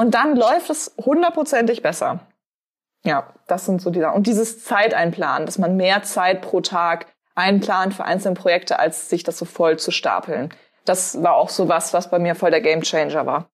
[0.00, 2.20] und dann läuft es hundertprozentig besser.
[3.04, 4.16] Ja, das sind so die Sachen.
[4.16, 9.24] Und dieses Zeiteinplanen, dass man mehr Zeit pro Tag einplant für einzelne Projekte, als sich
[9.24, 10.54] das so voll zu stapeln.
[10.86, 13.50] Das war auch so was, was bei mir voll der Gamechanger war.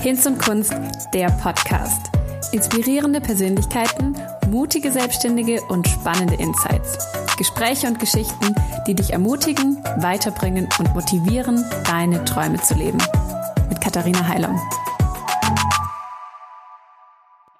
[0.00, 0.72] Hinz und Kunst,
[1.12, 2.06] der Podcast.
[2.52, 4.16] Inspirierende Persönlichkeiten,
[4.48, 6.96] mutige Selbstständige und spannende Insights.
[7.36, 8.54] Gespräche und Geschichten,
[8.86, 12.98] die dich ermutigen, weiterbringen und motivieren, deine Träume zu leben.
[13.80, 14.60] Mit Katharina Heilung.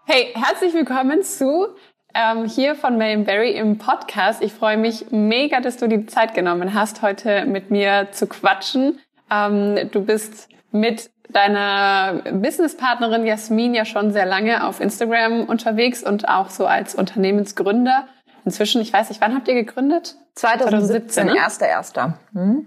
[0.05, 1.69] Hey, herzlich willkommen zu
[2.15, 4.42] ähm, hier von Mary Berry im Podcast.
[4.42, 8.98] Ich freue mich mega, dass du die Zeit genommen hast, heute mit mir zu quatschen.
[9.30, 16.28] Ähm, du bist mit deiner Businesspartnerin Jasmin ja schon sehr lange auf Instagram unterwegs und
[16.28, 18.09] auch so als Unternehmensgründer.
[18.45, 20.16] Inzwischen, ich weiß nicht, wann habt ihr gegründet?
[20.34, 22.19] 2017, 2017 erster, erster.
[22.34, 22.66] Hm?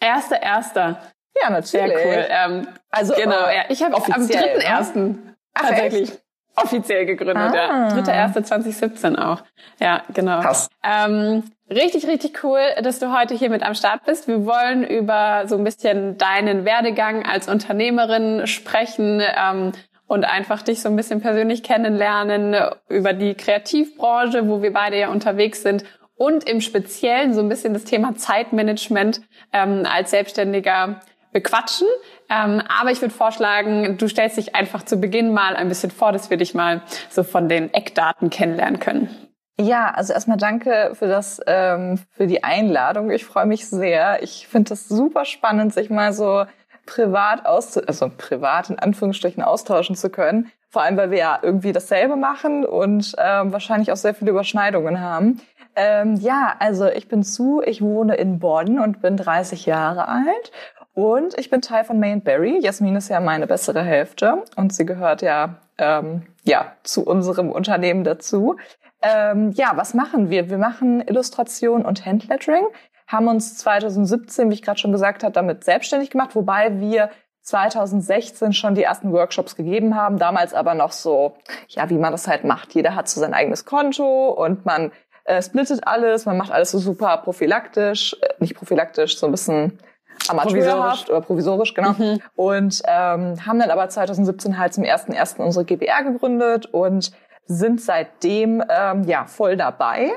[0.00, 1.00] Erster, erster.
[1.40, 1.96] Ja, natürlich.
[1.96, 2.26] Sehr cool.
[2.28, 4.98] Ähm, also genau, äh, ja, ich habe am 3.1.
[4.98, 5.18] Ne?
[5.54, 6.22] tatsächlich echt?
[6.56, 7.54] offiziell gegründet, ah.
[7.54, 7.88] ja.
[7.98, 9.42] 3.1.2017 auch.
[9.80, 10.40] Ja, genau.
[10.40, 10.68] Krass.
[10.84, 14.28] Ähm, richtig, richtig cool, dass du heute hier mit am Start bist.
[14.28, 19.72] Wir wollen über so ein bisschen deinen Werdegang als Unternehmerin sprechen ähm,
[20.06, 22.54] und einfach dich so ein bisschen persönlich kennenlernen
[22.88, 25.84] über die Kreativbranche, wo wir beide ja unterwegs sind
[26.16, 31.00] und im Speziellen so ein bisschen das Thema Zeitmanagement ähm, als Selbstständiger
[31.32, 31.86] bequatschen.
[32.28, 36.12] Ähm, aber ich würde vorschlagen, du stellst dich einfach zu Beginn mal ein bisschen vor,
[36.12, 39.10] dass wir dich mal so von den Eckdaten kennenlernen können.
[39.60, 43.10] Ja, also erstmal danke für das, ähm, für die Einladung.
[43.10, 44.22] Ich freue mich sehr.
[44.22, 46.44] Ich finde das super spannend, sich mal so
[46.86, 50.50] privat aus, also privat in Anführungsstrichen austauschen zu können.
[50.68, 55.00] Vor allem, weil wir ja irgendwie dasselbe machen und ähm, wahrscheinlich auch sehr viele Überschneidungen
[55.00, 55.40] haben.
[55.76, 60.50] Ähm, ja, also ich bin zu, ich wohne in Bonn und bin 30 Jahre alt
[60.94, 62.58] und ich bin Teil von May Berry.
[62.60, 68.04] Jasmin ist ja meine bessere Hälfte und sie gehört ja, ähm, ja zu unserem Unternehmen
[68.04, 68.56] dazu.
[69.02, 70.50] Ähm, ja, was machen wir?
[70.50, 72.66] Wir machen Illustration und Handlettering,
[73.06, 77.10] haben uns 2017, wie ich gerade schon gesagt habe, damit selbstständig gemacht, wobei wir
[77.42, 81.34] 2016 schon die ersten Workshops gegeben haben, damals aber noch so,
[81.68, 82.74] ja, wie man das halt macht.
[82.74, 84.92] Jeder hat so sein eigenes Konto und man
[85.24, 89.78] äh, splittet alles, man macht alles so super prophylaktisch, äh, nicht prophylaktisch, so ein bisschen
[90.28, 91.92] amateurhaft oder provisorisch, genau.
[91.92, 92.20] Mhm.
[92.34, 97.12] Und ähm, haben dann aber 2017 halt zum ersten ersten unsere GBR gegründet und
[97.46, 100.12] sind seitdem ähm, ja voll dabei.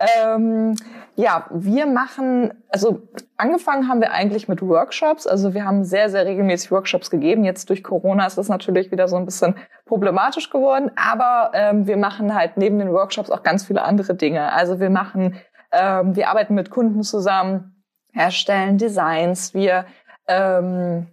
[0.00, 0.76] Ähm,
[1.16, 3.02] ja, wir machen, also
[3.36, 5.26] angefangen haben wir eigentlich mit Workshops.
[5.26, 7.44] Also wir haben sehr, sehr regelmäßig Workshops gegeben.
[7.44, 10.90] Jetzt durch Corona ist das natürlich wieder so ein bisschen problematisch geworden.
[10.96, 14.52] Aber ähm, wir machen halt neben den Workshops auch ganz viele andere Dinge.
[14.52, 15.36] Also wir machen,
[15.72, 17.79] ähm, wir arbeiten mit Kunden zusammen
[18.12, 19.86] erstellen Designs, wir
[20.26, 21.06] ähm,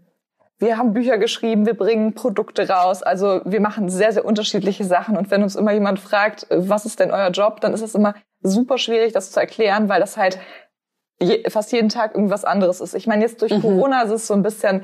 [0.60, 3.04] wir haben Bücher geschrieben, wir bringen Produkte raus.
[3.04, 5.16] Also wir machen sehr, sehr unterschiedliche Sachen.
[5.16, 8.16] Und wenn uns immer jemand fragt, was ist denn euer Job, dann ist es immer
[8.42, 10.40] super schwierig, das zu erklären, weil das halt
[11.20, 12.96] je, fast jeden Tag irgendwas anderes ist.
[12.96, 13.62] Ich meine, jetzt durch mhm.
[13.62, 14.84] Corona ist es so ein bisschen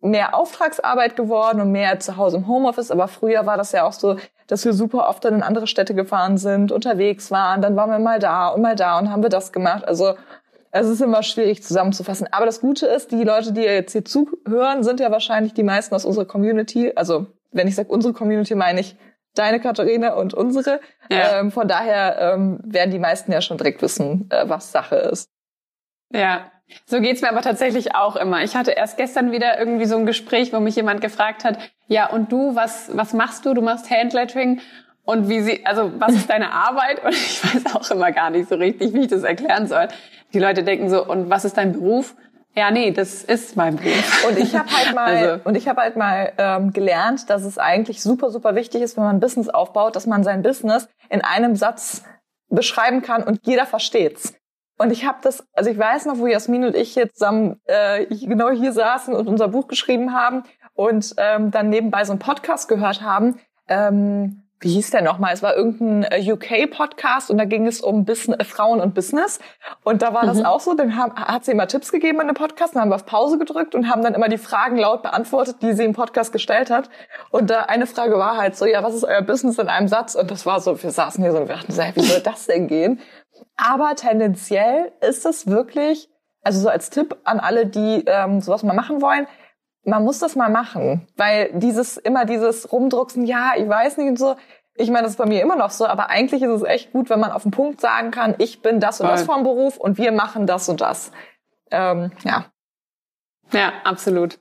[0.00, 2.90] mehr Auftragsarbeit geworden und mehr zu Hause im Homeoffice.
[2.90, 4.16] Aber früher war das ja auch so,
[4.48, 7.62] dass wir super oft dann in andere Städte gefahren sind, unterwegs waren.
[7.62, 9.86] Dann waren wir mal da und mal da und haben wir das gemacht.
[9.86, 10.14] Also
[10.72, 12.26] es ist immer schwierig zusammenzufassen.
[12.32, 15.94] Aber das Gute ist, die Leute, die jetzt hier zuhören, sind ja wahrscheinlich die meisten
[15.94, 16.92] aus unserer Community.
[16.96, 18.96] Also wenn ich sage unsere Community, meine ich
[19.34, 20.80] deine Katharina und unsere.
[21.10, 21.40] Ja.
[21.40, 25.30] Ähm, von daher ähm, werden die meisten ja schon direkt wissen, äh, was Sache ist.
[26.10, 26.50] Ja,
[26.86, 28.42] so geht's mir aber tatsächlich auch immer.
[28.42, 32.08] Ich hatte erst gestern wieder irgendwie so ein Gespräch, wo mich jemand gefragt hat, ja,
[32.08, 33.52] und du, was, was machst du?
[33.52, 34.60] Du machst Handlettering.
[35.04, 37.04] Und wie sie, also was ist deine Arbeit?
[37.04, 39.88] Und ich weiß auch immer gar nicht so richtig, wie ich das erklären soll.
[40.32, 42.14] Die Leute denken so, und was ist dein Beruf?
[42.54, 44.26] Ja, nee, das ist mein Beruf.
[44.28, 45.40] Und ich habe halt mal also.
[45.44, 49.04] und ich habe halt mal ähm, gelernt, dass es eigentlich super super wichtig ist, wenn
[49.04, 52.04] man ein Business aufbaut, dass man sein Business in einem Satz
[52.48, 54.34] beschreiben kann und jeder versteht's.
[54.78, 58.04] Und ich habe das, also ich weiß noch, wo Jasmin und ich jetzt zusammen äh,
[58.06, 60.42] genau hier saßen und unser Buch geschrieben haben
[60.74, 63.38] und ähm, dann nebenbei so einen Podcast gehört haben.
[63.68, 65.34] Ähm, wie hieß der nochmal?
[65.34, 69.40] Es war irgendein äh, UK-Podcast und da ging es um Business, äh, Frauen und Business.
[69.82, 70.28] Und da war mhm.
[70.28, 70.74] das auch so.
[70.74, 73.38] Dann haben, hat sie immer Tipps gegeben in dem Podcast, dann haben wir auf Pause
[73.38, 76.88] gedrückt und haben dann immer die Fragen laut beantwortet, die sie im Podcast gestellt hat.
[77.30, 80.14] Und da eine Frage war halt so, ja, was ist euer Business in einem Satz?
[80.14, 82.68] Und das war so, wir saßen hier so und wir dachten, wie soll das denn
[82.68, 83.00] gehen?
[83.56, 86.08] Aber tendenziell ist es wirklich,
[86.42, 89.26] also so als Tipp an alle, die ähm, sowas mal machen wollen,
[89.84, 94.18] man muss das mal machen, weil dieses immer dieses Rumdrucksen, ja, ich weiß nicht und
[94.18, 94.36] so.
[94.74, 97.10] Ich meine, das ist bei mir immer noch so, aber eigentlich ist es echt gut,
[97.10, 99.16] wenn man auf den Punkt sagen kann, ich bin das und Voll.
[99.16, 101.12] das vom Beruf und wir machen das und das.
[101.70, 102.46] Ähm, ja.
[103.52, 104.38] Ja, absolut.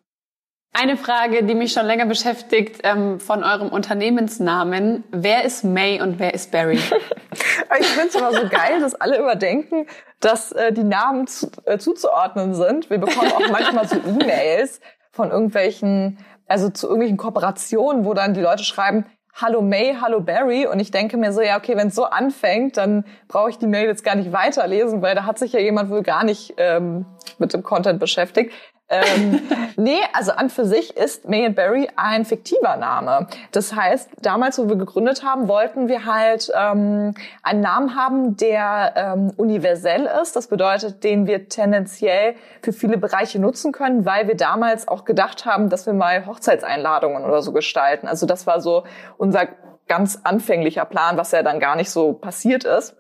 [0.73, 5.03] Eine Frage, die mich schon länger beschäftigt, ähm, von eurem Unternehmensnamen.
[5.11, 6.77] Wer ist May und wer ist Barry?
[7.79, 9.85] ich finde es immer so geil, dass alle immer denken,
[10.21, 12.89] dass äh, die Namen zu, äh, zuzuordnen sind.
[12.89, 14.79] Wir bekommen auch manchmal so E-Mails
[15.11, 16.17] von irgendwelchen,
[16.47, 20.67] also zu irgendwelchen Kooperationen, wo dann die Leute schreiben, Hallo May, hallo Barry.
[20.67, 23.67] Und ich denke mir so, ja, okay, wenn es so anfängt, dann brauche ich die
[23.67, 27.05] Mail jetzt gar nicht weiterlesen, weil da hat sich ja jemand wohl gar nicht ähm,
[27.39, 28.51] mit dem Content beschäftigt
[28.91, 29.41] ähm,
[29.77, 33.27] nee, also an für sich ist May and Barry ein fiktiver Name.
[33.51, 38.93] Das heißt, damals, wo wir gegründet haben, wollten wir halt ähm, einen Namen haben, der
[38.97, 40.35] ähm, universell ist.
[40.35, 45.45] Das bedeutet, den wir tendenziell für viele Bereiche nutzen können, weil wir damals auch gedacht
[45.45, 48.07] haben, dass wir mal Hochzeitseinladungen oder so gestalten.
[48.07, 48.83] Also das war so
[49.17, 49.47] unser
[49.88, 52.95] ganz anfänglicher Plan, was ja dann gar nicht so passiert ist.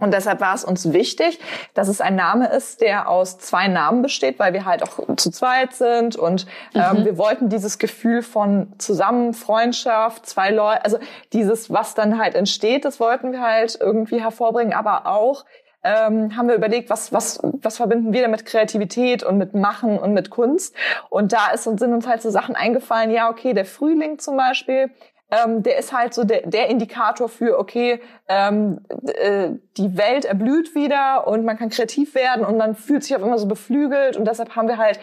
[0.00, 1.38] Und deshalb war es uns wichtig,
[1.74, 5.30] dass es ein Name ist, der aus zwei Namen besteht, weil wir halt auch zu
[5.30, 7.04] zweit sind und ähm, mhm.
[7.04, 10.98] wir wollten dieses Gefühl von zusammen Freundschaft, zwei Leute, also
[11.32, 15.44] dieses, was dann halt entsteht, das wollten wir halt irgendwie hervorbringen, aber auch
[15.84, 19.98] ähm, haben wir überlegt, was, was, was verbinden wir denn mit Kreativität und mit Machen
[19.98, 20.74] und mit Kunst.
[21.10, 24.90] Und da ist sind uns halt so Sachen eingefallen, ja, okay, der Frühling zum Beispiel,
[25.30, 30.74] ähm, der ist halt so der, der Indikator für, okay, ähm, äh, die Welt erblüht
[30.74, 34.26] wieder und man kann kreativ werden und man fühlt sich auf immer so beflügelt und
[34.26, 35.00] deshalb haben wir halt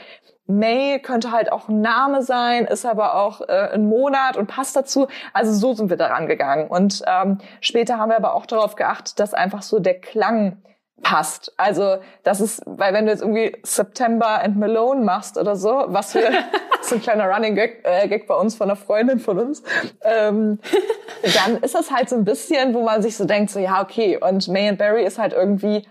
[0.47, 4.75] May könnte halt auch ein Name sein, ist aber auch äh, ein Monat und passt
[4.75, 5.07] dazu.
[5.33, 6.68] Also so sind wir daran gegangen.
[6.68, 10.62] Und ähm, später haben wir aber auch darauf geachtet, dass einfach so der Klang
[11.01, 11.53] passt.
[11.57, 16.13] Also das ist, weil wenn du jetzt irgendwie September and Malone machst oder so, was
[16.13, 16.31] wir,
[16.77, 19.63] das ist ein kleiner Running Gag, äh, Gag bei uns von einer Freundin von uns,
[20.03, 20.59] ähm,
[21.36, 24.18] dann ist das halt so ein bisschen, wo man sich so denkt, so ja okay,
[24.18, 25.88] und May and Barry ist halt irgendwie,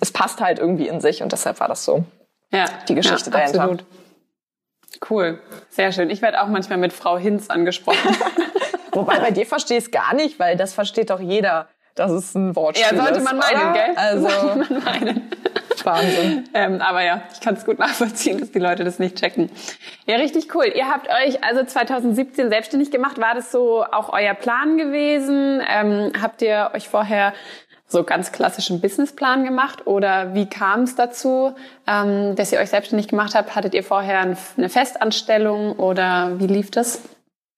[0.00, 2.04] es passt halt irgendwie in sich und deshalb war das so
[2.50, 3.62] ja, die Geschichte ja, dahinter.
[3.62, 3.84] Absolut.
[5.10, 6.08] Cool, sehr schön.
[6.08, 8.16] Ich werde auch manchmal mit Frau Hinz angesprochen.
[8.92, 12.34] Wobei bei dir verstehe ich es gar nicht, weil das versteht doch jeder das ist
[12.34, 13.72] ein Wortspiel Ja, sollte man meinen, oder?
[13.72, 13.92] gell?
[13.96, 15.30] Also, sollte man meinen.
[15.84, 16.48] Wahnsinn.
[16.54, 19.50] ähm, aber ja, ich kann es gut nachvollziehen, dass die Leute das nicht checken.
[20.06, 20.72] Ja, richtig cool.
[20.74, 23.20] Ihr habt euch also 2017 selbstständig gemacht.
[23.20, 25.62] War das so auch euer Plan gewesen?
[25.68, 27.34] Ähm, habt ihr euch vorher
[27.86, 31.54] so ganz klassischen Businessplan gemacht oder wie kam es dazu,
[31.86, 33.54] ähm, dass ihr euch selbstständig gemacht habt?
[33.54, 37.02] Hattet ihr vorher eine Festanstellung oder wie lief das?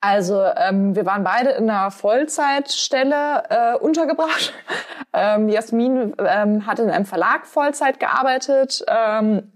[0.09, 4.53] Also ähm, wir waren beide in einer Vollzeitstelle äh, untergebracht.
[5.19, 8.85] Ähm, Jasmin ähm, hat in einem Verlag Vollzeit gearbeitet.
[8.87, 9.51] Ähm,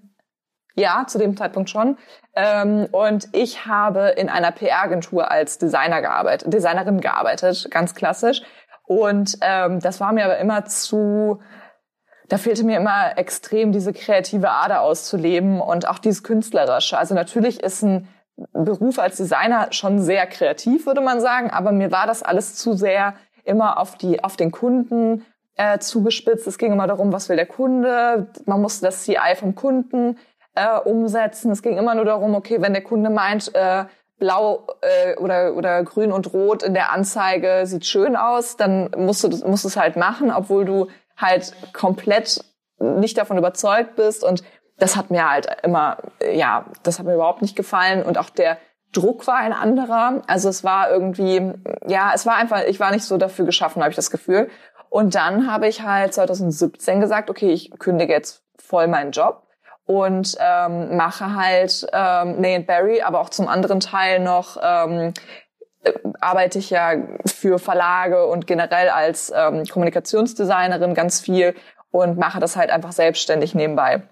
[0.75, 1.99] ja, zu dem Zeitpunkt schon.
[2.35, 8.41] Ähm, und ich habe in einer PR-Agentur als Designer gearbeitet, Designerin gearbeitet, ganz klassisch.
[8.87, 11.43] Und ähm, das war mir aber immer zu
[12.31, 16.96] da fehlte mir immer extrem diese kreative Ader auszuleben und auch dieses künstlerische.
[16.96, 18.08] Also natürlich ist ein
[18.52, 22.75] Beruf als Designer schon sehr kreativ, würde man sagen, aber mir war das alles zu
[22.75, 23.14] sehr
[23.44, 25.25] immer auf die auf den Kunden
[25.56, 26.46] äh, zugespitzt.
[26.46, 28.28] Es ging immer darum, was will der Kunde.
[28.46, 30.19] Man musste das CI vom Kunden
[30.54, 31.50] äh, umsetzen.
[31.50, 33.84] Es ging immer nur darum, okay, wenn der Kunde meint, äh,
[34.19, 39.25] blau äh, oder oder grün und rot in der Anzeige sieht schön aus, dann musst
[39.25, 40.86] du musst es halt machen, obwohl du
[41.16, 42.44] halt komplett
[42.78, 44.43] nicht davon überzeugt bist und
[44.81, 45.99] das hat mir halt immer,
[46.32, 48.59] ja, das hat mir überhaupt nicht gefallen und auch der
[48.93, 50.23] Druck war ein anderer.
[50.27, 51.53] Also es war irgendwie,
[51.87, 54.51] ja, es war einfach, ich war nicht so dafür geschaffen, habe ich das Gefühl.
[54.89, 59.46] Und dann habe ich halt 2017 gesagt, okay, ich kündige jetzt voll meinen Job
[59.87, 65.15] und ähm, mache halt ähm, Nay Barry, aber auch zum anderen Teil noch ähm,
[65.84, 66.94] äh, arbeite ich ja
[67.27, 71.55] für Verlage und generell als ähm, Kommunikationsdesignerin ganz viel
[71.93, 74.03] und mache das halt einfach selbstständig nebenbei.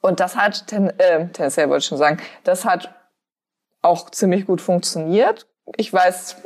[0.00, 2.94] Und das hat, ten, äh, tendenziell wollte ich schon sagen, das hat
[3.82, 5.46] auch ziemlich gut funktioniert.
[5.76, 6.36] Ich weiß,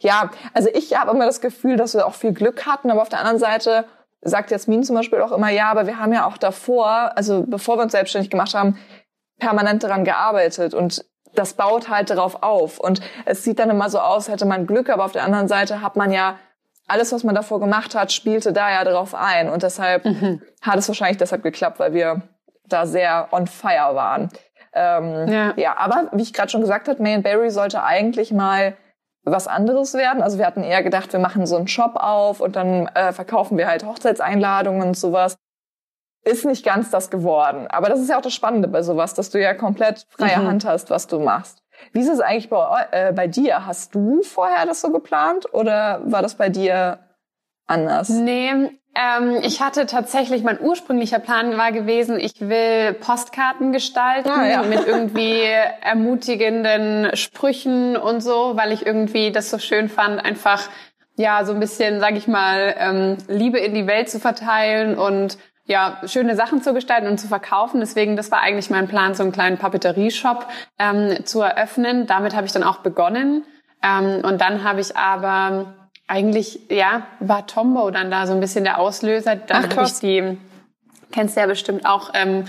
[0.00, 3.08] ja, also ich habe immer das Gefühl, dass wir auch viel Glück hatten, aber auf
[3.08, 3.84] der anderen Seite
[4.20, 7.78] sagt Jasmin zum Beispiel auch immer, ja, aber wir haben ja auch davor, also bevor
[7.78, 8.78] wir uns selbstständig gemacht haben,
[9.38, 11.04] permanent daran gearbeitet und
[11.34, 12.80] das baut halt darauf auf.
[12.80, 15.82] Und es sieht dann immer so aus, hätte man Glück, aber auf der anderen Seite
[15.82, 16.38] hat man ja
[16.88, 19.50] alles, was man davor gemacht hat, spielte da ja drauf ein.
[19.50, 20.42] Und deshalb mhm.
[20.62, 22.22] hat es wahrscheinlich deshalb geklappt, weil wir
[22.68, 24.28] da sehr on fire waren.
[24.72, 25.54] Ähm, ja.
[25.56, 28.76] ja, aber wie ich gerade schon gesagt habe, May Barry sollte eigentlich mal
[29.24, 30.22] was anderes werden.
[30.22, 33.58] Also wir hatten eher gedacht, wir machen so einen Shop auf und dann äh, verkaufen
[33.58, 35.36] wir halt Hochzeitseinladungen und sowas.
[36.24, 37.66] Ist nicht ganz das geworden.
[37.68, 40.46] Aber das ist ja auch das Spannende bei sowas, dass du ja komplett freie mhm.
[40.46, 41.62] Hand hast, was du machst.
[41.92, 43.66] Wie ist es eigentlich bei, äh, bei dir?
[43.66, 46.98] Hast du vorher das so geplant oder war das bei dir
[47.66, 48.08] anders?
[48.08, 54.46] Nee, Ähm, ich hatte tatsächlich, mein ursprünglicher Plan war gewesen, ich will Postkarten gestalten ah,
[54.46, 54.62] ja.
[54.62, 55.42] mit irgendwie
[55.82, 60.68] ermutigenden Sprüchen und so, weil ich irgendwie das so schön fand, einfach
[61.16, 65.38] ja so ein bisschen, sag ich mal, ähm, Liebe in die Welt zu verteilen und
[65.66, 67.80] ja, schöne Sachen zu gestalten und zu verkaufen.
[67.80, 70.46] Deswegen, das war eigentlich mein Plan, so einen kleinen Papeterie-Shop
[70.78, 72.06] ähm, zu eröffnen.
[72.06, 73.44] Damit habe ich dann auch begonnen.
[73.82, 78.64] Ähm, und dann habe ich aber eigentlich, ja, war Tombo dann da so ein bisschen
[78.64, 79.36] der Auslöser.
[79.36, 80.38] Dann habe ich die,
[81.12, 82.44] kennst du ja bestimmt auch, ähm,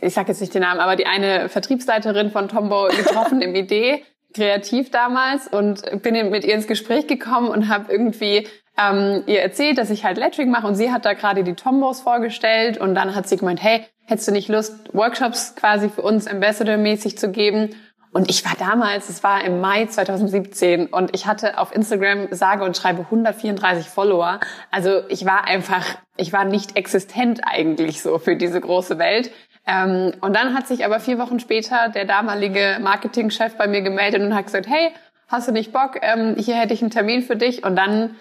[0.00, 4.04] ich sage jetzt nicht den Namen, aber die eine Vertriebsleiterin von Tombo getroffen im Idee,
[4.34, 8.46] kreativ damals und bin mit ihr ins Gespräch gekommen und habe irgendwie
[8.78, 12.00] ähm, ihr erzählt, dass ich halt Lettering mache und sie hat da gerade die Tombos
[12.00, 16.26] vorgestellt und dann hat sie gemeint, hey, hättest du nicht Lust, Workshops quasi für uns
[16.26, 17.70] Ambassador-mäßig zu geben?
[18.12, 22.62] Und ich war damals, es war im Mai 2017 und ich hatte auf Instagram sage
[22.64, 24.38] und schreibe 134 Follower.
[24.70, 25.84] Also ich war einfach,
[26.18, 29.30] ich war nicht existent eigentlich so für diese große Welt.
[29.66, 34.20] Ähm, und dann hat sich aber vier Wochen später der damalige Marketingchef bei mir gemeldet
[34.20, 34.92] und hat gesagt, hey,
[35.28, 35.98] hast du nicht Bock?
[36.02, 37.64] Ähm, hier hätte ich einen Termin für dich.
[37.64, 38.16] Und dann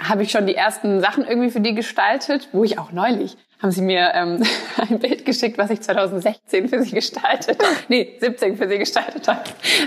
[0.00, 3.70] habe ich schon die ersten Sachen irgendwie für die gestaltet, wo ich auch neulich haben
[3.70, 4.42] sie mir ähm,
[4.76, 7.56] ein Bild geschickt, was ich 2016 für sie gestaltet,
[7.88, 9.40] nee, 17 für sie gestaltet habe.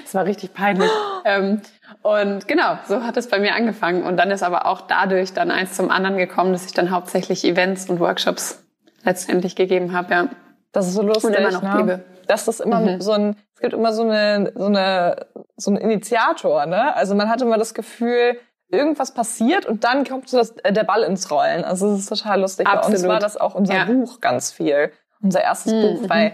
[0.03, 0.89] Das war richtig peinlich.
[1.25, 1.61] ähm,
[2.01, 4.01] und genau, so hat es bei mir angefangen.
[4.01, 7.45] Und dann ist aber auch dadurch dann eins zum anderen gekommen, dass ich dann hauptsächlich
[7.45, 8.65] Events und Workshops
[9.03, 10.27] letztendlich gegeben habe, ja.
[10.71, 11.25] Das ist so lustig.
[11.25, 11.77] Und immer noch ne?
[11.77, 12.03] liebe.
[12.25, 12.99] Dass das immer mhm.
[12.99, 16.95] so ein, es gibt immer so eine, so eine, so ein Initiator, ne?
[16.95, 20.83] Also man hat immer das Gefühl, irgendwas passiert und dann kommt so das, äh, der
[20.83, 21.63] Ball ins Rollen.
[21.63, 22.67] Also es ist total lustig.
[22.67, 22.87] Absolut.
[22.87, 23.85] Bei uns war das auch unser ja.
[23.85, 24.91] Buch ganz viel.
[25.21, 25.81] Unser erstes mhm.
[25.81, 26.33] Buch, weil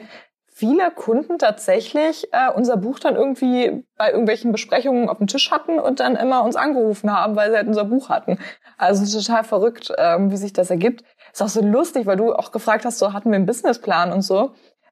[0.53, 5.79] viele Kunden tatsächlich äh, unser Buch dann irgendwie bei irgendwelchen Besprechungen auf dem Tisch hatten
[5.79, 8.37] und dann immer uns angerufen haben, weil sie halt unser Buch hatten.
[8.77, 11.03] Also total verrückt, ähm, wie sich das ergibt.
[11.31, 14.21] Ist auch so lustig, weil du auch gefragt hast, so hatten wir einen Businessplan und
[14.21, 14.51] so.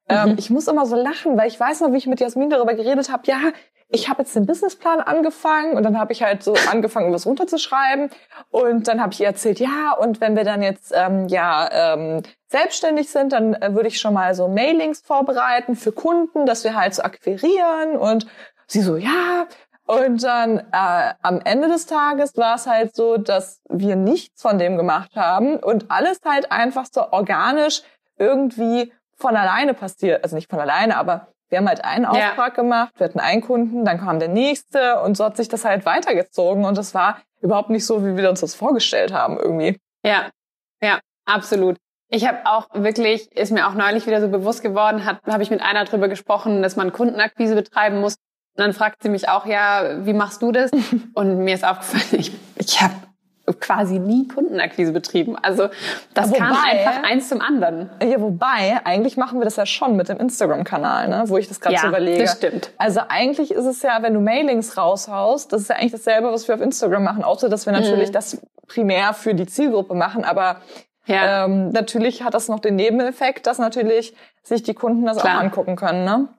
[0.09, 0.35] Ähm, mhm.
[0.39, 3.11] Ich muss immer so lachen, weil ich weiß noch, wie ich mit Jasmin darüber geredet
[3.11, 3.23] habe.
[3.25, 3.37] Ja,
[3.91, 8.09] ich habe jetzt den Businessplan angefangen und dann habe ich halt so angefangen, was runterzuschreiben
[8.49, 12.23] und dann habe ich ihr erzählt, ja, und wenn wir dann jetzt ähm, ja ähm,
[12.47, 16.75] selbstständig sind, dann äh, würde ich schon mal so Mailings vorbereiten für Kunden, dass wir
[16.75, 18.27] halt so akquirieren und
[18.67, 19.47] sie so, ja.
[19.85, 24.57] Und dann äh, am Ende des Tages war es halt so, dass wir nichts von
[24.57, 27.81] dem gemacht haben und alles halt einfach so organisch
[28.17, 32.63] irgendwie von alleine passiert, also nicht von alleine, aber wir haben halt einen Auftrag ja.
[32.63, 35.85] gemacht, wir hatten einen Kunden, dann kam der nächste und so hat sich das halt
[35.85, 39.77] weitergezogen und das war überhaupt nicht so, wie wir uns das vorgestellt haben irgendwie.
[40.03, 40.29] Ja,
[40.81, 41.77] ja, absolut.
[42.09, 45.61] Ich habe auch wirklich, ist mir auch neulich wieder so bewusst geworden, habe ich mit
[45.61, 48.15] einer drüber gesprochen, dass man Kundenakquise betreiben muss.
[48.57, 50.71] Und dann fragt sie mich auch, ja, wie machst du das?
[51.13, 52.93] Und mir ist aufgefallen, ich, ich habe
[53.59, 55.35] quasi nie Kundenakquise betrieben.
[55.35, 55.69] Also
[56.13, 57.89] das wobei, kam einfach eins zum anderen.
[58.01, 61.23] Ja, wobei, eigentlich machen wir das ja schon mit dem Instagram-Kanal, ne?
[61.27, 62.23] wo ich das gerade ja, so überlege.
[62.23, 62.71] das stimmt.
[62.77, 66.47] Also eigentlich ist es ja, wenn du Mailings raushaust, das ist ja eigentlich dasselbe, was
[66.47, 68.13] wir auf Instagram machen, außer dass wir natürlich mhm.
[68.13, 70.61] das primär für die Zielgruppe machen, aber
[71.05, 71.45] ja.
[71.45, 75.37] ähm, natürlich hat das noch den Nebeneffekt, dass natürlich sich die Kunden das Klar.
[75.37, 76.05] auch angucken können.
[76.05, 76.29] Ne?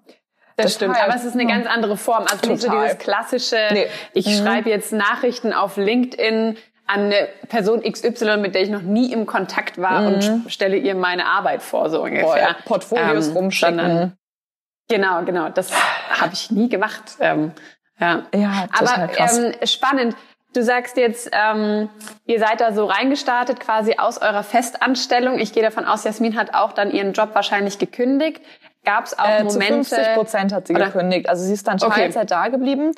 [0.56, 2.24] Das, das stimmt, aber es ist eine ganz andere Form.
[2.30, 3.86] Also nicht so dieses klassische, nee.
[4.12, 4.44] ich mhm.
[4.44, 6.56] schreibe jetzt Nachrichten auf LinkedIn,
[6.86, 10.06] an eine Person XY, mit der ich noch nie im Kontakt war mhm.
[10.06, 12.24] und stelle ihr meine Arbeit vor, so ungefähr.
[12.24, 13.78] Boah, Portfolios ähm, rumschicken.
[13.78, 14.16] Sondern,
[14.88, 15.48] genau, genau.
[15.48, 15.72] Das
[16.10, 17.16] habe ich nie gemacht.
[17.20, 17.52] Ähm,
[17.98, 18.26] ja.
[18.34, 20.16] ja Aber ähm, spannend.
[20.54, 21.88] Du sagst jetzt, ähm,
[22.26, 25.38] ihr seid da so reingestartet, quasi aus eurer Festanstellung.
[25.38, 28.42] Ich gehe davon aus, Jasmin hat auch dann ihren Job wahrscheinlich gekündigt.
[28.84, 29.88] Gab es auch äh, Momente?
[29.88, 30.86] Zu 50 Prozent hat sie oder?
[30.86, 31.28] gekündigt.
[31.28, 32.26] Also sie ist dann Teilzeit okay.
[32.26, 32.92] da geblieben.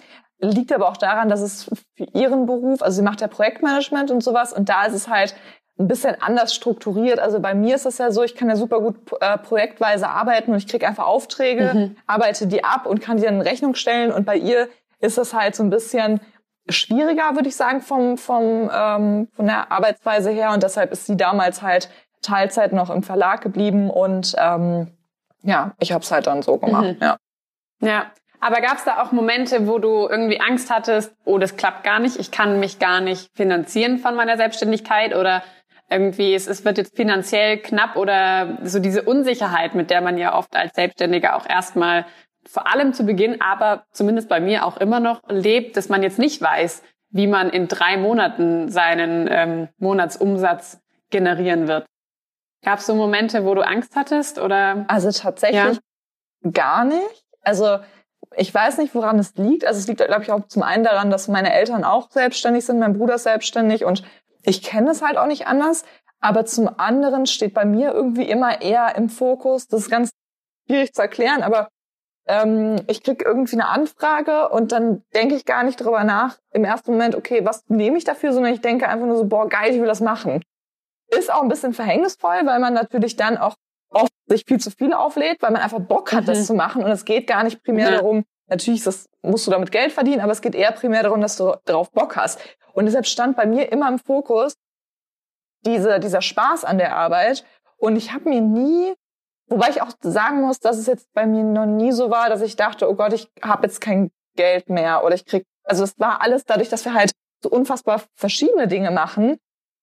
[0.53, 1.65] Liegt aber auch daran, dass es
[1.97, 5.35] für ihren Beruf, also sie macht ja Projektmanagement und sowas, und da ist es halt
[5.79, 7.19] ein bisschen anders strukturiert.
[7.19, 10.53] Also bei mir ist es ja so, ich kann ja super gut äh, projektweise arbeiten
[10.53, 11.97] und ich kriege einfach Aufträge, mhm.
[12.07, 14.13] arbeite die ab und kann die dann in Rechnung stellen.
[14.13, 14.69] Und bei ihr
[15.01, 16.21] ist es halt so ein bisschen
[16.69, 20.53] schwieriger, würde ich sagen, vom, vom, ähm, von der Arbeitsweise her.
[20.53, 21.91] Und deshalb ist sie damals halt
[22.23, 24.89] Teilzeit noch im Verlag geblieben und ähm,
[25.43, 26.97] ja, ich habe es halt dann so gemacht.
[26.97, 27.03] Mhm.
[27.03, 27.17] Ja.
[27.81, 28.07] Ja,
[28.45, 31.99] aber gab es da auch Momente, wo du irgendwie Angst hattest, oh, das klappt gar
[31.99, 35.43] nicht, ich kann mich gar nicht finanzieren von meiner Selbstständigkeit oder
[35.89, 40.37] irgendwie es, es wird jetzt finanziell knapp oder so diese Unsicherheit, mit der man ja
[40.37, 42.05] oft als Selbstständiger auch erstmal
[42.47, 46.19] vor allem zu Beginn, aber zumindest bei mir auch immer noch lebt, dass man jetzt
[46.19, 51.87] nicht weiß, wie man in drei Monaten seinen ähm, Monatsumsatz generieren wird.
[52.63, 54.85] Gab es so Momente, wo du Angst hattest oder?
[54.89, 55.79] Also tatsächlich
[56.43, 56.51] ja?
[56.53, 57.25] gar nicht.
[57.41, 57.79] Also
[58.37, 59.64] ich weiß nicht, woran es liegt.
[59.64, 62.79] Also es liegt, glaube ich, auch zum einen daran, dass meine Eltern auch selbstständig sind,
[62.79, 64.03] mein Bruder selbstständig und
[64.43, 65.85] ich kenne es halt auch nicht anders.
[66.21, 70.11] Aber zum anderen steht bei mir irgendwie immer eher im Fokus, das ist ganz
[70.67, 71.69] schwierig zu erklären, aber
[72.26, 76.64] ähm, ich krieg irgendwie eine Anfrage und dann denke ich gar nicht darüber nach im
[76.64, 79.75] ersten Moment, okay, was nehme ich dafür, sondern ich denke einfach nur so, boah, geil,
[79.75, 80.43] ich will das machen.
[81.09, 83.55] Ist auch ein bisschen verhängnisvoll, weil man natürlich dann auch
[83.95, 86.29] oft sich viel zu viel auflädt, weil man einfach Bock hat, mhm.
[86.29, 87.97] das zu machen und es geht gar nicht primär ja.
[87.97, 91.37] darum, natürlich das, musst du damit Geld verdienen, aber es geht eher primär darum, dass
[91.37, 92.41] du darauf Bock hast.
[92.73, 94.55] Und deshalb stand bei mir immer im Fokus
[95.65, 97.45] diese, dieser Spaß an der Arbeit
[97.77, 98.95] und ich habe mir nie
[99.49, 102.41] Wobei ich auch sagen muss, dass es jetzt bei mir noch nie so war, dass
[102.41, 105.45] ich dachte, oh Gott, ich habe jetzt kein Geld mehr oder ich krieg.
[105.65, 109.39] Also es war alles dadurch, dass wir halt so unfassbar verschiedene Dinge machen,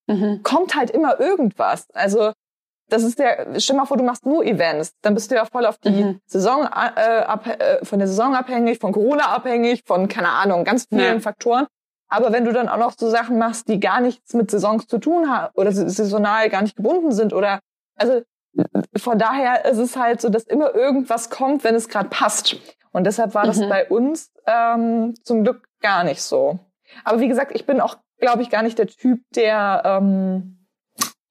[0.08, 0.41] mhm.
[0.44, 1.89] kommt halt immer irgendwas.
[1.91, 2.34] Also
[2.91, 5.65] das ist der, stell mal vor, du machst nur Events, dann bist du ja voll
[5.65, 6.19] auf die mhm.
[6.25, 10.88] Saison, äh, ab, äh, von der Saison abhängig, von Corona abhängig, von, keine Ahnung, ganz
[10.89, 11.19] vielen ja.
[11.19, 11.67] Faktoren.
[12.10, 14.98] Aber wenn du dann auch noch so Sachen machst, die gar nichts mit Saisons zu
[14.98, 17.62] tun haben oder saisonal gar nicht gebunden sind oder,
[17.95, 18.21] also
[18.98, 22.57] von daher ist es halt so, dass immer irgendwas kommt, wenn es gerade passt.
[22.91, 23.48] Und deshalb war mhm.
[23.48, 26.60] das bei uns ähm, zum Glück gar nicht so.
[27.05, 30.61] Aber wie gesagt, ich bin auch, glaube ich, gar nicht der Typ, der, ähm,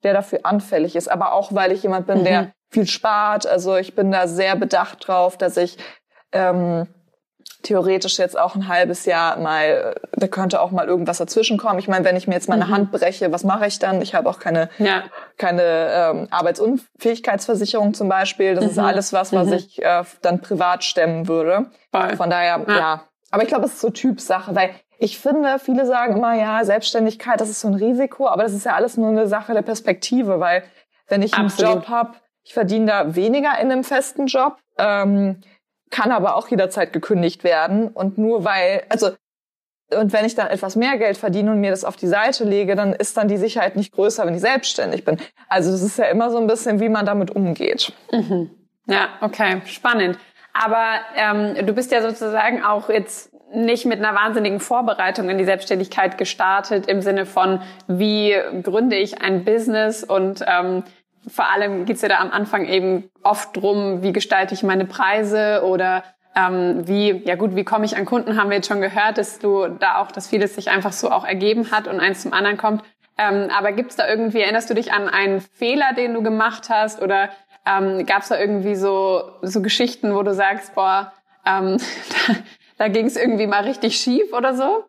[0.03, 1.11] der dafür anfällig ist.
[1.11, 2.25] Aber auch, weil ich jemand bin, mhm.
[2.25, 3.47] der viel spart.
[3.47, 5.77] Also ich bin da sehr bedacht drauf, dass ich
[6.33, 6.87] ähm,
[7.63, 11.79] theoretisch jetzt auch ein halbes Jahr mal, da könnte auch mal irgendwas dazwischen kommen.
[11.79, 12.71] Ich meine, wenn ich mir jetzt meine mhm.
[12.71, 14.01] Hand breche, was mache ich dann?
[14.01, 15.05] Ich habe auch keine, ja.
[15.37, 18.55] keine ähm, Arbeitsunfähigkeitsversicherung zum Beispiel.
[18.55, 18.71] Das mhm.
[18.71, 19.55] ist alles was, was mhm.
[19.55, 21.67] ich äh, dann privat stemmen würde.
[21.93, 22.17] Voll.
[22.17, 22.79] Von daher, ja.
[22.79, 23.05] ja.
[23.31, 27.41] Aber ich glaube, es ist so Typsache, weil ich finde, viele sagen immer, ja, Selbstständigkeit,
[27.41, 30.41] das ist so ein Risiko, aber das ist ja alles nur eine Sache der Perspektive,
[30.41, 30.63] weil
[31.09, 31.71] wenn ich Absolut.
[31.71, 32.13] einen Job habe,
[32.45, 34.59] ich verdiene da weniger in einem festen Job.
[34.79, 35.41] Ähm,
[35.91, 37.89] kann aber auch jederzeit gekündigt werden.
[37.89, 39.11] Und nur weil, also,
[39.93, 42.77] und wenn ich dann etwas mehr Geld verdiene und mir das auf die Seite lege,
[42.77, 45.19] dann ist dann die Sicherheit nicht größer, wenn ich selbstständig bin.
[45.49, 47.93] Also das ist ja immer so ein bisschen, wie man damit umgeht.
[48.13, 48.51] Mhm.
[48.87, 50.17] Ja, okay, spannend.
[50.53, 55.45] Aber ähm, du bist ja sozusagen auch jetzt nicht mit einer wahnsinnigen Vorbereitung in die
[55.45, 60.05] Selbstständigkeit gestartet im Sinne von, wie gründe ich ein Business?
[60.05, 60.85] Und ähm,
[61.27, 65.63] vor allem geht's ja da am Anfang eben oft drum, wie gestalte ich meine Preise
[65.65, 66.05] oder
[66.37, 69.39] ähm, wie, ja gut, wie komme ich an Kunden, haben wir jetzt schon gehört, dass
[69.39, 72.57] du da auch, dass vieles sich einfach so auch ergeben hat und eins zum anderen
[72.57, 72.85] kommt.
[73.19, 77.03] Ähm, aber gibt's da irgendwie, erinnerst du dich an einen Fehler, den du gemacht hast?
[77.03, 77.31] Oder
[77.67, 81.13] ähm, gab's da irgendwie so, so Geschichten, wo du sagst, boah,
[81.45, 81.77] ähm,
[82.29, 82.35] da,
[82.81, 84.85] da ging es irgendwie mal richtig schief oder so?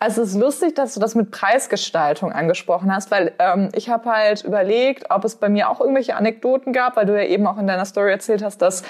[0.00, 4.10] Also es ist lustig, dass du das mit Preisgestaltung angesprochen hast, weil ähm, ich habe
[4.10, 7.58] halt überlegt, ob es bei mir auch irgendwelche Anekdoten gab, weil du ja eben auch
[7.58, 8.82] in deiner Story erzählt hast, dass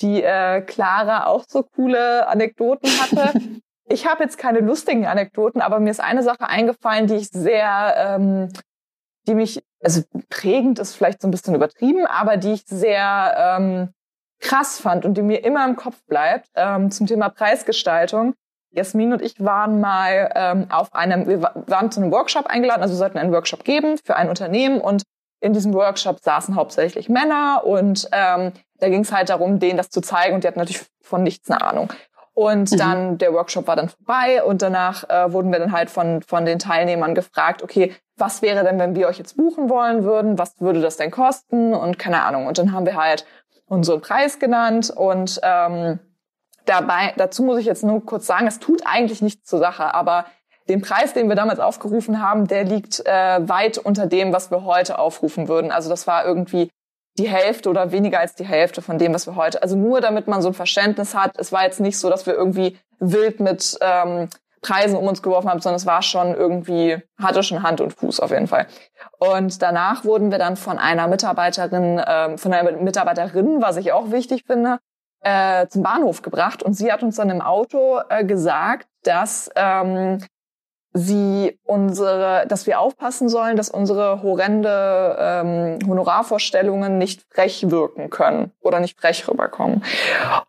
[0.00, 3.40] die äh, Clara auch so coole Anekdoten hatte.
[3.88, 7.94] ich habe jetzt keine lustigen Anekdoten, aber mir ist eine Sache eingefallen, die ich sehr,
[7.96, 8.52] ähm,
[9.26, 13.92] die mich, also prägend ist vielleicht so ein bisschen übertrieben, aber die ich sehr ähm,
[14.40, 18.34] krass fand und die mir immer im Kopf bleibt ähm, zum Thema Preisgestaltung.
[18.70, 22.94] Jasmin und ich waren mal ähm, auf einem, wir waren zu einem Workshop eingeladen, also
[22.94, 25.02] wir sollten einen Workshop geben für ein Unternehmen und
[25.40, 29.90] in diesem Workshop saßen hauptsächlich Männer und ähm, da ging es halt darum, denen das
[29.90, 31.92] zu zeigen und die hatten natürlich von nichts eine Ahnung.
[32.34, 32.76] Und mhm.
[32.76, 36.44] dann der Workshop war dann vorbei und danach äh, wurden wir dann halt von von
[36.44, 40.38] den Teilnehmern gefragt, okay, was wäre denn, wenn wir euch jetzt buchen wollen würden?
[40.38, 41.74] Was würde das denn kosten?
[41.74, 42.46] Und keine Ahnung.
[42.46, 43.24] Und dann haben wir halt
[43.68, 46.00] unseren Preis genannt und ähm,
[46.68, 50.26] Dabei, dazu muss ich jetzt nur kurz sagen, es tut eigentlich nichts zur Sache, aber
[50.68, 54.64] den Preis, den wir damals aufgerufen haben, der liegt äh, weit unter dem, was wir
[54.64, 55.72] heute aufrufen würden.
[55.72, 56.68] Also das war irgendwie
[57.16, 59.62] die Hälfte oder weniger als die Hälfte von dem, was wir heute.
[59.62, 61.38] Also nur damit man so ein Verständnis hat.
[61.38, 64.28] Es war jetzt nicht so, dass wir irgendwie wild mit ähm,
[64.60, 68.20] Preisen um uns geworfen haben, sondern es war schon irgendwie, hatte schon Hand und Fuß
[68.20, 68.66] auf jeden Fall.
[69.18, 74.10] Und danach wurden wir dann von einer Mitarbeiterin, ähm, von einer Mitarbeiterin, was ich auch
[74.10, 74.78] wichtig finde,
[75.20, 80.18] äh, zum Bahnhof gebracht und sie hat uns dann im Auto äh, gesagt, dass ähm,
[80.92, 88.52] sie unsere, dass wir aufpassen sollen, dass unsere horrende ähm, Honorarvorstellungen nicht frech wirken können
[88.60, 89.84] oder nicht frech rüberkommen.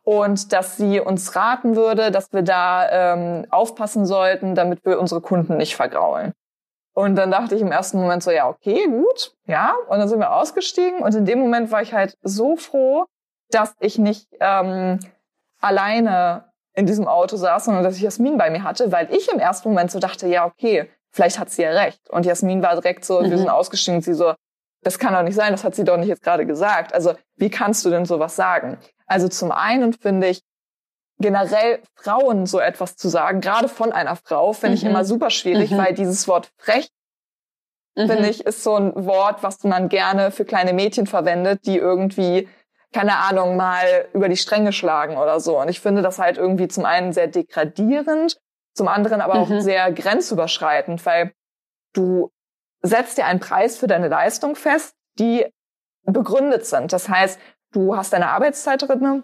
[0.04, 5.22] Und dass sie uns raten würde, dass wir da ähm, aufpassen sollten, damit wir unsere
[5.22, 6.34] Kunden nicht vergraulen.
[6.94, 9.74] Und dann dachte ich im ersten Moment so, ja, okay, gut, ja.
[9.88, 13.06] Und dann sind wir ausgestiegen und in dem Moment war ich halt so froh,
[13.52, 15.00] dass ich nicht ähm,
[15.62, 16.49] alleine
[16.80, 19.68] in diesem Auto saß, sondern dass ich Jasmin bei mir hatte, weil ich im ersten
[19.68, 22.10] Moment so dachte, ja, okay, vielleicht hat sie ja recht.
[22.10, 23.30] Und Jasmin war direkt so, mhm.
[23.30, 24.34] wir sind ausgestiegen und sie so,
[24.82, 26.94] das kann doch nicht sein, das hat sie doch nicht jetzt gerade gesagt.
[26.94, 28.78] Also wie kannst du denn sowas sagen?
[29.08, 30.42] Also zum einen finde ich
[31.20, 34.78] generell Frauen so etwas zu sagen, gerade von einer Frau, finde mhm.
[34.78, 35.80] ich immer super schwierig, mhm.
[35.80, 36.90] weil dieses Wort frech
[37.96, 38.08] mhm.
[38.08, 42.48] finde ich, ist so ein Wort, was man gerne für kleine Mädchen verwendet, die irgendwie
[42.94, 45.60] keine Ahnung, mal über die Stränge schlagen oder so.
[45.60, 48.38] Und ich finde das halt irgendwie zum einen sehr degradierend,
[48.74, 49.42] zum anderen aber mhm.
[49.42, 51.34] auch sehr grenzüberschreitend, weil
[51.94, 52.32] du
[52.82, 55.46] setzt dir einen Preis für deine Leistung fest, die
[56.04, 56.94] begründet sind.
[56.94, 57.40] Das heißt,
[57.72, 59.24] du hast deine Arbeitszeit drinne,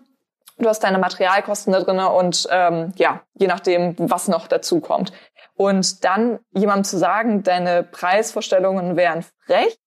[0.58, 5.12] du hast deine Materialkosten da drinne und ähm, ja, je nachdem, was noch dazu kommt.
[5.56, 9.78] Und dann jemandem zu sagen, deine Preisvorstellungen wären frech,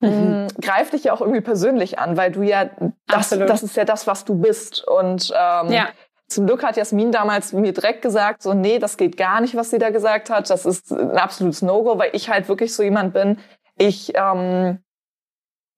[0.00, 0.44] mhm.
[0.44, 2.70] Mm, greift dich ja auch irgendwie persönlich an, weil du ja
[3.06, 4.86] das, das ist ja das, was du bist.
[4.86, 5.88] Und ähm, ja.
[6.28, 9.70] zum Glück hat Jasmin damals mir direkt gesagt, so nee, das geht gar nicht, was
[9.70, 10.48] sie da gesagt hat.
[10.50, 13.38] Das ist ein absolutes No-Go, weil ich halt wirklich so jemand bin.
[13.76, 14.78] Ich ähm,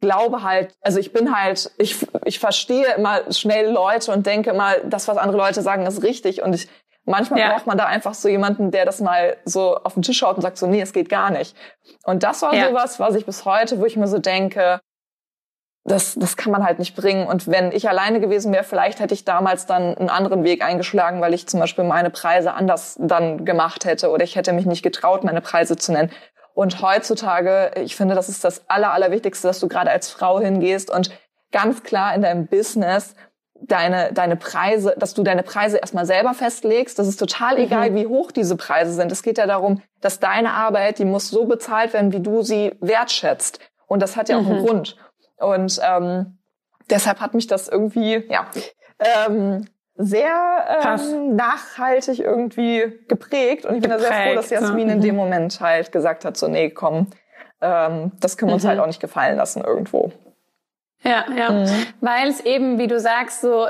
[0.01, 4.77] glaube halt, also ich bin halt, ich, ich verstehe immer schnell Leute und denke immer,
[4.85, 6.43] das, was andere Leute sagen, ist richtig.
[6.43, 6.69] Und ich
[7.05, 7.53] Manchmal ja.
[7.53, 10.43] braucht man da einfach so jemanden, der das mal so auf den Tisch schaut und
[10.43, 11.57] sagt so, nee, es geht gar nicht.
[12.05, 12.69] Und das war ja.
[12.69, 14.81] sowas, was ich bis heute, wo ich mir so denke,
[15.85, 17.27] das, das kann man halt nicht bringen.
[17.27, 21.21] Und wenn ich alleine gewesen wäre, vielleicht hätte ich damals dann einen anderen Weg eingeschlagen,
[21.21, 24.83] weil ich zum Beispiel meine Preise anders dann gemacht hätte oder ich hätte mich nicht
[24.83, 26.11] getraut, meine Preise zu nennen.
[26.53, 30.91] Und heutzutage, ich finde, das ist das Aller, Allerwichtigste, dass du gerade als Frau hingehst
[30.91, 31.11] und
[31.53, 33.15] ganz klar in deinem Business
[33.61, 36.99] deine, deine Preise, dass du deine Preise erstmal selber festlegst.
[36.99, 37.65] Das ist total mhm.
[37.65, 39.13] egal, wie hoch diese Preise sind.
[39.13, 42.73] Es geht ja darum, dass deine Arbeit, die muss so bezahlt werden, wie du sie
[42.81, 43.61] wertschätzt.
[43.87, 44.67] Und das hat ja auch einen mhm.
[44.67, 44.97] Grund.
[45.39, 46.39] Und ähm,
[46.89, 48.47] deshalb hat mich das irgendwie, ja,
[48.99, 53.67] ähm, sehr ähm, nachhaltig irgendwie geprägt.
[53.67, 54.95] Und ich bin da sehr froh, dass Jasmin ja.
[54.95, 55.21] in dem mhm.
[55.21, 57.09] Moment halt gesagt hat, so, nee, komm,
[57.61, 60.13] ähm, das können wir uns halt auch nicht gefallen lassen irgendwo.
[61.03, 61.51] Ja, ja.
[61.51, 61.87] Mhm.
[62.01, 63.67] Weil es eben, wie du sagst, so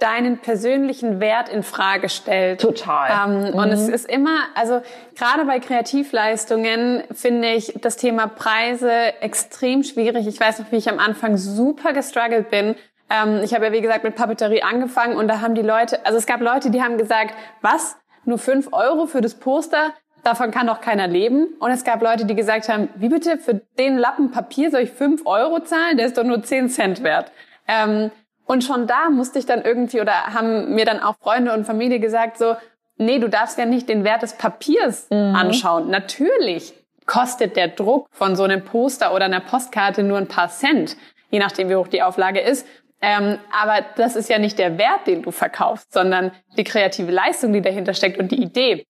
[0.00, 2.60] deinen persönlichen Wert in Frage stellt.
[2.60, 3.10] Total.
[3.10, 3.54] Ähm, mhm.
[3.54, 4.80] Und es ist immer, also
[5.16, 10.26] gerade bei Kreativleistungen finde ich das Thema Preise extrem schwierig.
[10.26, 12.76] Ich weiß noch, wie ich am Anfang super gestruggelt bin.
[13.10, 16.16] Ähm, ich habe ja, wie gesagt, mit Papeterie angefangen und da haben die Leute, also
[16.16, 17.96] es gab Leute, die haben gesagt, was?
[18.24, 19.92] Nur fünf Euro für das Poster?
[20.22, 21.48] Davon kann doch keiner leben.
[21.58, 24.90] Und es gab Leute, die gesagt haben, wie bitte, für den Lappen Papier soll ich
[24.90, 25.96] fünf Euro zahlen?
[25.96, 27.32] Der ist doch nur zehn Cent wert.
[27.68, 28.10] Ähm,
[28.46, 32.00] und schon da musste ich dann irgendwie, oder haben mir dann auch Freunde und Familie
[32.00, 32.56] gesagt, so,
[32.96, 35.34] nee, du darfst ja nicht den Wert des Papiers mhm.
[35.34, 35.88] anschauen.
[35.88, 36.74] Natürlich
[37.06, 40.96] kostet der Druck von so einem Poster oder einer Postkarte nur ein paar Cent,
[41.30, 42.66] je nachdem, wie hoch die Auflage ist.
[43.02, 47.52] Ähm, aber das ist ja nicht der Wert, den du verkaufst, sondern die kreative Leistung,
[47.52, 48.84] die dahinter steckt und die Idee.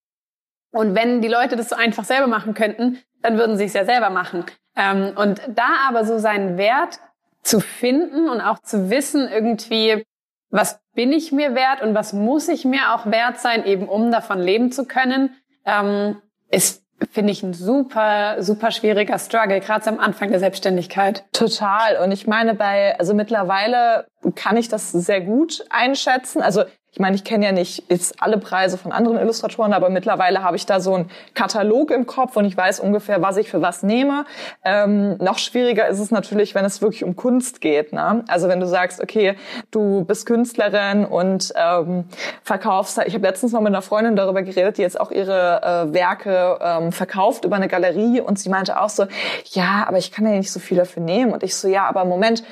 [0.73, 3.85] Und wenn die Leute das so einfach selber machen könnten, dann würden sie es ja
[3.85, 4.45] selber machen.
[4.77, 7.01] Ähm, und da aber so seinen Wert
[7.43, 10.05] zu finden und auch zu wissen irgendwie,
[10.51, 14.11] was bin ich mir wert und was muss ich mir auch wert sein, eben um
[14.11, 19.99] davon leben zu können, ähm, ist finde ich ein super, super schwieriger Struggle, gerade am
[19.99, 21.25] Anfang der Selbstständigkeit.
[21.33, 21.97] Total.
[22.03, 26.43] Und ich meine, bei, also mittlerweile kann ich das sehr gut einschätzen.
[26.43, 30.43] Also ich meine, ich kenne ja nicht jetzt alle Preise von anderen Illustratoren, aber mittlerweile
[30.43, 33.63] habe ich da so einen Katalog im Kopf und ich weiß ungefähr, was ich für
[33.63, 34.25] was nehme.
[34.65, 37.93] Ähm, noch schwieriger ist es natürlich, wenn es wirklich um Kunst geht.
[37.93, 38.25] Ne?
[38.27, 39.37] Also wenn du sagst, okay,
[39.71, 42.07] du bist Künstlerin und ähm,
[42.43, 45.95] verkaufst, ich habe letztens mal mit einer Freundin darüber geredet, die jetzt auch ihre äh,
[45.95, 49.07] Werke ähm, verkauft über eine Galerie und sie meinte auch so,
[49.53, 51.33] ja, aber ich kann ja nicht so viel dafür nehmen.
[51.33, 52.43] Und ich so, ja, aber Moment,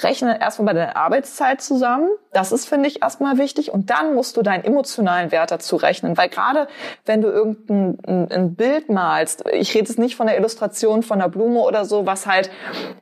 [0.00, 2.08] rechne erstmal bei der Arbeitszeit zusammen.
[2.38, 3.72] Das ist, finde ich, erstmal wichtig.
[3.72, 6.68] Und dann musst du deinen emotionalen Wert dazu rechnen, weil gerade
[7.04, 11.20] wenn du irgendein ein, ein Bild malst, ich rede jetzt nicht von der Illustration von
[11.20, 12.52] einer Blume oder so, was halt,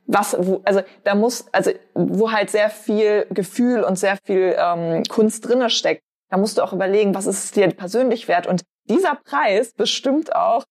[0.07, 5.03] was, wo, also da muss, also wo halt sehr viel Gefühl und sehr viel ähm,
[5.07, 9.19] Kunst drinne steckt, da musst du auch überlegen, was ist dir persönlich wert und dieser
[9.23, 10.63] Preis bestimmt auch,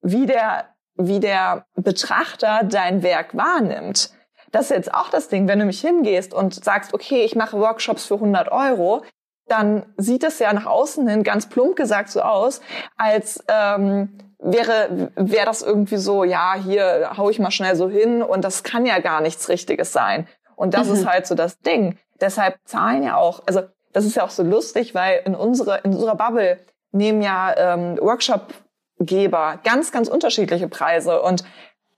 [0.00, 4.15] wie der wie der Betrachter dein Werk wahrnimmt.
[4.56, 7.60] Das ist jetzt auch das Ding, wenn du mich hingehst und sagst, okay, ich mache
[7.60, 9.02] Workshops für 100 Euro,
[9.48, 12.62] dann sieht es ja nach außen hin ganz plump gesagt so aus,
[12.96, 18.22] als ähm, wäre wäre das irgendwie so, ja, hier hau ich mal schnell so hin
[18.22, 20.26] und das kann ja gar nichts Richtiges sein.
[20.54, 20.94] Und das mhm.
[20.94, 21.98] ist halt so das Ding.
[22.22, 23.60] Deshalb zahlen ja auch, also
[23.92, 26.60] das ist ja auch so lustig, weil in unsere in unserer Bubble
[26.92, 31.44] nehmen ja ähm, Workshopgeber ganz ganz unterschiedliche Preise und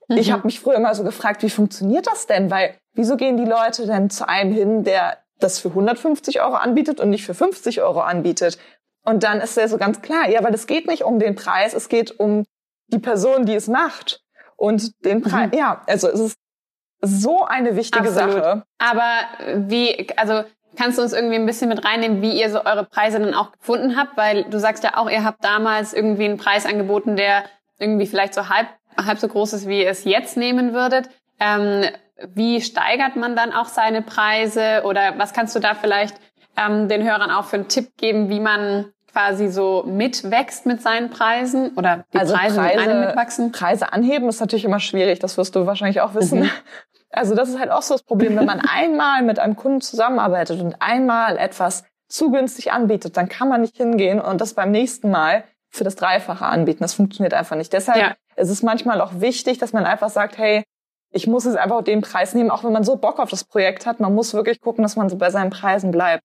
[0.09, 0.17] mhm.
[0.17, 2.51] ich habe mich früher immer so gefragt, wie funktioniert das denn?
[2.51, 6.99] Weil wieso gehen die Leute denn zu einem hin, der das für 150 Euro anbietet
[6.99, 8.57] und nicht für 50 Euro anbietet.
[9.05, 11.73] Und dann ist ja so ganz klar, ja, weil es geht nicht um den Preis,
[11.73, 12.43] es geht um
[12.87, 14.21] die Person, die es macht.
[14.57, 15.57] Und den Preis, mhm.
[15.57, 16.35] ja, also es ist
[17.01, 18.43] so eine wichtige Absolut.
[18.43, 18.63] Sache.
[18.77, 20.43] Aber wie, also
[20.75, 23.53] kannst du uns irgendwie ein bisschen mit reinnehmen, wie ihr so eure Preise dann auch
[23.53, 24.17] gefunden habt?
[24.17, 27.45] Weil du sagst ja auch, ihr habt damals irgendwie einen Preis angeboten, der
[27.79, 28.67] irgendwie vielleicht so halb
[29.05, 31.09] halb so groß ist, wie ihr es jetzt nehmen würdet.
[31.39, 31.85] Ähm,
[32.33, 36.15] wie steigert man dann auch seine Preise oder was kannst du da vielleicht
[36.57, 41.09] ähm, den Hörern auch für einen Tipp geben, wie man quasi so mitwächst mit seinen
[41.09, 43.51] Preisen oder die also Preise, Preise mit einem mitwachsen?
[43.51, 46.41] Preise anheben ist natürlich immer schwierig, das wirst du wahrscheinlich auch wissen.
[46.41, 46.51] Mhm.
[47.11, 50.61] Also das ist halt auch so das Problem, wenn man einmal mit einem Kunden zusammenarbeitet
[50.61, 55.09] und einmal etwas zu günstig anbietet, dann kann man nicht hingehen und das beim nächsten
[55.09, 56.81] Mal für das Dreifache anbieten.
[56.81, 57.73] Das funktioniert einfach nicht.
[57.73, 58.15] Deshalb ja.
[58.39, 60.63] Ist es manchmal auch wichtig, dass man einfach sagt, hey,
[61.11, 63.85] ich muss jetzt einfach den Preis nehmen, auch wenn man so Bock auf das Projekt
[63.85, 63.99] hat.
[63.99, 66.23] Man muss wirklich gucken, dass man so bei seinen Preisen bleibt.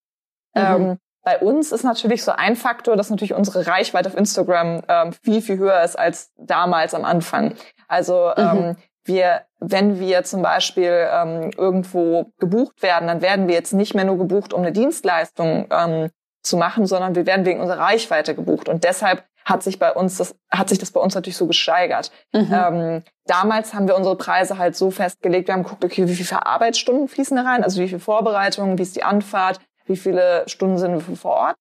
[0.55, 0.63] Mhm.
[0.63, 5.13] Ähm, bei uns ist natürlich so ein Faktor, dass natürlich unsere Reichweite auf Instagram ähm,
[5.23, 7.55] viel, viel höher ist als damals am Anfang.
[7.89, 8.43] Also mhm.
[8.43, 13.95] ähm, wir, wenn wir zum Beispiel ähm, irgendwo gebucht werden, dann werden wir jetzt nicht
[13.95, 16.11] mehr nur gebucht, um eine Dienstleistung ähm,
[16.43, 18.69] zu machen, sondern wir werden wegen unserer Reichweite gebucht.
[18.69, 22.11] Und deshalb hat sich bei uns das, hat sich das bei uns natürlich so gesteigert.
[22.33, 22.53] Mhm.
[22.53, 26.47] Ähm, damals haben wir unsere Preise halt so festgelegt, wir haben geguckt, okay, wie viele
[26.47, 30.79] Arbeitsstunden fließen da rein, also wie viel Vorbereitung, wie ist die Anfahrt, wie viele Stunden
[30.79, 31.57] sind wir vor Ort.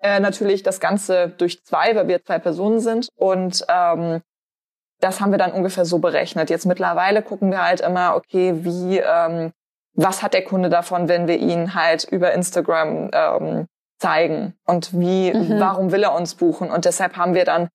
[0.00, 3.08] Äh, natürlich das Ganze durch zwei, weil wir zwei Personen sind.
[3.16, 4.22] Und ähm,
[5.00, 6.50] das haben wir dann ungefähr so berechnet.
[6.50, 9.52] Jetzt mittlerweile gucken wir halt immer, okay, wie, ähm,
[9.94, 13.66] was hat der Kunde davon, wenn wir ihn halt über Instagram ähm,
[13.98, 15.60] zeigen und wie, mhm.
[15.60, 16.70] warum will er uns buchen?
[16.70, 17.68] Und deshalb haben wir dann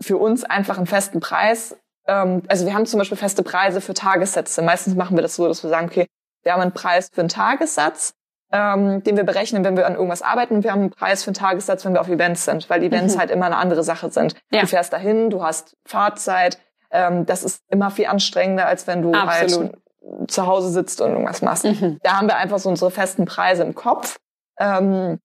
[0.00, 1.76] für uns einfach einen festen Preis.
[2.06, 4.62] Ähm, also wir haben zum Beispiel feste Preise für Tagessätze.
[4.62, 6.06] Meistens machen wir das so, dass wir sagen, okay,
[6.42, 8.14] wir haben einen Preis für einen Tagessatz,
[8.52, 10.56] ähm, den wir berechnen, wenn wir an irgendwas arbeiten.
[10.56, 13.14] Und wir haben einen Preis für einen Tagessatz, wenn wir auf Events sind, weil Events
[13.14, 13.20] mhm.
[13.20, 14.34] halt immer eine andere Sache sind.
[14.52, 14.60] Ja.
[14.60, 16.58] Du fährst dahin, du hast Fahrzeit.
[16.90, 19.72] Ähm, das ist immer viel anstrengender, als wenn du Absolut.
[19.72, 21.64] halt zu Hause sitzt und irgendwas machst.
[21.64, 21.98] Mhm.
[22.02, 24.18] Da haben wir einfach so unsere festen Preise im Kopf.
[24.58, 25.18] Ähm,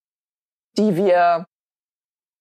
[0.79, 1.45] die wir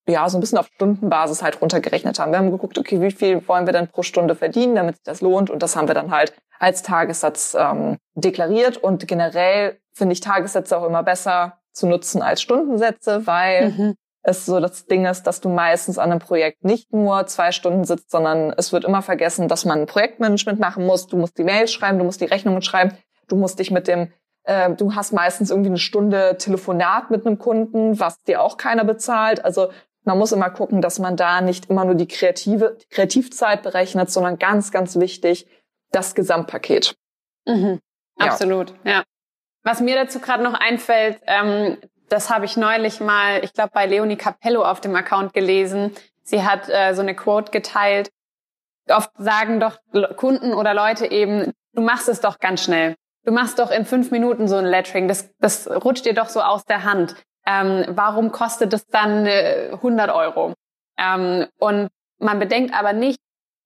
[0.07, 2.31] ja so ein bisschen auf Stundenbasis halt runtergerechnet haben.
[2.31, 5.21] Wir haben geguckt, okay, wie viel wollen wir denn pro Stunde verdienen, damit sich das
[5.21, 10.21] lohnt und das haben wir dann halt als Tagessatz ähm, deklariert und generell finde ich
[10.21, 13.95] Tagessätze auch immer besser zu nutzen als Stundensätze, weil mhm.
[14.23, 17.85] es so das Ding ist, dass du meistens an einem Projekt nicht nur zwei Stunden
[17.85, 21.07] sitzt, sondern es wird immer vergessen, dass man ein Projektmanagement machen muss.
[21.07, 22.97] Du musst die Mails schreiben, du musst die Rechnungen schreiben,
[23.27, 24.11] du musst dich mit dem
[24.45, 28.83] ähm, du hast meistens irgendwie eine Stunde Telefonat mit einem Kunden, was dir auch keiner
[28.83, 29.43] bezahlt.
[29.43, 29.69] Also
[30.03, 34.09] man muss immer gucken, dass man da nicht immer nur die kreative die Kreativzeit berechnet,
[34.09, 35.47] sondern ganz, ganz wichtig
[35.91, 36.95] das Gesamtpaket.
[37.45, 37.79] Mhm.
[38.17, 38.25] Ja.
[38.25, 39.03] Absolut, ja.
[39.63, 43.85] Was mir dazu gerade noch einfällt, ähm, das habe ich neulich mal, ich glaube bei
[43.85, 45.91] Leonie Capello auf dem Account gelesen.
[46.23, 48.09] Sie hat äh, so eine Quote geteilt.
[48.87, 49.77] Oft sagen doch
[50.15, 54.11] Kunden oder Leute eben, du machst es doch ganz schnell du machst doch in fünf
[54.11, 57.15] Minuten so ein Lettering, das, das rutscht dir doch so aus der Hand.
[57.45, 60.53] Ähm, warum kostet es dann äh, 100 Euro?
[60.97, 63.19] Ähm, und man bedenkt aber nicht,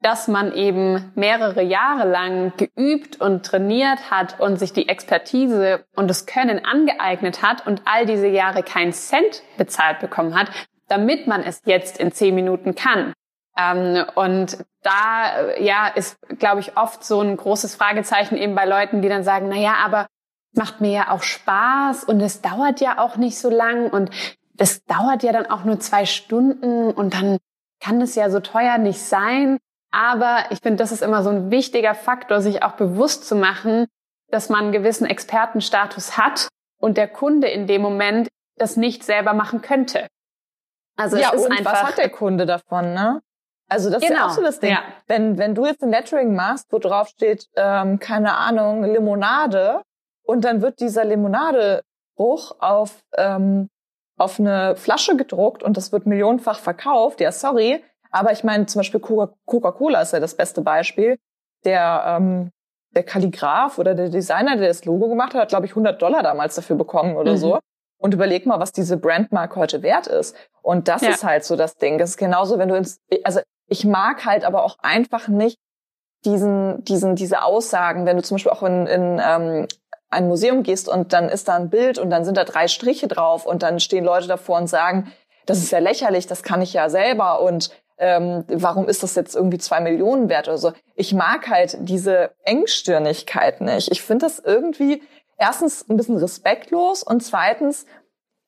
[0.04, 6.10] dass man eben mehrere Jahre lang geübt und trainiert hat und sich die Expertise und
[6.10, 10.50] das Können angeeignet hat und all diese Jahre keinen Cent bezahlt bekommen hat,
[10.90, 13.14] damit man es jetzt in zehn Minuten kann.
[13.58, 19.02] Ähm, und da ja ist, glaube ich, oft so ein großes Fragezeichen eben bei Leuten,
[19.02, 20.08] die dann sagen, na ja, aber
[20.56, 24.12] macht mir ja auch Spaß und es dauert ja auch nicht so lang und
[24.56, 27.38] das dauert ja dann auch nur zwei Stunden und dann
[27.80, 29.58] kann es ja so teuer nicht sein.
[29.92, 33.88] Aber ich finde, das ist immer so ein wichtiger Faktor, sich auch bewusst zu machen,
[34.30, 39.34] dass man einen gewissen Expertenstatus hat und der Kunde in dem Moment das nicht selber
[39.34, 40.08] machen könnte.
[40.96, 43.22] Also ja, es ist und einfach, was hat der Kunde davon, ne?
[43.74, 44.14] Also das genau.
[44.14, 44.36] ist ja auch genau.
[44.36, 44.70] so das Ding.
[44.70, 44.84] Ja.
[45.08, 49.82] Wenn, wenn du jetzt ein Lettering machst, wo drauf steht, ähm, keine Ahnung, Limonade,
[50.24, 53.70] und dann wird dieser Limonadebruch auf, ähm,
[54.18, 57.84] auf eine Flasche gedruckt und das wird millionenfach verkauft, ja, sorry.
[58.12, 61.18] Aber ich meine, zum Beispiel Coca-Cola ist ja das beste Beispiel.
[61.66, 62.52] Der, ähm,
[62.92, 66.22] der Kalligraph oder der Designer, der das Logo gemacht hat, hat, glaube ich, 100 Dollar
[66.22, 67.38] damals dafür bekommen oder mhm.
[67.38, 67.60] so.
[67.98, 70.36] Und überleg mal, was diese Brandmark heute wert ist.
[70.62, 71.10] Und das ja.
[71.10, 71.98] ist halt so das Ding.
[71.98, 75.58] Das ist genauso, wenn du ins, also ich mag halt aber auch einfach nicht
[76.26, 79.68] diesen, diesen, diese Aussagen, wenn du zum Beispiel auch in, in ähm,
[80.10, 83.08] ein Museum gehst und dann ist da ein Bild und dann sind da drei Striche
[83.08, 85.12] drauf und dann stehen Leute davor und sagen,
[85.46, 89.36] das ist ja lächerlich, das kann ich ja selber und ähm, warum ist das jetzt
[89.36, 90.74] irgendwie zwei Millionen wert oder so.
[90.96, 93.92] Ich mag halt diese Engstirnigkeit nicht.
[93.92, 95.04] Ich finde das irgendwie
[95.38, 97.86] erstens ein bisschen respektlos und zweitens,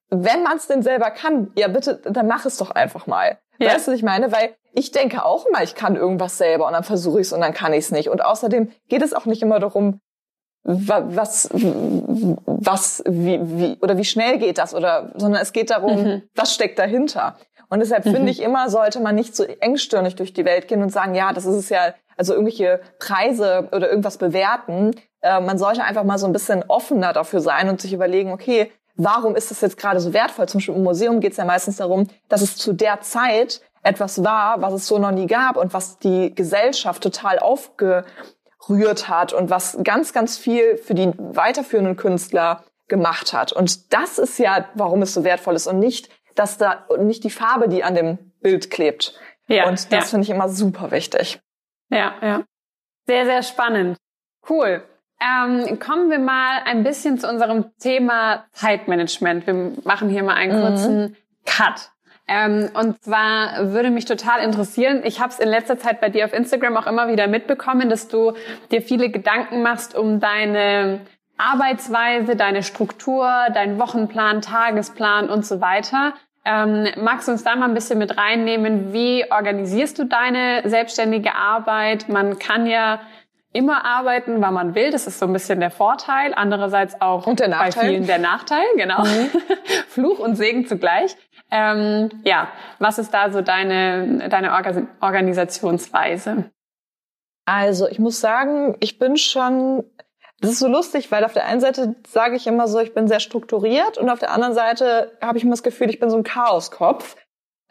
[0.10, 3.40] wenn man es denn selber kann, ja bitte, dann mach es doch einfach mal.
[3.60, 3.74] Ja.
[3.74, 4.32] Weißt du, was ich meine?
[4.32, 7.42] Weil ich denke auch immer, ich kann irgendwas selber und dann versuche ich es und
[7.42, 8.10] dann kann ich es nicht.
[8.10, 10.02] Und außerdem geht es auch nicht immer darum,
[10.64, 16.24] was, was, wie, wie, oder wie schnell geht das oder, sondern es geht darum, mhm.
[16.36, 17.38] was steckt dahinter.
[17.70, 18.14] Und deshalb mhm.
[18.14, 21.34] finde ich immer, sollte man nicht so engstirnig durch die Welt gehen und sagen, ja,
[21.34, 24.92] das ist es ja also irgendwelche Preise oder irgendwas bewerten.
[25.22, 28.72] Äh, man sollte einfach mal so ein bisschen offener dafür sein und sich überlegen, okay,
[28.96, 30.48] warum ist das jetzt gerade so wertvoll?
[30.48, 34.24] Zum Beispiel im Museum geht es ja meistens darum, dass es zu der Zeit etwas
[34.24, 39.50] war, was es so noch nie gab und was die Gesellschaft total aufgerührt hat und
[39.50, 43.54] was ganz, ganz viel für die weiterführenden Künstler gemacht hat.
[43.54, 47.30] Und das ist ja, warum es so wertvoll ist und nicht, dass da nicht die
[47.30, 49.18] Farbe, die an dem Bild klebt.
[49.48, 50.02] Ja, und das ja.
[50.02, 51.40] finde ich immer super wichtig.
[51.90, 52.44] Ja, ja.
[53.06, 53.98] Sehr, sehr spannend.
[54.50, 54.84] Cool.
[55.22, 59.48] Ähm, kommen wir mal ein bisschen zu unserem Thema Zeitmanagement.
[59.48, 60.68] Wir machen hier mal einen mhm.
[60.68, 61.16] kurzen mhm.
[61.46, 61.92] Cut.
[62.28, 66.26] Ähm, und zwar würde mich total interessieren, ich habe es in letzter Zeit bei dir
[66.26, 68.34] auf Instagram auch immer wieder mitbekommen, dass du
[68.72, 71.02] dir viele Gedanken machst um deine
[71.38, 76.14] Arbeitsweise, deine Struktur, deinen Wochenplan, Tagesplan und so weiter.
[76.46, 78.94] Ähm, magst du uns da mal ein bisschen mit reinnehmen?
[78.94, 82.08] Wie organisierst du deine selbstständige Arbeit?
[82.08, 83.02] Man kann ja
[83.52, 84.92] immer arbeiten, wann man will.
[84.92, 86.34] Das ist so ein bisschen der Vorteil.
[86.36, 88.66] Andererseits auch bei vielen der Nachteil.
[88.76, 89.04] Genau.
[89.04, 89.30] Mhm.
[89.88, 91.16] Fluch und Segen zugleich.
[91.52, 94.52] Ähm, ja, was ist da so deine, deine
[95.02, 96.52] Organisationsweise?
[97.46, 99.84] Also ich muss sagen, ich bin schon
[100.42, 103.08] das ist so lustig, weil auf der einen Seite sage ich immer so, ich bin
[103.08, 106.18] sehr strukturiert und auf der anderen Seite habe ich immer das Gefühl, ich bin so
[106.18, 107.16] ein Chaoskopf.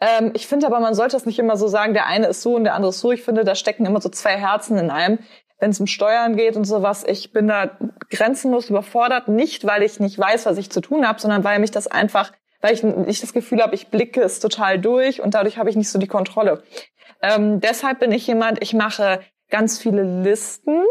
[0.01, 2.55] Ähm, ich finde aber, man sollte das nicht immer so sagen, der eine ist so
[2.55, 3.11] und der andere ist so.
[3.11, 5.19] Ich finde, da stecken immer so zwei Herzen in einem.
[5.59, 7.77] Wenn es um Steuern geht und sowas, ich bin da
[8.09, 9.29] grenzenlos überfordert.
[9.29, 12.33] Nicht, weil ich nicht weiß, was ich zu tun habe, sondern weil mich das einfach,
[12.65, 15.75] weil ich nicht das Gefühl habe, ich blicke es total durch und dadurch habe ich
[15.75, 16.63] nicht so die Kontrolle.
[17.21, 19.19] Ähm, deshalb bin ich jemand, ich mache
[19.51, 20.83] ganz viele Listen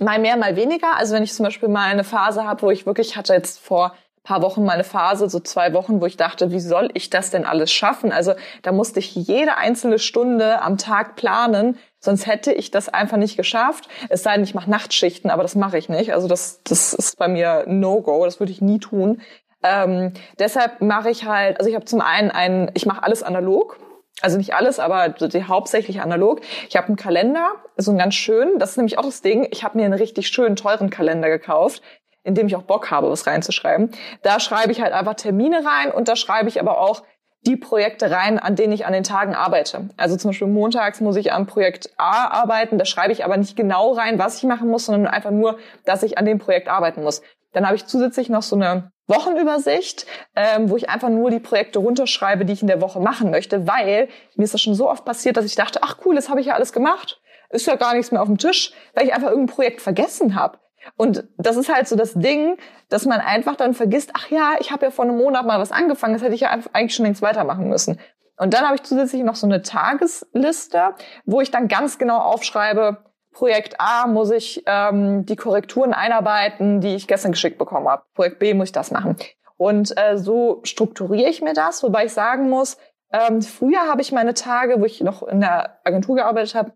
[0.00, 0.96] mal mehr, mal weniger.
[0.96, 3.94] Also wenn ich zum Beispiel mal eine Phase habe, wo ich wirklich hatte jetzt vor
[4.24, 7.30] paar Wochen mal eine Phase, so zwei Wochen, wo ich dachte, wie soll ich das
[7.30, 8.10] denn alles schaffen?
[8.10, 13.18] Also da musste ich jede einzelne Stunde am Tag planen, sonst hätte ich das einfach
[13.18, 13.88] nicht geschafft.
[14.08, 16.12] Es sei denn, ich mache Nachtschichten, aber das mache ich nicht.
[16.12, 19.22] Also das, das ist bei mir No-Go, das würde ich nie tun.
[19.62, 23.78] Ähm, deshalb mache ich halt, also ich habe zum einen einen, ich mache alles analog.
[24.20, 25.14] Also nicht alles, aber
[25.46, 26.40] hauptsächlich analog.
[26.68, 28.58] Ich habe einen Kalender, so einen ganz schönen.
[28.58, 29.46] Das ist nämlich auch das Ding.
[29.52, 31.82] Ich habe mir einen richtig schönen, teuren Kalender gekauft,
[32.24, 33.92] in dem ich auch Bock habe, was reinzuschreiben.
[34.22, 37.04] Da schreibe ich halt einfach Termine rein und da schreibe ich aber auch
[37.42, 39.88] die Projekte rein, an denen ich an den Tagen arbeite.
[39.96, 43.56] Also zum Beispiel montags muss ich am Projekt A arbeiten, da schreibe ich aber nicht
[43.56, 47.02] genau rein, was ich machen muss, sondern einfach nur, dass ich an dem Projekt arbeiten
[47.04, 47.22] muss.
[47.52, 50.06] Dann habe ich zusätzlich noch so eine Wochenübersicht,
[50.36, 53.66] ähm, wo ich einfach nur die Projekte runterschreibe, die ich in der Woche machen möchte,
[53.66, 56.40] weil mir ist das schon so oft passiert, dass ich dachte, ach cool, das habe
[56.40, 59.30] ich ja alles gemacht, ist ja gar nichts mehr auf dem Tisch, weil ich einfach
[59.30, 60.58] irgendein Projekt vergessen habe.
[60.96, 62.56] Und das ist halt so das Ding,
[62.88, 65.72] dass man einfach dann vergisst, ach ja, ich habe ja vor einem Monat mal was
[65.72, 67.98] angefangen, das hätte ich ja eigentlich schon längst weitermachen müssen.
[68.36, 72.98] Und dann habe ich zusätzlich noch so eine Tagesliste, wo ich dann ganz genau aufschreibe,
[73.38, 78.02] Projekt A muss ich ähm, die Korrekturen einarbeiten, die ich gestern geschickt bekommen habe.
[78.14, 79.14] Projekt B muss ich das machen.
[79.56, 82.78] Und äh, so strukturiere ich mir das, wobei ich sagen muss,
[83.12, 86.72] ähm, früher habe ich meine Tage, wo ich noch in der Agentur gearbeitet habe,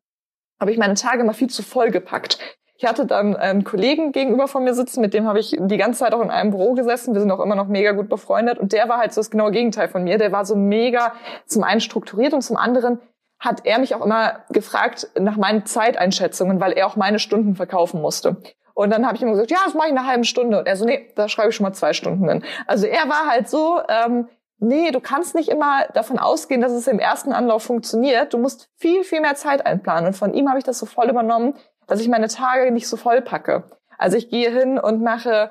[0.61, 2.38] habe ich meine Tage mal viel zu voll gepackt.
[2.77, 6.01] Ich hatte dann einen Kollegen gegenüber von mir sitzen, mit dem habe ich die ganze
[6.01, 7.12] Zeit auch in einem Büro gesessen.
[7.12, 8.59] Wir sind auch immer noch mega gut befreundet.
[8.59, 10.16] Und der war halt so das genaue Gegenteil von mir.
[10.16, 11.12] Der war so mega
[11.44, 13.01] zum einen strukturiert und zum anderen
[13.42, 18.00] hat er mich auch immer gefragt nach meinen Zeiteinschätzungen, weil er auch meine Stunden verkaufen
[18.00, 18.37] musste.
[18.72, 20.61] Und dann habe ich immer gesagt, ja, das mache ich in einer halben Stunde.
[20.61, 22.44] Und er so, nee, da schreibe ich schon mal zwei Stunden hin.
[22.68, 24.28] Also er war halt so, ähm,
[24.59, 28.33] nee, du kannst nicht immer davon ausgehen, dass es im ersten Anlauf funktioniert.
[28.33, 30.07] Du musst viel, viel mehr Zeit einplanen.
[30.07, 31.55] Und von ihm habe ich das so voll übernommen,
[31.88, 33.64] dass ich meine Tage nicht so voll packe.
[33.98, 35.50] Also ich gehe hin und mache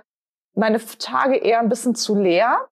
[0.56, 2.70] meine Tage eher ein bisschen zu leer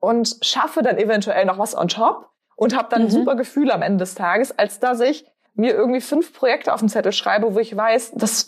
[0.00, 2.29] und schaffe dann eventuell noch was on top
[2.60, 3.06] und habe dann mhm.
[3.06, 6.80] ein super Gefühl am Ende des Tages, als dass ich mir irgendwie fünf Projekte auf
[6.80, 8.46] den Zettel schreibe, wo ich weiß, das,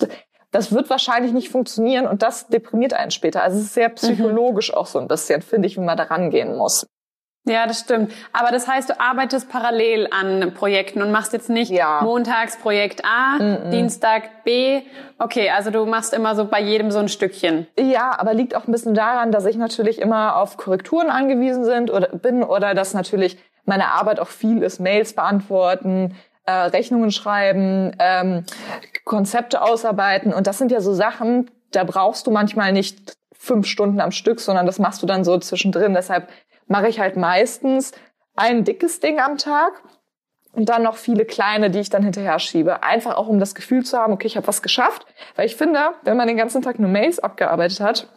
[0.51, 3.43] das wird wahrscheinlich nicht funktionieren und das deprimiert einen später.
[3.43, 3.95] Also es ist sehr mhm.
[3.95, 4.75] psychologisch mhm.
[4.75, 6.87] auch so ein bisschen, finde ich, wie man da rangehen muss.
[7.45, 8.13] Ja, das stimmt.
[8.35, 12.03] Aber das heißt, du arbeitest parallel an Projekten und machst jetzt nicht ja.
[12.03, 13.71] montags Projekt A, mm -mm.
[13.71, 14.83] Dienstag B.
[15.19, 17.67] Okay, also du machst immer so bei jedem so ein Stückchen.
[17.77, 21.91] Ja, aber liegt auch ein bisschen daran, dass ich natürlich immer auf Korrekturen angewiesen sind
[21.91, 27.95] oder bin oder dass natürlich meine Arbeit auch viel ist, Mails beantworten, äh, Rechnungen schreiben,
[27.99, 28.45] ähm,
[29.05, 30.33] Konzepte ausarbeiten.
[30.33, 34.41] Und das sind ja so Sachen, da brauchst du manchmal nicht fünf Stunden am Stück,
[34.41, 35.95] sondern das machst du dann so zwischendrin.
[35.95, 36.29] Deshalb
[36.67, 37.93] mache ich halt meistens
[38.37, 39.83] ein dickes Ding am Tag
[40.53, 42.83] und dann noch viele kleine, die ich dann hinterher schiebe.
[42.83, 45.07] Einfach auch, um das Gefühl zu haben, okay, ich habe was geschafft.
[45.35, 48.09] Weil ich finde, wenn man den ganzen Tag nur Mails abgearbeitet hat,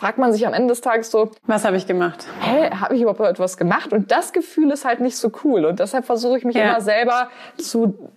[0.00, 2.26] fragt man sich am Ende des Tages so, was habe ich gemacht?
[2.40, 3.92] Hä, habe ich überhaupt etwas gemacht?
[3.92, 5.66] Und das Gefühl ist halt nicht so cool.
[5.66, 6.70] Und deshalb versuche ich mich ja.
[6.70, 7.28] immer selber
[7.58, 8.10] zu,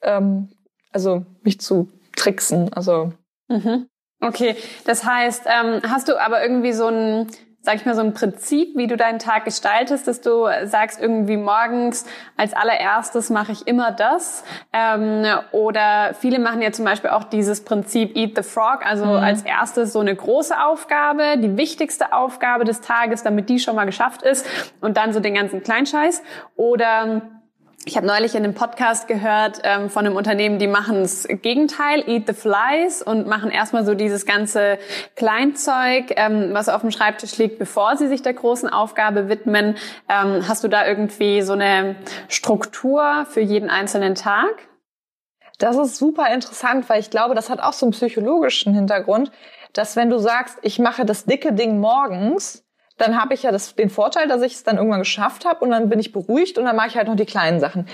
[0.00, 0.48] ähm,
[0.90, 2.72] also mich zu tricksen.
[2.72, 3.12] Also
[3.48, 3.88] mhm.
[4.22, 4.56] Okay,
[4.86, 7.26] das heißt, ähm, hast du aber irgendwie so ein
[7.60, 11.36] sag ich mal, so ein Prinzip, wie du deinen Tag gestaltest, dass du sagst, irgendwie
[11.36, 12.06] morgens
[12.36, 14.44] als allererstes mache ich immer das.
[14.72, 19.16] Ähm, oder viele machen ja zum Beispiel auch dieses Prinzip Eat the Frog, also mhm.
[19.16, 23.86] als erstes so eine große Aufgabe, die wichtigste Aufgabe des Tages, damit die schon mal
[23.86, 24.46] geschafft ist
[24.80, 26.22] und dann so den ganzen Kleinscheiß.
[26.56, 27.22] Oder
[27.88, 32.06] ich habe neulich in einem Podcast gehört ähm, von einem Unternehmen, die machen das Gegenteil,
[32.06, 34.78] Eat the Flies und machen erstmal so dieses ganze
[35.16, 39.78] Kleinzeug, ähm, was auf dem Schreibtisch liegt, bevor sie sich der großen Aufgabe widmen.
[40.06, 41.96] Ähm, hast du da irgendwie so eine
[42.28, 44.68] Struktur für jeden einzelnen Tag?
[45.56, 49.32] Das ist super interessant, weil ich glaube, das hat auch so einen psychologischen Hintergrund,
[49.72, 52.67] dass wenn du sagst, ich mache das dicke Ding morgens,
[52.98, 55.70] dann habe ich ja das, den Vorteil, dass ich es dann irgendwann geschafft habe und
[55.70, 57.86] dann bin ich beruhigt und dann mache ich halt noch die kleinen Sachen.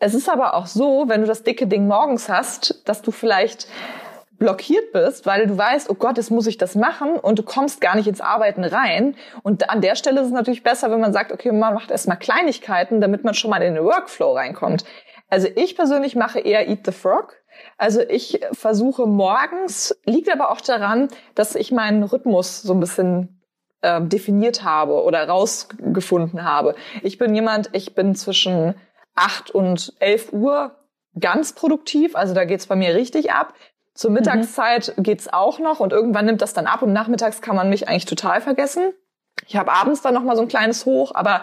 [0.00, 3.68] Es ist aber auch so, wenn du das dicke Ding morgens hast, dass du vielleicht
[4.38, 7.80] blockiert bist, weil du weißt, oh Gott, jetzt muss ich das machen und du kommst
[7.80, 9.16] gar nicht ins Arbeiten rein.
[9.42, 12.18] Und an der Stelle ist es natürlich besser, wenn man sagt, okay, man macht erstmal
[12.18, 14.84] Kleinigkeiten, damit man schon mal in den Workflow reinkommt.
[15.28, 17.34] Also ich persönlich mache eher Eat the Frog.
[17.76, 23.37] Also ich versuche morgens, liegt aber auch daran, dass ich meinen Rhythmus so ein bisschen
[23.82, 26.74] äh, definiert habe oder rausgefunden habe.
[27.02, 28.74] Ich bin jemand, ich bin zwischen
[29.14, 30.74] acht und elf Uhr
[31.18, 33.54] ganz produktiv, also da geht's bei mir richtig ab.
[33.94, 34.18] Zur mhm.
[34.18, 35.02] Mittagszeit mhm.
[35.02, 38.04] geht's auch noch und irgendwann nimmt das dann ab und nachmittags kann man mich eigentlich
[38.04, 38.92] total vergessen.
[39.46, 41.42] Ich habe abends dann noch mal so ein kleines Hoch, aber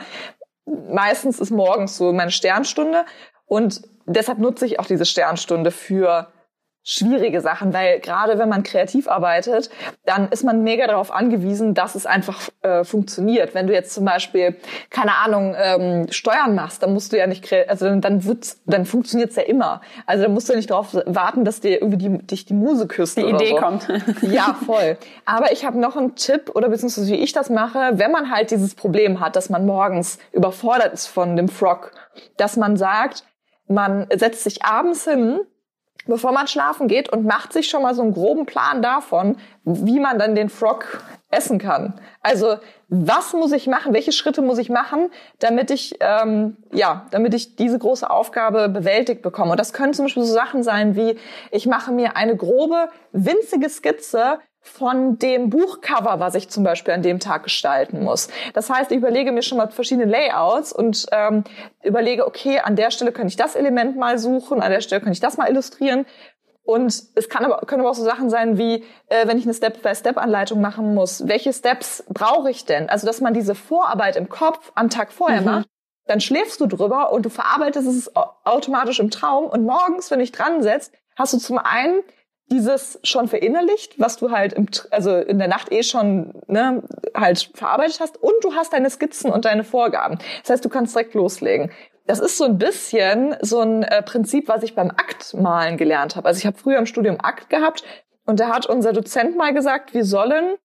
[0.66, 3.06] meistens ist morgens so meine Sternstunde
[3.46, 6.32] und deshalb nutze ich auch diese Sternstunde für
[6.88, 9.72] schwierige Sachen, weil gerade wenn man kreativ arbeitet,
[10.06, 13.56] dann ist man mega darauf angewiesen, dass es einfach äh, funktioniert.
[13.56, 14.56] Wenn du jetzt zum Beispiel
[14.92, 19.36] keine Ahnung ähm, Steuern machst, dann musst du ja nicht, also dann wird's, dann funktioniert's
[19.36, 19.82] ja immer.
[20.06, 22.88] Also dann musst du ja nicht darauf warten, dass dir irgendwie die, dich die Muse
[22.88, 23.18] küsst.
[23.18, 23.56] Die Idee so.
[23.56, 23.88] kommt.
[24.22, 24.98] ja, voll.
[25.26, 28.52] Aber ich habe noch einen Tipp oder beziehungsweise wie ich das mache, wenn man halt
[28.52, 31.94] dieses Problem hat, dass man morgens überfordert ist von dem Frog,
[32.38, 33.24] dass man sagt,
[33.68, 35.40] man setzt sich abends hin
[36.08, 40.00] bevor man schlafen geht und macht sich schon mal so einen groben Plan davon, wie
[40.00, 41.94] man dann den Frog essen kann.
[42.22, 43.94] Also was muss ich machen?
[43.94, 49.22] Welche Schritte muss ich machen, damit ich ähm, ja, damit ich diese große Aufgabe bewältigt
[49.22, 49.52] bekomme?
[49.52, 51.18] Und das können zum Beispiel so Sachen sein wie
[51.52, 57.04] ich mache mir eine grobe winzige Skizze von dem Buchcover, was ich zum Beispiel an
[57.04, 58.30] dem Tag gestalten muss.
[58.54, 61.44] Das heißt, ich überlege mir schon mal verschiedene Layouts und ähm,
[61.84, 65.14] überlege, okay, an der Stelle könnte ich das Element mal suchen, an der Stelle könnte
[65.14, 66.06] ich das mal illustrieren.
[66.64, 69.54] Und es kann aber, können aber auch so Sachen sein wie, äh, wenn ich eine
[69.54, 72.90] Step-by-Step-Anleitung machen muss, welche Steps brauche ich denn?
[72.90, 75.46] Also, dass man diese Vorarbeit im Kopf am Tag vorher mhm.
[75.46, 75.68] macht,
[76.08, 80.26] dann schläfst du drüber und du verarbeitest es automatisch im Traum und morgens, wenn du
[80.26, 82.04] dich dran setzt, hast du zum einen
[82.52, 86.84] dieses schon verinnerlicht, was du halt im, also in der Nacht eh schon ne,
[87.16, 90.20] halt verarbeitet hast und du hast deine Skizzen und deine Vorgaben.
[90.42, 91.72] Das heißt, du kannst direkt loslegen.
[92.06, 96.28] Das ist so ein bisschen so ein äh, Prinzip, was ich beim Aktmalen gelernt habe.
[96.28, 97.84] Also ich habe früher im Studium Akt gehabt
[98.26, 100.58] und da hat unser Dozent mal gesagt, wir sollen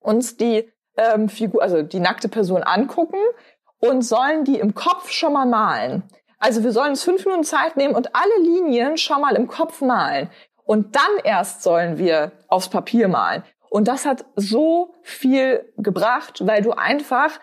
[0.00, 3.18] uns die ähm, Figur, also die nackte Person angucken
[3.78, 6.02] und sollen die im Kopf schon mal malen.
[6.38, 9.80] Also wir sollen uns fünf Minuten Zeit nehmen und alle Linien schon mal im Kopf
[9.80, 10.28] malen.
[10.64, 13.44] Und dann erst sollen wir aufs Papier malen.
[13.68, 17.40] Und das hat so viel gebracht, weil du einfach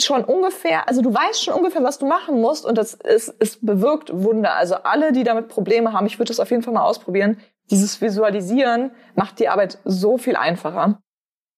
[0.00, 3.58] schon ungefähr, also du weißt schon ungefähr, was du machen musst und das ist, es
[3.60, 4.54] bewirkt Wunder.
[4.54, 7.38] Also alle, die damit Probleme haben, ich würde das auf jeden Fall mal ausprobieren.
[7.70, 10.98] Dieses Visualisieren macht die Arbeit so viel einfacher.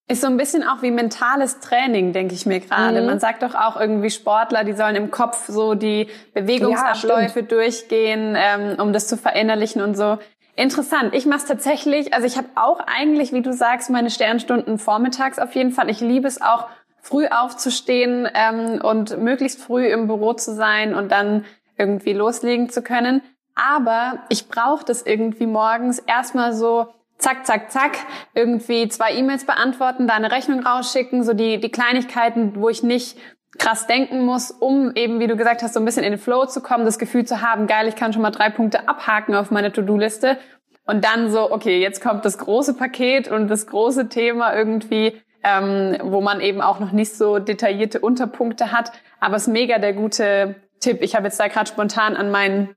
[0.06, 3.00] Ist so ein bisschen auch wie mentales Training, denke ich mir gerade.
[3.00, 3.06] Mhm.
[3.06, 8.36] Man sagt doch auch irgendwie Sportler, die sollen im Kopf so die Bewegungsabläufe ja, durchgehen,
[8.36, 10.18] ähm, um das zu verinnerlichen und so.
[10.56, 11.14] Interessant.
[11.14, 15.38] Ich mache es tatsächlich, also ich habe auch eigentlich, wie du sagst, meine Sternstunden vormittags
[15.38, 15.90] auf jeden Fall.
[15.90, 16.68] Ich liebe es auch,
[17.04, 21.44] früh aufzustehen ähm, und möglichst früh im Büro zu sein und dann
[21.76, 23.20] irgendwie loslegen zu können.
[23.54, 26.86] Aber ich brauche das irgendwie morgens erstmal so
[27.18, 27.98] zack, zack, zack,
[28.32, 33.18] irgendwie zwei E-Mails beantworten, da eine Rechnung rausschicken, so die, die Kleinigkeiten, wo ich nicht
[33.58, 36.46] krass denken muss, um eben, wie du gesagt hast, so ein bisschen in den Flow
[36.46, 39.50] zu kommen, das Gefühl zu haben, geil, ich kann schon mal drei Punkte abhaken auf
[39.50, 40.38] meine To-Do-Liste
[40.86, 45.96] und dann so, okay, jetzt kommt das große Paket und das große Thema irgendwie, ähm,
[46.02, 48.92] wo man eben auch noch nicht so detaillierte Unterpunkte hat.
[49.20, 50.98] Aber es ist mega der gute Tipp.
[51.00, 52.74] Ich habe jetzt da gerade spontan an meinen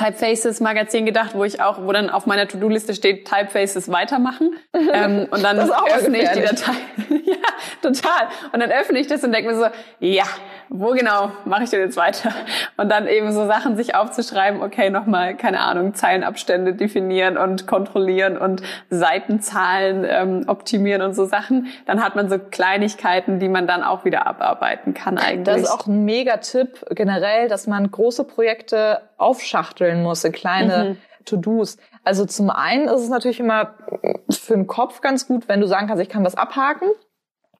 [0.00, 4.54] Typefaces Magazin gedacht, wo ich auch, wo dann auf meiner To-Do-Liste steht, Typefaces weitermachen.
[4.72, 6.72] ähm, und dann öffne ich die Datei.
[7.24, 7.36] ja,
[7.82, 8.28] total.
[8.52, 9.66] Und dann öffne ich das und denke mir so,
[10.00, 10.24] ja,
[10.68, 12.32] wo genau mache ich denn jetzt weiter?
[12.76, 18.38] Und dann eben so Sachen sich aufzuschreiben, okay, nochmal, keine Ahnung, Zeilenabstände definieren und kontrollieren
[18.38, 21.66] und Seitenzahlen ähm, optimieren und so Sachen.
[21.86, 25.44] Dann hat man so Kleinigkeiten, die man dann auch wieder abarbeiten kann eigentlich.
[25.44, 30.96] Das ist auch ein Mega-Tipp generell, dass man große Projekte aufschachteln muss in kleine mhm.
[31.24, 31.76] To-Dos.
[32.04, 33.74] Also zum einen ist es natürlich immer
[34.30, 36.88] für den Kopf ganz gut, wenn du sagen kannst, ich kann was abhaken.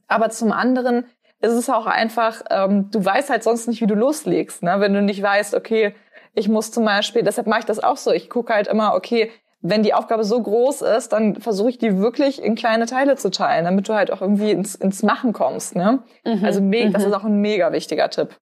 [0.08, 1.04] Aber zum anderen
[1.40, 4.76] ist es auch einfach, ähm, du weißt halt sonst nicht, wie du loslegst, ne?
[4.78, 5.94] wenn du nicht weißt, okay,
[6.34, 9.30] ich muss zum Beispiel, deshalb mache ich das auch so, ich gucke halt immer, okay,
[9.62, 13.30] wenn die Aufgabe so groß ist, dann versuche ich die wirklich in kleine Teile zu
[13.30, 15.76] teilen, damit du halt auch irgendwie ins, ins Machen kommst.
[15.76, 16.02] Ne?
[16.24, 17.08] Mhm, also das mhm.
[17.08, 18.38] ist auch ein mega wichtiger Tipp.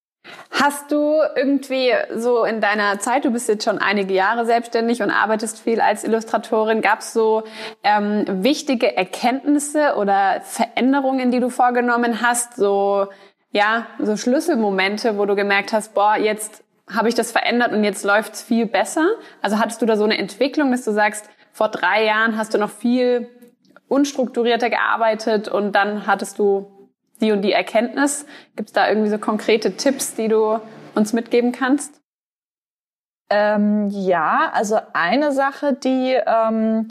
[0.51, 5.11] Hast du irgendwie so in deiner Zeit, du bist jetzt schon einige Jahre selbstständig und
[5.11, 7.45] arbeitest viel als Illustratorin, gab es so
[7.83, 13.09] ähm, wichtige Erkenntnisse oder Veränderungen, die du vorgenommen hast, so
[13.51, 18.05] ja, so Schlüsselmomente, wo du gemerkt hast, boah, jetzt habe ich das verändert und jetzt
[18.05, 19.07] läuft's viel besser?
[19.43, 22.59] Also hattest du da so eine Entwicklung, dass du sagst, vor drei Jahren hast du
[22.59, 23.29] noch viel
[23.89, 26.78] unstrukturierter gearbeitet und dann hattest du
[27.20, 28.26] die und die Erkenntnis.
[28.56, 30.60] Gibt es da irgendwie so konkrete Tipps, die du
[30.94, 32.00] uns mitgeben kannst?
[33.30, 36.88] Ähm, ja, also eine Sache, die, ähm,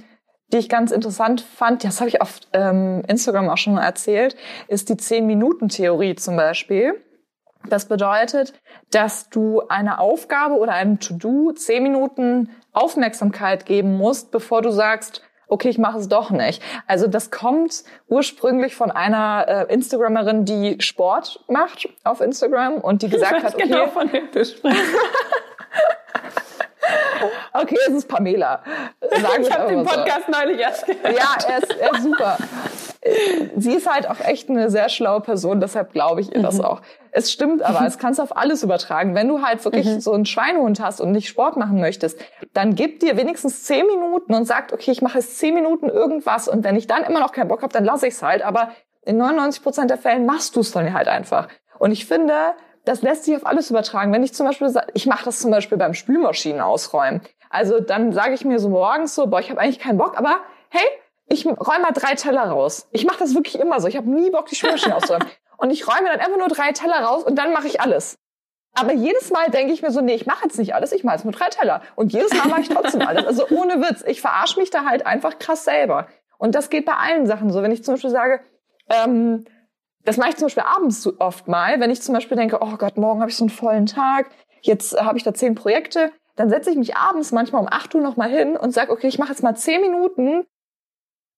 [0.53, 4.36] die ich ganz interessant fand, das habe ich auf ähm, Instagram auch schon mal erzählt,
[4.67, 7.03] ist die 10-Minuten-Theorie zum Beispiel.
[7.69, 8.53] Das bedeutet,
[8.91, 15.23] dass du einer Aufgabe oder einem To-Do 10 Minuten Aufmerksamkeit geben musst, bevor du sagst,
[15.48, 16.62] okay, ich mache es doch nicht.
[16.88, 23.10] Also das kommt ursprünglich von einer äh, Instagramerin, die Sport macht auf Instagram und die
[23.10, 24.43] gesagt hat, okay, genau von dem du
[27.54, 28.62] Okay, es ist Pamela.
[29.02, 30.32] Sagen ich habe den Podcast so.
[30.32, 31.18] neulich erst gehört.
[31.18, 32.38] Ja, er ist, er ist super.
[33.55, 36.43] Sie ist halt auch echt eine sehr schlaue Person, deshalb glaube ich ihr mhm.
[36.43, 36.82] das auch.
[37.11, 39.15] Es stimmt aber, es kannst du auf alles übertragen.
[39.15, 39.99] Wenn du halt wirklich mhm.
[39.99, 42.20] so einen Schweinehund hast und nicht Sport machen möchtest,
[42.53, 46.47] dann gib dir wenigstens zehn Minuten und sag, okay, ich mache jetzt zehn Minuten irgendwas
[46.47, 48.43] und wenn ich dann immer noch keinen Bock habe, dann lasse ich es halt.
[48.43, 51.47] Aber in 99 Prozent der Fällen machst du es dann halt einfach.
[51.80, 52.34] Und ich finde,
[52.86, 54.13] das lässt sich auf alles übertragen.
[54.13, 57.22] Wenn ich zum Beispiel, ich mache das zum Beispiel beim Spülmaschinen ausräumen.
[57.49, 60.38] Also dann sage ich mir so morgens so, boah, ich habe eigentlich keinen Bock, aber
[60.70, 60.88] hey,
[61.30, 62.88] ich räume mal drei Teller raus.
[62.91, 63.88] Ich mache das wirklich immer so.
[63.88, 65.28] Ich habe nie Bock, die Spülmaschine auszuräumen.
[65.57, 68.19] Und ich räume dann einfach nur drei Teller raus und dann mache ich alles.
[68.75, 71.15] Aber jedes Mal denke ich mir so, nee, ich mache jetzt nicht alles, ich mache
[71.15, 71.82] jetzt nur drei Teller.
[71.95, 73.25] Und jedes Mal mache ich trotzdem alles.
[73.25, 76.09] Also ohne Witz, ich verarsche mich da halt einfach krass selber.
[76.38, 77.63] Und das geht bei allen Sachen so.
[77.63, 78.41] Wenn ich zum Beispiel sage,
[78.88, 79.45] ähm,
[80.05, 82.78] das mache ich zum Beispiel abends so oft mal, wenn ich zum Beispiel denke, oh
[82.78, 84.30] Gott, morgen habe ich so einen vollen Tag,
[84.61, 88.01] jetzt habe ich da zehn Projekte, dann setze ich mich abends manchmal um acht Uhr
[88.01, 90.45] nochmal hin und sage, okay, ich mache jetzt mal zehn Minuten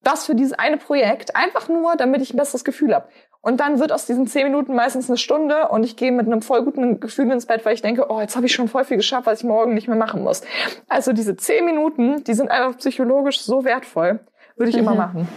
[0.04, 3.08] das für dieses eine Projekt, einfach nur, damit ich ein besseres Gefühl habe.
[3.41, 6.41] Und dann wird aus diesen zehn Minuten meistens eine Stunde und ich gehe mit einem
[6.41, 8.97] voll guten Gefühl ins Bett, weil ich denke, oh, jetzt habe ich schon voll viel
[8.97, 10.41] geschafft, was ich morgen nicht mehr machen muss.
[10.89, 14.20] Also diese zehn Minuten, die sind einfach psychologisch so wertvoll,
[14.58, 14.84] würde ich mhm.
[14.84, 15.28] immer machen.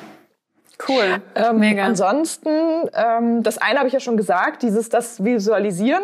[0.89, 1.23] Cool.
[1.37, 1.85] Ähm, Mega.
[1.85, 2.51] Ansonsten,
[2.93, 6.03] ähm, das eine habe ich ja schon gesagt, dieses das Visualisieren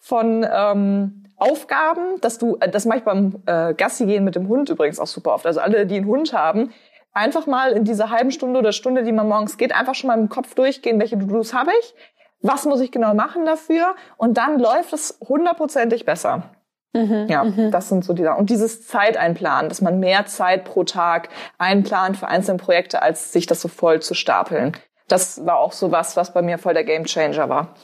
[0.00, 4.48] von ähm, Aufgaben, dass du, äh, das mache ich beim äh, Gassi gehen mit dem
[4.48, 5.46] Hund übrigens auch super oft.
[5.46, 6.72] Also alle, die einen Hund haben,
[7.18, 10.18] einfach mal in dieser halben Stunde oder Stunde, die man morgens geht, einfach schon mal
[10.18, 11.94] im Kopf durchgehen, welche To-Dos habe ich,
[12.40, 16.44] was muss ich genau machen dafür und dann läuft es hundertprozentig besser.
[16.94, 17.70] Mhm, ja, mhm.
[17.70, 18.38] das sind so die Sachen.
[18.38, 23.46] Und dieses Zeiteinplanen, dass man mehr Zeit pro Tag einplant für einzelne Projekte, als sich
[23.46, 24.76] das so voll zu stapeln.
[25.06, 27.74] Das war auch so was, was bei mir voll der Gamechanger war.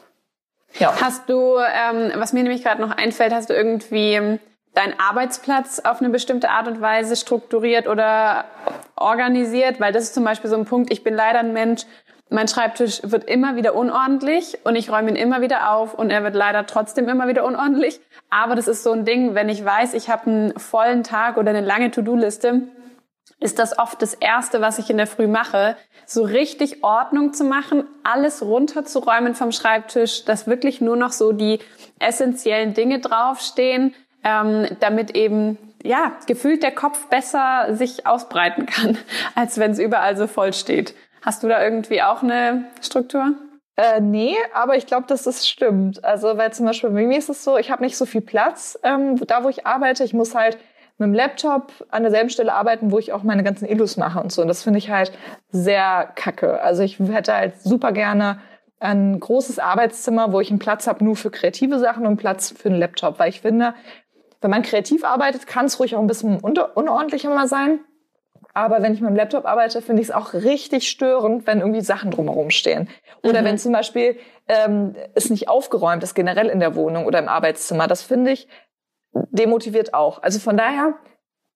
[0.79, 0.95] Ja.
[1.01, 4.41] Hast du, ähm, was mir nämlich gerade noch einfällt, hast du irgendwie
[4.75, 8.45] deinen Arbeitsplatz auf eine bestimmte Art und Weise strukturiert oder
[8.97, 9.81] organisiert?
[9.81, 11.83] Weil das ist zum Beispiel so ein Punkt, ich bin leider ein Mensch,
[12.31, 16.25] mein Schreibtisch wird immer wieder unordentlich und ich räume ihn immer wieder auf und er
[16.25, 18.01] wird leider trotzdem immer wieder unordentlich.
[18.31, 21.51] Aber das ist so ein Ding, wenn ich weiß, ich habe einen vollen Tag oder
[21.51, 22.63] eine lange To-Do-Liste,
[23.41, 27.45] ist das oft das Erste, was ich in der Früh mache, so richtig Ordnung zu
[27.45, 31.61] machen, alles runterzuräumen vom Schreibtisch, dass wirklich nur noch so die
[31.99, 33.95] essentiellen Dinge draufstehen,
[34.25, 38.99] ähm, damit eben ja gefühlt der Kopf besser sich ausbreiten kann,
[39.35, 40.95] als wenn es überall so voll steht.
[41.23, 43.35] Hast du da irgendwie auch eine Struktur?
[43.77, 46.05] Äh, nee, aber ich glaube, dass das stimmt.
[46.05, 48.79] Also, weil zum Beispiel bei mir ist es so, ich habe nicht so viel Platz
[48.83, 50.05] ähm, da, wo ich arbeite.
[50.05, 50.59] Ich muss halt
[50.99, 54.31] mit dem Laptop an derselben Stelle arbeiten, wo ich auch meine ganzen Illus mache und
[54.31, 54.43] so.
[54.43, 55.13] Und das finde ich halt
[55.51, 56.63] sehr kacke.
[56.63, 58.39] Also ich hätte halt super gerne
[58.79, 62.69] ein großes Arbeitszimmer, wo ich einen Platz habe nur für kreative Sachen und Platz für
[62.69, 63.75] einen Laptop, weil ich finde,
[64.45, 67.81] wenn man kreativ arbeitet, kann es ruhig auch ein bisschen unordentlicher mal sein.
[68.53, 71.81] Aber wenn ich mit dem Laptop arbeite, finde ich es auch richtig störend, wenn irgendwie
[71.81, 72.91] Sachen drumherum stehen.
[73.23, 73.47] Oder mhm.
[73.47, 77.89] wenn zum Beispiel ähm, es nicht aufgeräumt ist, generell in der Wohnung oder im Arbeitszimmer.
[77.89, 78.47] Das finde ich
[79.13, 80.23] demotiviert auch.
[80.23, 80.93] Also von daher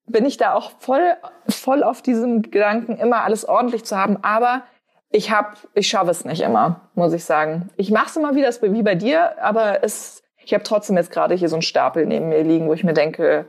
[0.06, 1.14] bin ich da auch voll,
[1.46, 4.24] voll auf diesem Gedanken, immer alles ordentlich zu haben.
[4.24, 4.62] Aber
[5.10, 7.68] ich habe, ich schaffe es nicht immer, muss ich sagen.
[7.76, 11.34] Ich mache es immer wieder, wie bei dir, aber es, ich habe trotzdem jetzt gerade
[11.34, 13.44] hier so einen Stapel neben mir liegen, wo ich mir denke,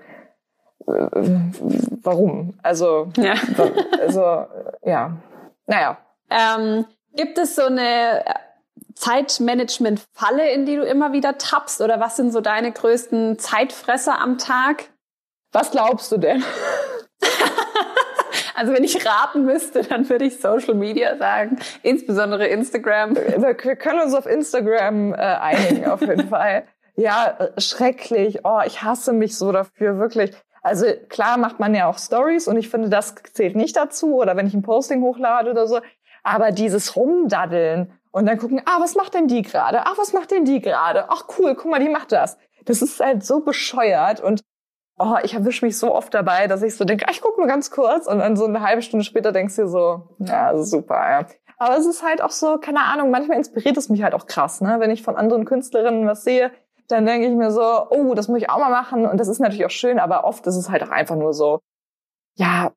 [0.85, 0.91] äh,
[2.03, 2.59] warum?
[2.61, 3.35] Also, ja.
[4.01, 4.45] also,
[4.83, 5.15] ja,
[5.65, 5.97] naja.
[6.29, 6.85] Ähm,
[7.15, 8.25] gibt es so eine
[8.95, 11.79] Zeitmanagement-Falle, in die du immer wieder tappst?
[11.79, 14.89] Oder was sind so deine größten Zeitfresser am Tag?
[15.53, 16.43] Was glaubst du denn?
[18.55, 23.15] Also wenn ich raten müsste, dann würde ich Social Media sagen, insbesondere Instagram.
[23.15, 26.67] Wir können uns auf Instagram äh, einigen, auf jeden Fall.
[26.99, 28.41] Ja, äh, schrecklich.
[28.43, 30.31] Oh, ich hasse mich so dafür, wirklich.
[30.61, 34.35] Also klar macht man ja auch Stories und ich finde, das zählt nicht dazu oder
[34.35, 35.79] wenn ich ein Posting hochlade oder so.
[36.23, 39.85] Aber dieses Rumdaddeln und dann gucken, ah, was macht denn die gerade?
[39.85, 41.09] Ach, was macht denn die gerade?
[41.09, 42.37] Ach cool, guck mal, die macht das.
[42.65, 44.41] Das ist halt so bescheuert und
[44.97, 47.47] oh, ich erwische mich so oft dabei, dass ich so denke, ah, ich gucke nur
[47.47, 51.09] ganz kurz und dann so eine halbe Stunde später denkst du dir so, ja, super,
[51.09, 51.25] ja.
[51.57, 54.59] Aber es ist halt auch so, keine Ahnung, manchmal inspiriert es mich halt auch krass,
[54.59, 54.77] ne?
[54.79, 56.51] Wenn ich von anderen Künstlerinnen was sehe,
[56.89, 59.05] dann denke ich mir so, oh, das muss ich auch mal machen.
[59.05, 61.59] Und das ist natürlich auch schön, aber oft ist es halt auch einfach nur so,
[62.35, 62.71] ja,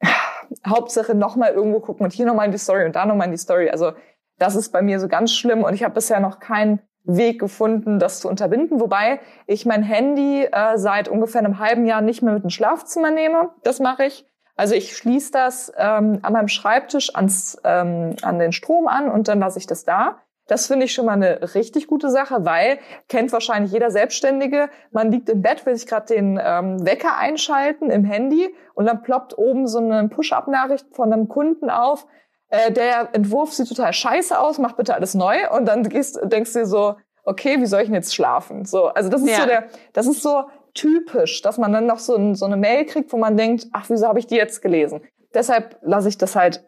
[0.66, 3.38] Hauptsache nochmal irgendwo gucken und hier nochmal in die Story und da nochmal in die
[3.38, 3.70] Story.
[3.70, 3.92] Also
[4.38, 7.98] das ist bei mir so ganz schlimm und ich habe bisher noch keinen Weg gefunden,
[7.98, 8.80] das zu unterbinden.
[8.80, 13.10] Wobei ich mein Handy äh, seit ungefähr einem halben Jahr nicht mehr mit ins Schlafzimmer
[13.10, 13.50] nehme.
[13.62, 14.26] Das mache ich.
[14.56, 19.28] Also ich schließe das ähm, an meinem Schreibtisch ans, ähm, an den Strom an und
[19.28, 20.18] dann lasse ich das da.
[20.52, 22.78] Das finde ich schon mal eine richtig gute Sache, weil
[23.08, 24.68] kennt wahrscheinlich jeder Selbstständige.
[24.90, 29.02] Man liegt im Bett, will sich gerade den ähm, Wecker einschalten im Handy und dann
[29.02, 32.06] ploppt oben so eine Push-up-Nachricht von einem Kunden auf
[32.50, 36.52] äh, der Entwurf sieht total scheiße aus, mach bitte alles neu und dann gehst, denkst
[36.52, 38.66] du dir so, okay, wie soll ich denn jetzt schlafen?
[38.66, 39.40] So, also das ist ja.
[39.40, 40.44] so der, das ist so
[40.74, 43.86] typisch, dass man dann noch so, ein, so eine Mail kriegt, wo man denkt, ach,
[43.88, 45.00] wieso habe ich die jetzt gelesen?
[45.32, 46.62] Deshalb lasse ich das halt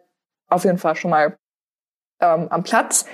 [0.49, 1.37] auf jeden Fall schon mal
[2.21, 3.05] ähm, am Platz.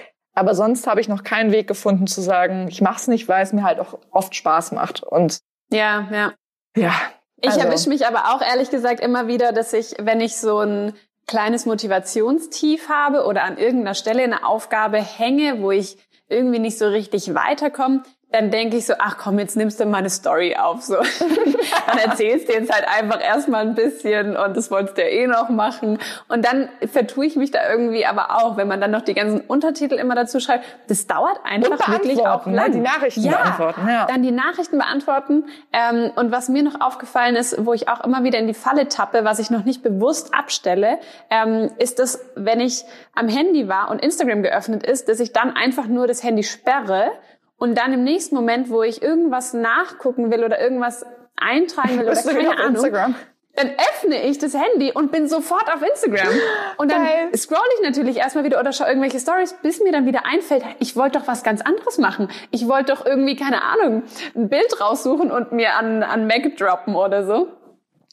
[0.41, 3.43] Aber sonst habe ich noch keinen Weg gefunden zu sagen, ich mache es nicht, weil
[3.43, 5.03] es mir halt auch oft Spaß macht.
[5.03, 6.33] Und ja, ja.
[6.75, 6.95] Ja.
[7.43, 7.61] Ich also.
[7.61, 10.95] erwische mich aber auch ehrlich gesagt immer wieder, dass ich, wenn ich so ein
[11.27, 15.99] kleines Motivationstief habe oder an irgendeiner Stelle eine Aufgabe hänge, wo ich
[16.31, 18.03] irgendwie nicht so richtig weiterkomme,
[18.33, 20.83] dann denke ich so, ach komm, jetzt nimmst du mal eine Story auf.
[20.83, 20.97] So.
[21.87, 25.27] dann erzählst du jetzt halt einfach erstmal ein bisschen und das wolltest du ja eh
[25.27, 25.99] noch machen.
[26.29, 29.41] Und dann vertue ich mich da irgendwie aber auch, wenn man dann noch die ganzen
[29.41, 30.65] Untertitel immer dazu schreibt.
[30.87, 32.55] Das dauert einfach wirklich auch ne?
[32.55, 32.67] lang.
[32.69, 32.73] Ne?
[32.77, 33.89] Die Nachrichten ja, beantworten.
[33.89, 34.07] Ja.
[34.07, 35.45] Dann die Nachrichten beantworten.
[35.73, 38.89] Ähm, und was mir noch aufgefallen ist, wo ich auch immer wieder in die Falle
[38.89, 40.99] tappe, was ich noch nicht bewusst abstelle,
[41.31, 45.57] ähm, ist das, wenn ich am Handy war und Instagram geöffnet ist, dass ich dann
[45.57, 47.11] einfach nur das Handy sperre
[47.61, 51.05] und dann im nächsten Moment, wo ich irgendwas nachgucken will oder irgendwas
[51.37, 53.15] eintragen will oder keine Ahnung, Instagram?
[53.55, 56.33] dann öffne ich das Handy und bin sofort auf Instagram.
[56.79, 57.37] Und dann Geil.
[57.37, 60.97] scroll ich natürlich erstmal wieder oder schaue irgendwelche Stories, bis mir dann wieder einfällt, ich
[60.97, 62.29] wollte doch was ganz anderes machen.
[62.51, 64.05] Ich wollte doch irgendwie, keine Ahnung,
[64.35, 67.49] ein Bild raussuchen und mir an, an Mac droppen oder so.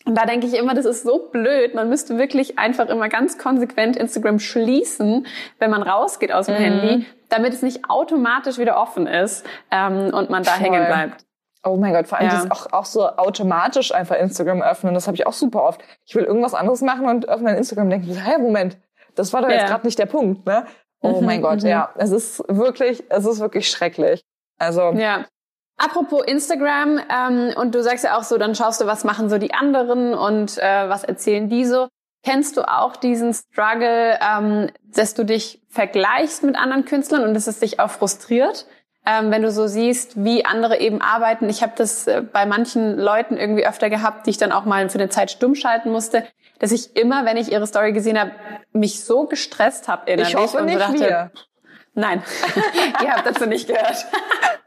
[0.05, 1.73] Und da denke ich immer, das ist so blöd.
[1.73, 5.25] Man müsste wirklich einfach immer ganz konsequent Instagram schließen,
[5.59, 6.59] wenn man rausgeht aus dem mhm.
[6.59, 10.63] Handy, damit es nicht automatisch wieder offen ist ähm, und man da Voll.
[10.63, 11.25] hängen bleibt.
[11.63, 12.45] Oh mein Gott, vor allem ja.
[12.49, 14.93] auch, auch so automatisch einfach Instagram öffnen.
[14.93, 15.81] Das habe ich auch super oft.
[16.05, 18.77] Ich will irgendwas anderes machen und öffne Instagram und denke, hä, Moment,
[19.15, 19.55] das war doch ja.
[19.55, 20.65] jetzt gerade nicht der Punkt, ne?
[21.01, 21.69] Oh mhm, mein Gott, mhm.
[21.69, 21.89] ja.
[21.95, 24.23] Es ist wirklich, es ist wirklich schrecklich.
[24.57, 25.25] Also ja.
[25.77, 29.37] Apropos Instagram, ähm, und du sagst ja auch so, dann schaust du, was machen so
[29.37, 31.87] die anderen und äh, was erzählen die so.
[32.27, 37.47] Kennst du auch diesen Struggle, ähm, dass du dich vergleichst mit anderen Künstlern und dass
[37.47, 38.65] es dich auch frustriert,
[39.05, 41.47] ähm, wenn du so siehst, wie andere eben arbeiten?
[41.47, 44.89] Ich habe das äh, bei manchen Leuten irgendwie öfter gehabt, die ich dann auch mal
[44.89, 46.25] für eine Zeit stumm schalten musste,
[46.59, 48.31] dass ich immer, wenn ich ihre Story gesehen habe,
[48.73, 51.31] mich so gestresst habe innerlich ich hoffe und so dachte, wir.
[51.93, 52.21] Nein,
[53.01, 54.05] ihr habt dazu nicht gehört.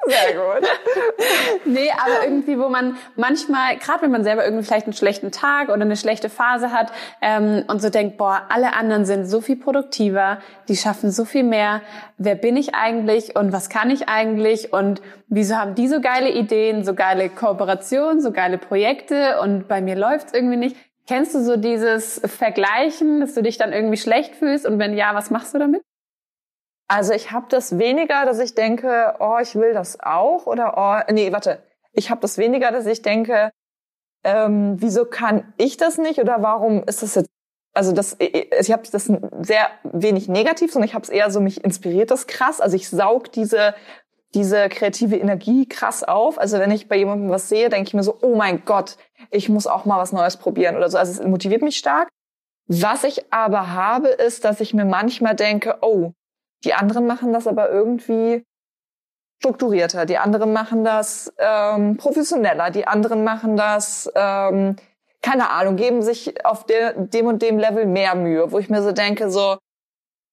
[0.06, 0.68] Sehr gut.
[1.66, 5.68] nee, aber irgendwie, wo man manchmal, gerade wenn man selber irgendwie vielleicht einen schlechten Tag
[5.68, 6.90] oder eine schlechte Phase hat
[7.20, 10.38] ähm, und so denkt, boah, alle anderen sind so viel produktiver,
[10.68, 11.82] die schaffen so viel mehr.
[12.16, 16.30] Wer bin ich eigentlich und was kann ich eigentlich und wieso haben die so geile
[16.30, 20.76] Ideen, so geile Kooperationen, so geile Projekte und bei mir läuft's irgendwie nicht.
[21.06, 25.14] Kennst du so dieses Vergleichen, dass du dich dann irgendwie schlecht fühlst und wenn ja,
[25.14, 25.82] was machst du damit?
[26.90, 31.12] Also ich habe das weniger, dass ich denke, oh, ich will das auch oder oh,
[31.12, 31.62] nee, warte.
[31.92, 33.52] Ich habe das weniger, dass ich denke,
[34.24, 37.30] ähm, wieso kann ich das nicht oder warum ist das jetzt
[37.72, 41.62] also das, ich habe das sehr wenig negativ, sondern ich habe es eher so, mich
[41.62, 42.60] inspiriert das krass.
[42.60, 43.76] Also ich saug diese
[44.34, 46.38] diese kreative Energie krass auf.
[46.38, 48.96] Also wenn ich bei jemandem was sehe, denke ich mir so, oh mein Gott,
[49.30, 50.98] ich muss auch mal was Neues probieren oder so.
[50.98, 52.08] Also es motiviert mich stark.
[52.66, 56.12] Was ich aber habe, ist, dass ich mir manchmal denke, oh,
[56.64, 58.44] die anderen machen das aber irgendwie
[59.38, 64.76] strukturierter, die anderen machen das ähm, professioneller, die anderen machen das, ähm,
[65.22, 68.82] keine Ahnung, geben sich auf de dem und dem Level mehr Mühe, wo ich mir
[68.82, 69.56] so denke, so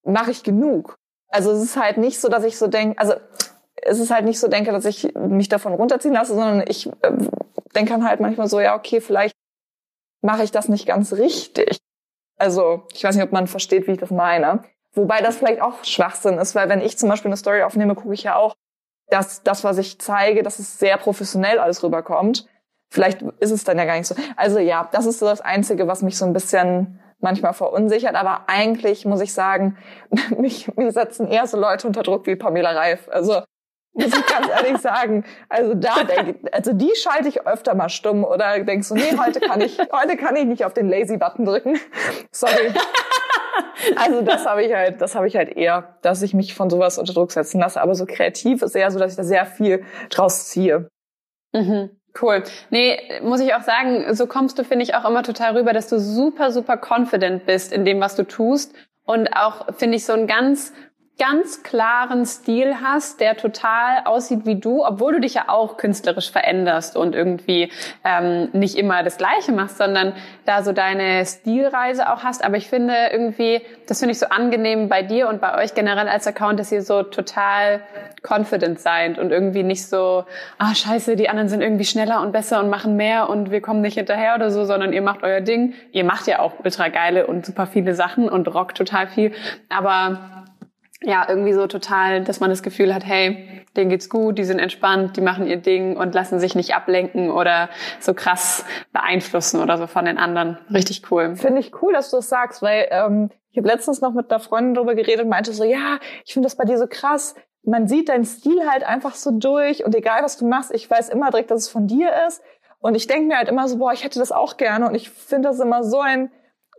[0.03, 0.97] mache ich genug.
[1.29, 3.13] Also es ist halt nicht so, dass ich so denke, also
[3.81, 7.11] es ist halt nicht so denke, dass ich mich davon runterziehen lasse, sondern ich äh,
[7.75, 9.35] denke dann halt manchmal so, ja, okay, vielleicht
[10.21, 11.77] mache ich das nicht ganz richtig.
[12.37, 14.63] Also ich weiß nicht, ob man versteht, wie ich das meine.
[14.97, 18.13] Wobei das vielleicht auch Schwachsinn ist, weil wenn ich zum Beispiel eine Story aufnehme, gucke
[18.13, 18.55] ich ja auch,
[19.09, 22.47] dass das, was ich zeige, dass es sehr professionell alles rüberkommt.
[22.89, 24.15] Vielleicht ist es dann ja gar nicht so.
[24.35, 28.15] Also ja, das ist so das Einzige, was mich so ein bisschen manchmal verunsichert.
[28.15, 29.77] Aber eigentlich muss ich sagen,
[30.37, 33.07] mich, mich setzen eher so Leute unter Druck wie Pamela Reif.
[33.09, 33.41] Also
[33.97, 35.25] muss ich ganz ehrlich sagen.
[35.49, 39.39] Also da denke also die schalte ich öfter mal stumm oder denkst so, nee, heute
[39.39, 41.79] kann ich, heute kann ich nicht auf den Lazy-Button drücken.
[42.31, 42.71] Sorry.
[43.95, 46.97] Also das habe ich halt, das habe ich halt eher, dass ich mich von sowas
[46.97, 47.81] unter Druck setzen lasse.
[47.81, 50.89] Aber so kreativ ist eher so, dass ich da sehr viel draus ziehe.
[51.53, 51.89] Mhm.
[52.19, 52.43] Cool.
[52.71, 55.87] Nee, muss ich auch sagen, so kommst du, finde ich, auch immer total rüber, dass
[55.87, 58.73] du super, super confident bist in dem, was du tust.
[59.05, 60.73] Und auch, finde ich, so ein ganz
[61.19, 66.31] ganz klaren Stil hast, der total aussieht wie du, obwohl du dich ja auch künstlerisch
[66.31, 67.71] veränderst und irgendwie
[68.03, 70.13] ähm, nicht immer das Gleiche machst, sondern
[70.45, 72.43] da so deine Stilreise auch hast.
[72.43, 76.07] Aber ich finde irgendwie, das finde ich so angenehm bei dir und bei euch generell
[76.07, 77.81] als Account, dass ihr so total
[78.21, 80.23] confident seid und irgendwie nicht so,
[80.59, 83.81] ah scheiße, die anderen sind irgendwie schneller und besser und machen mehr und wir kommen
[83.81, 85.73] nicht hinterher oder so, sondern ihr macht euer Ding.
[85.91, 89.33] Ihr macht ja auch ultra geile und super viele Sachen und rockt total viel.
[89.69, 90.45] Aber
[91.03, 94.59] ja, irgendwie so total, dass man das Gefühl hat, hey, denen geht's gut, die sind
[94.59, 97.69] entspannt, die machen ihr Ding und lassen sich nicht ablenken oder
[97.99, 100.57] so krass beeinflussen oder so von den anderen.
[100.73, 101.35] Richtig cool.
[101.35, 104.39] Finde ich cool, dass du das sagst, weil ähm, ich habe letztens noch mit einer
[104.39, 107.35] Freundin darüber geredet und meinte so, ja, ich finde das bei dir so krass.
[107.63, 111.09] Man sieht deinen Stil halt einfach so durch und egal was du machst, ich weiß
[111.09, 112.41] immer direkt, dass es von dir ist.
[112.79, 115.09] Und ich denke mir halt immer so, boah, ich hätte das auch gerne und ich
[115.09, 116.31] finde das immer so ein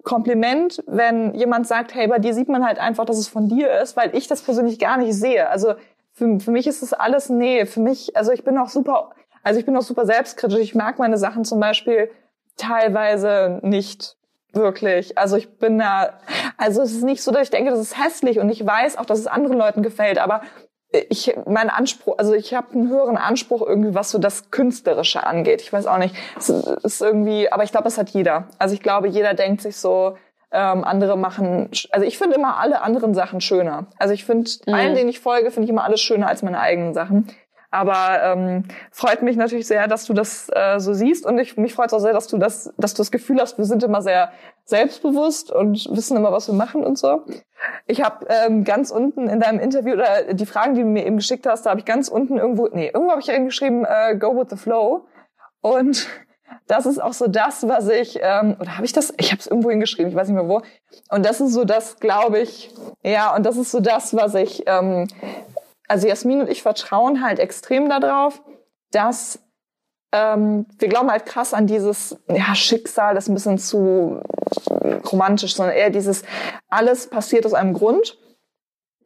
[0.08, 3.70] Kompliment, wenn jemand sagt, hey, bei dir sieht man halt einfach, dass es von dir
[3.82, 5.50] ist, weil ich das persönlich gar nicht sehe.
[5.50, 5.74] Also
[6.14, 9.10] für, für mich ist das alles, nee, für mich, also ich bin auch super,
[9.42, 10.60] also ich bin auch super selbstkritisch.
[10.60, 12.10] Ich mag meine Sachen zum Beispiel
[12.56, 14.16] teilweise nicht
[14.54, 15.18] wirklich.
[15.18, 16.14] Also ich bin da,
[16.56, 19.04] also es ist nicht so, dass ich denke, das ist hässlich und ich weiß auch,
[19.04, 20.40] dass es anderen Leuten gefällt, aber
[20.90, 25.60] ich mein Anspruch, also ich habe einen höheren Anspruch irgendwie, was so das Künstlerische angeht.
[25.60, 28.48] Ich weiß auch nicht, es ist irgendwie, aber ich glaube, es hat jeder.
[28.58, 30.16] Also ich glaube, jeder denkt sich so,
[30.50, 33.86] ähm, andere machen, also ich finde immer alle anderen Sachen schöner.
[33.98, 34.74] Also ich finde mhm.
[34.74, 37.26] allen, denen ich folge, finde ich immer alles schöner als meine eigenen Sachen.
[37.70, 41.74] Aber ähm, freut mich natürlich sehr, dass du das äh, so siehst und ich, mich
[41.74, 44.32] freut auch sehr, dass du das, dass du das Gefühl hast, wir sind immer sehr
[44.64, 47.22] selbstbewusst und wissen immer, was wir machen und so.
[47.86, 51.16] Ich habe ähm, ganz unten in deinem Interview oder die Fragen, die du mir eben
[51.16, 54.16] geschickt hast, da habe ich ganz unten irgendwo, nee, irgendwo habe ich eben geschrieben, äh,
[54.16, 55.06] go with the flow
[55.60, 56.08] und
[56.66, 59.12] das ist auch so das, was ich, ähm, oder habe ich das?
[59.18, 60.62] Ich habe es irgendwo hingeschrieben, ich weiß nicht mehr wo.
[61.10, 62.70] Und das ist so das, glaube ich,
[63.02, 65.06] ja, und das ist so das, was ich ähm,
[65.88, 68.42] also Jasmin und ich vertrauen halt extrem darauf,
[68.92, 69.40] dass
[70.12, 74.22] ähm, wir glauben halt krass an dieses ja, Schicksal, das ist ein bisschen zu
[75.10, 76.22] romantisch, sondern eher dieses,
[76.68, 78.18] alles passiert aus einem Grund.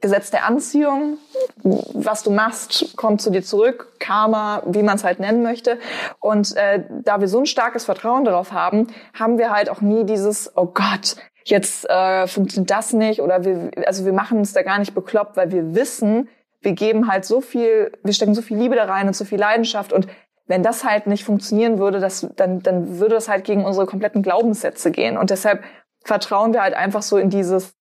[0.00, 1.18] Gesetz der Anziehung,
[1.62, 5.78] was du machst, kommt zu dir zurück, Karma, wie man es halt nennen möchte.
[6.18, 10.02] Und äh, da wir so ein starkes Vertrauen darauf haben, haben wir halt auch nie
[10.02, 11.14] dieses, oh Gott,
[11.44, 15.36] jetzt äh, funktioniert das nicht oder wir, also wir machen uns da gar nicht bekloppt,
[15.36, 16.28] weil wir wissen,
[16.62, 19.38] wir geben halt so viel, wir stecken so viel Liebe da rein und so viel
[19.38, 20.06] Leidenschaft und
[20.46, 24.22] wenn das halt nicht funktionieren würde, das, dann, dann würde das halt gegen unsere kompletten
[24.22, 25.16] Glaubenssätze gehen.
[25.16, 25.62] Und deshalb
[26.04, 27.74] vertrauen wir halt einfach so in dieses,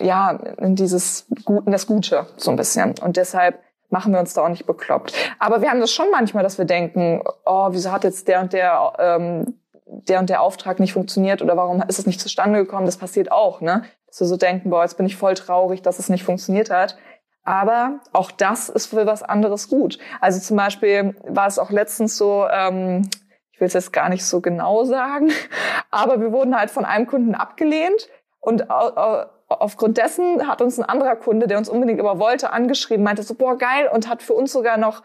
[0.00, 2.94] ja, in dieses Guten, das Gute, so ein bisschen.
[3.00, 5.12] Und deshalb machen wir uns da auch nicht bekloppt.
[5.38, 8.52] Aber wir haben das schon manchmal, dass wir denken, oh, wieso hat jetzt der und
[8.52, 12.86] der, ähm, der und der Auftrag nicht funktioniert oder warum ist es nicht zustande gekommen?
[12.86, 13.84] Das passiert auch, ne?
[14.06, 16.96] Dass wir so denken, boah, jetzt bin ich voll traurig, dass es nicht funktioniert hat.
[17.44, 19.98] Aber auch das ist für was anderes gut.
[20.20, 23.08] Also zum Beispiel war es auch letztens so, ähm,
[23.52, 25.30] ich will es jetzt gar nicht so genau sagen,
[25.90, 28.08] aber wir wurden halt von einem Kunden abgelehnt
[28.40, 28.70] und
[29.48, 33.34] aufgrund dessen hat uns ein anderer Kunde, der uns unbedingt aber wollte, angeschrieben, meinte so,
[33.34, 35.02] boah, geil und hat für uns sogar noch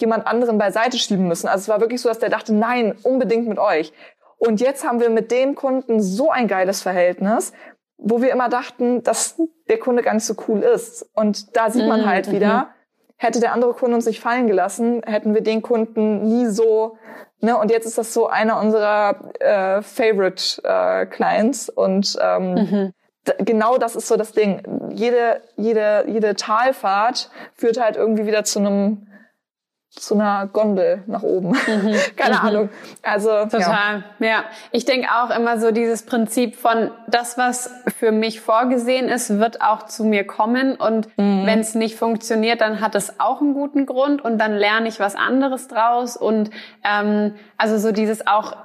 [0.00, 1.48] jemand anderen beiseite schieben müssen.
[1.48, 3.92] Also es war wirklich so, dass der dachte, nein, unbedingt mit euch.
[4.38, 7.52] Und jetzt haben wir mit dem Kunden so ein geiles Verhältnis,
[8.02, 11.08] wo wir immer dachten, dass der Kunde gar nicht so cool ist.
[11.14, 12.66] Und da sieht man mhm, halt wieder, mhm.
[13.16, 16.96] hätte der andere Kunde uns nicht fallen gelassen, hätten wir den Kunden nie so,
[17.40, 22.92] ne, und jetzt ist das so einer unserer äh, Favorite äh, Clients und ähm, mhm.
[23.38, 24.62] genau das ist so das Ding.
[24.90, 29.06] Jede, jede, jede Talfahrt führt halt irgendwie wieder zu einem
[29.90, 31.48] zu einer Gondel nach oben.
[31.48, 31.94] Mhm.
[32.16, 32.46] Keine mhm.
[32.46, 32.68] Ahnung.
[33.02, 34.04] Also total.
[34.20, 34.44] Ja, ja.
[34.70, 39.60] ich denke auch immer so dieses Prinzip von das, was für mich vorgesehen ist, wird
[39.60, 41.44] auch zu mir kommen und mhm.
[41.44, 45.00] wenn es nicht funktioniert, dann hat es auch einen guten Grund und dann lerne ich
[45.00, 46.50] was anderes draus und
[46.84, 48.56] ähm, also so dieses auch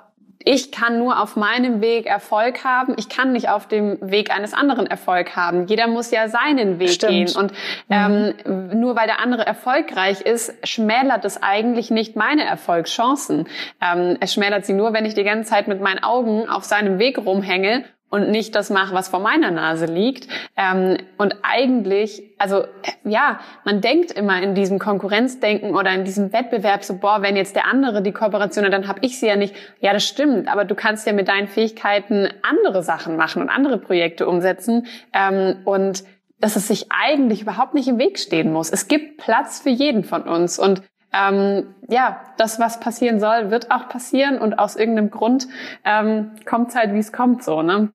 [0.46, 2.93] ich kann nur auf meinem Weg Erfolg haben.
[2.98, 5.66] Ich kann nicht auf dem Weg eines anderen Erfolg haben.
[5.66, 7.12] Jeder muss ja seinen Weg Stimmt.
[7.12, 7.36] gehen.
[7.36, 7.52] Und
[7.89, 8.80] ähm, mhm.
[8.80, 13.48] nur weil der andere erfolgreich ist, schmälert es eigentlich nicht meine Erfolgschancen.
[13.82, 17.00] Ähm, es schmälert sie nur, wenn ich die ganze Zeit mit meinen Augen auf seinem
[17.00, 20.28] Weg rumhänge und nicht das mache, was vor meiner Nase liegt.
[20.56, 22.66] Ähm, und eigentlich, also
[23.03, 27.56] ja, man denkt immer in diesem Konkurrenzdenken oder in diesem Wettbewerb so, boah, wenn jetzt
[27.56, 29.56] der andere die Kooperation hat, dann habe ich sie ja nicht.
[29.82, 33.78] Ja, das stimmt, aber du kannst ja mit deinen Fähigkeiten andere Sachen machen und andere
[33.78, 34.86] Projekte umsetzen.
[35.14, 36.03] Ähm, und
[36.39, 38.70] dass es sich eigentlich überhaupt nicht im Weg stehen muss.
[38.72, 40.84] Es gibt Platz für jeden von uns und
[41.16, 45.47] ähm, ja, das, was passieren soll, wird auch passieren und aus irgendeinem Grund
[45.84, 47.91] ähm, kommt halt, wie es kommt, so, ne?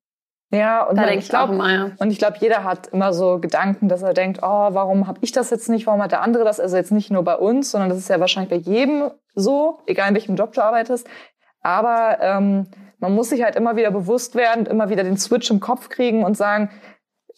[0.53, 1.91] Ja, und da ich glaube, ja.
[1.97, 5.31] und ich glaube, jeder hat immer so Gedanken, dass er denkt, oh, warum habe ich
[5.31, 6.59] das jetzt nicht, warum hat der andere das?
[6.59, 10.09] Also jetzt nicht nur bei uns, sondern das ist ja wahrscheinlich bei jedem so, egal
[10.09, 11.07] in welchem Job du arbeitest.
[11.61, 12.67] Aber ähm,
[12.99, 16.25] man muss sich halt immer wieder bewusst werden, immer wieder den Switch im Kopf kriegen
[16.25, 16.69] und sagen,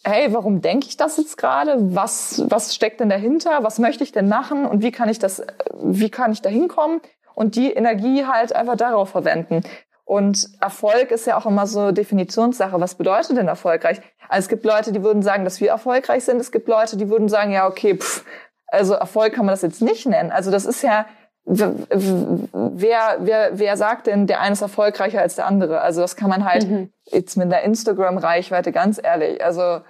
[0.04, 1.76] hey, warum denke ich das jetzt gerade?
[1.94, 3.62] Was, was steckt denn dahinter?
[3.62, 4.66] Was möchte ich denn machen?
[4.66, 5.42] Und wie kann ich das,
[5.82, 7.00] wie kann ich da hinkommen?
[7.34, 9.62] Und die Energie halt einfach darauf verwenden.
[10.04, 12.80] Und Erfolg ist ja auch immer so Definitionssache.
[12.80, 14.00] Was bedeutet denn erfolgreich?
[14.28, 16.40] Also es gibt Leute, die würden sagen, dass wir erfolgreich sind.
[16.40, 18.24] Es gibt Leute, die würden sagen, ja, okay, pff,
[18.66, 20.30] also Erfolg kann man das jetzt nicht nennen.
[20.30, 21.06] Also das ist ja,
[21.46, 25.80] wer, wer, wer sagt denn, der eine ist erfolgreicher als der andere?
[25.80, 26.90] Also das kann man halt mhm.
[27.04, 29.44] jetzt mit einer Instagram-Reichweite ganz ehrlich.
[29.44, 29.80] Also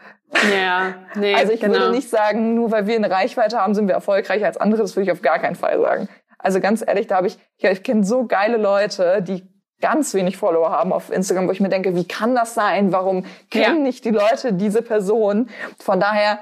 [0.53, 1.79] ja, nee, also ich genau.
[1.79, 4.83] würde nicht sagen, nur weil wir eine Reichweite haben, sind wir erfolgreicher als andere.
[4.83, 6.09] Das würde ich auf gar keinen Fall sagen.
[6.39, 9.49] Also ganz ehrlich, da habe ich, ja, ich kenne so geile Leute, die
[9.81, 12.93] ganz wenig Follower haben auf Instagram, wo ich mir denke, wie kann das sein?
[12.93, 13.83] Warum kennen ja.
[13.83, 15.49] nicht die Leute diese Person?
[15.79, 16.39] Von daher,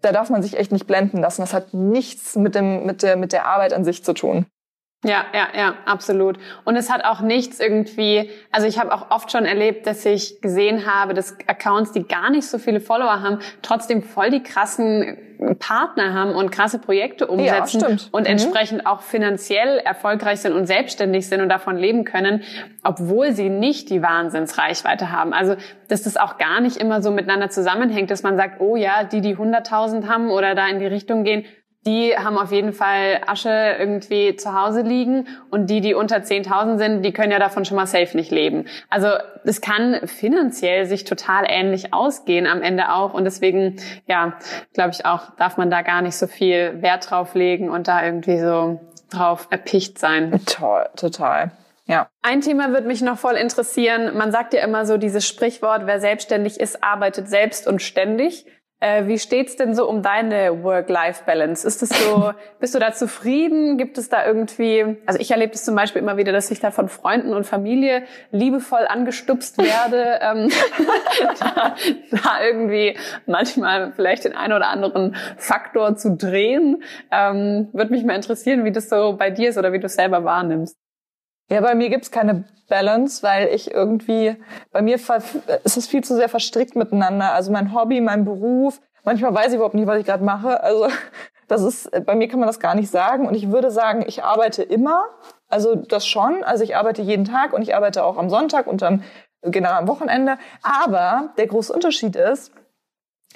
[0.00, 1.40] da darf man sich echt nicht blenden lassen.
[1.42, 4.46] Das hat nichts mit dem, mit der, mit der Arbeit an sich zu tun.
[5.04, 6.38] Ja, ja, ja, absolut.
[6.64, 10.40] Und es hat auch nichts irgendwie, also ich habe auch oft schon erlebt, dass ich
[10.40, 15.16] gesehen habe, dass Accounts, die gar nicht so viele Follower haben, trotzdem voll die krassen
[15.60, 18.26] Partner haben und krasse Projekte umsetzen ja, und mhm.
[18.26, 22.42] entsprechend auch finanziell erfolgreich sind und selbstständig sind und davon leben können,
[22.82, 25.32] obwohl sie nicht die Wahnsinnsreichweite haben.
[25.32, 25.54] Also,
[25.86, 29.20] dass das auch gar nicht immer so miteinander zusammenhängt, dass man sagt, oh ja, die,
[29.20, 31.44] die 100.000 haben oder da in die Richtung gehen,
[31.86, 36.78] die haben auf jeden Fall Asche irgendwie zu Hause liegen und die, die unter 10.000
[36.78, 38.66] sind, die können ja davon schon mal safe nicht leben.
[38.90, 39.08] Also
[39.44, 43.76] es kann finanziell sich total ähnlich ausgehen am Ende auch und deswegen,
[44.06, 44.34] ja,
[44.74, 48.04] glaube ich auch, darf man da gar nicht so viel Wert drauf legen und da
[48.04, 50.40] irgendwie so drauf erpicht sein.
[50.46, 51.52] Toll, total.
[51.86, 52.08] Ja.
[52.20, 54.16] Ein Thema wird mich noch voll interessieren.
[54.16, 58.44] Man sagt ja immer so dieses Sprichwort, wer selbstständig ist, arbeitet selbst und ständig.
[58.80, 61.66] Äh, wie steht's denn so um deine Work-Life-Balance?
[61.66, 63.76] Ist es so, bist du da zufrieden?
[63.76, 66.70] Gibt es da irgendwie, also ich erlebe es zum Beispiel immer wieder, dass ich da
[66.70, 70.48] von Freunden und Familie liebevoll angestupst werde, ähm,
[71.40, 71.74] da,
[72.10, 76.84] da irgendwie manchmal vielleicht den einen oder anderen Faktor zu drehen.
[77.10, 79.94] Ähm, Würde mich mal interessieren, wie das so bei dir ist oder wie du es
[79.94, 80.76] selber wahrnimmst.
[81.50, 84.36] Ja, bei mir gibt's keine Balance, weil ich irgendwie,
[84.70, 87.32] bei mir ist es viel zu sehr verstrickt miteinander.
[87.32, 90.62] Also mein Hobby, mein Beruf, manchmal weiß ich überhaupt nicht, was ich gerade mache.
[90.62, 90.88] Also
[91.48, 93.26] das ist, bei mir kann man das gar nicht sagen.
[93.26, 95.04] Und ich würde sagen, ich arbeite immer.
[95.48, 96.44] Also das schon.
[96.44, 99.02] Also ich arbeite jeden Tag und ich arbeite auch am Sonntag und am,
[99.40, 100.36] genau am Wochenende.
[100.62, 102.52] Aber der große Unterschied ist,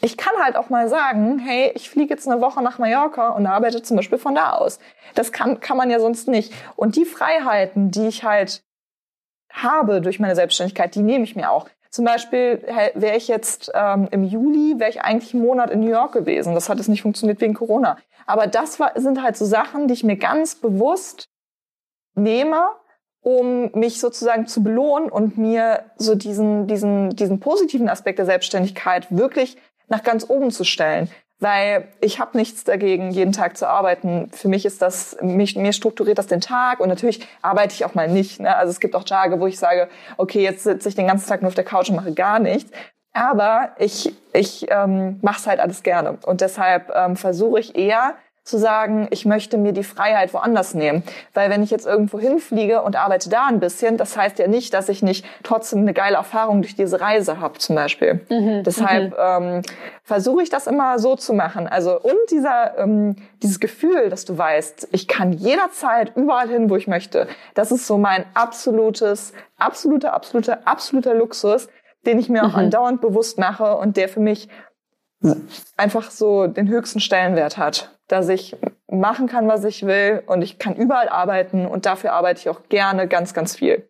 [0.05, 3.47] ich kann halt auch mal sagen, hey, ich fliege jetzt eine Woche nach Mallorca und
[3.47, 4.81] arbeite zum Beispiel von da aus.
[5.15, 6.53] Das kann, kann man ja sonst nicht.
[6.75, 8.65] Und die Freiheiten, die ich halt
[9.51, 11.69] habe durch meine Selbstständigkeit, die nehme ich mir auch.
[11.91, 12.63] Zum Beispiel
[12.95, 16.55] wäre ich jetzt ähm, im Juli, wäre ich eigentlich einen Monat in New York gewesen.
[16.55, 17.97] Das hat jetzt nicht funktioniert wegen Corona.
[18.27, 21.29] Aber das war, sind halt so Sachen, die ich mir ganz bewusst
[22.15, 22.71] nehme,
[23.21, 29.07] um mich sozusagen zu belohnen und mir so diesen, diesen, diesen positiven Aspekt der Selbstständigkeit
[29.11, 29.59] wirklich
[29.93, 31.09] nach ganz oben zu stellen.
[31.39, 34.31] weil ich habe nichts dagegen, jeden Tag zu arbeiten.
[34.31, 37.95] Für mich ist das, mich, mir strukturiert das den Tag und natürlich arbeite ich auch
[37.95, 38.39] mal nicht.
[38.39, 38.55] Ne?
[38.57, 39.89] Also es gibt auch Tage, wo ich sage,
[40.19, 42.71] okay, jetzt sitze ich den ganzen Tag nur auf der Couch und mache gar nichts.
[43.13, 46.17] Aber ich, ich ähm, mache es halt alles gerne.
[46.25, 48.15] Und deshalb ähm, versuche ich eher,
[48.45, 51.05] zu sagen, ich möchte mir die Freiheit woanders nehmen.
[51.33, 54.75] Weil wenn ich jetzt irgendwo hinfliege und arbeite da ein bisschen, das heißt ja nicht,
[54.75, 58.21] dass ich nicht trotzdem eine geile Erfahrung durch diese Reise habe zum Beispiel.
[58.29, 59.17] Mhm, Deshalb mhm.
[59.19, 59.63] ähm,
[60.03, 61.69] versuche ich das immer so zu machen.
[61.69, 66.75] Also und dieser ähm, dieses Gefühl, dass du weißt, ich kann jederzeit überall hin, wo
[66.75, 67.29] ich möchte.
[67.55, 71.69] Das ist so mein absolutes, absoluter, absoluter, absoluter Luxus,
[72.07, 72.65] den ich mir auch mhm.
[72.65, 74.49] andauernd bewusst mache und der für mich
[75.77, 78.57] einfach so den höchsten Stellenwert hat, dass ich
[78.91, 82.69] machen kann, was ich will und ich kann überall arbeiten und dafür arbeite ich auch
[82.69, 83.89] gerne ganz, ganz viel.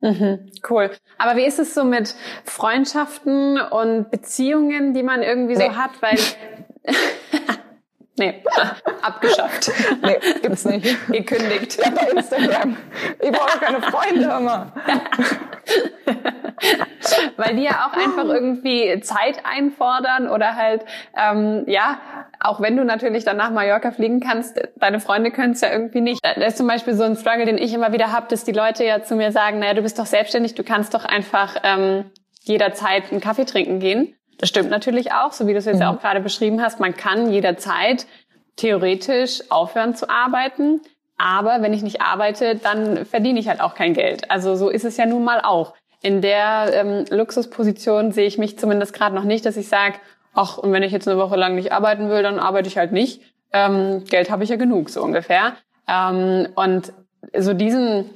[0.00, 0.90] Mhm, cool.
[1.16, 5.66] Aber wie ist es so mit Freundschaften und Beziehungen, die man irgendwie nee.
[5.66, 5.90] so hat?
[6.00, 6.18] Weil
[8.16, 8.44] Nee,
[9.02, 9.72] abgeschafft.
[10.00, 10.96] Nee, gibt's nicht.
[11.08, 11.84] Gekündigt.
[11.84, 12.76] Ja, bei Instagram.
[13.20, 14.72] Ich brauche keine Freunde immer.
[17.36, 20.84] Weil die ja auch einfach irgendwie Zeit einfordern oder halt,
[21.16, 21.98] ähm, ja,
[22.40, 26.00] auch wenn du natürlich dann nach Mallorca fliegen kannst, deine Freunde können es ja irgendwie
[26.00, 26.20] nicht.
[26.22, 28.84] Das ist zum Beispiel so ein Struggle, den ich immer wieder habe, dass die Leute
[28.84, 32.10] ja zu mir sagen, naja, du bist doch selbstständig, du kannst doch einfach ähm,
[32.42, 34.14] jederzeit einen Kaffee trinken gehen.
[34.38, 35.86] Das stimmt natürlich auch, so wie du es jetzt mhm.
[35.86, 36.80] auch gerade beschrieben hast.
[36.80, 38.06] Man kann jederzeit
[38.56, 40.80] theoretisch aufhören zu arbeiten.
[41.16, 44.30] Aber wenn ich nicht arbeite, dann verdiene ich halt auch kein Geld.
[44.30, 45.74] Also so ist es ja nun mal auch.
[46.04, 49.94] In der ähm, Luxusposition sehe ich mich zumindest gerade noch nicht, dass ich sage,
[50.34, 52.92] ach, und wenn ich jetzt eine Woche lang nicht arbeiten will, dann arbeite ich halt
[52.92, 53.22] nicht.
[53.54, 55.54] Ähm, Geld habe ich ja genug, so ungefähr.
[55.88, 56.92] Ähm, und
[57.34, 58.10] so diesen,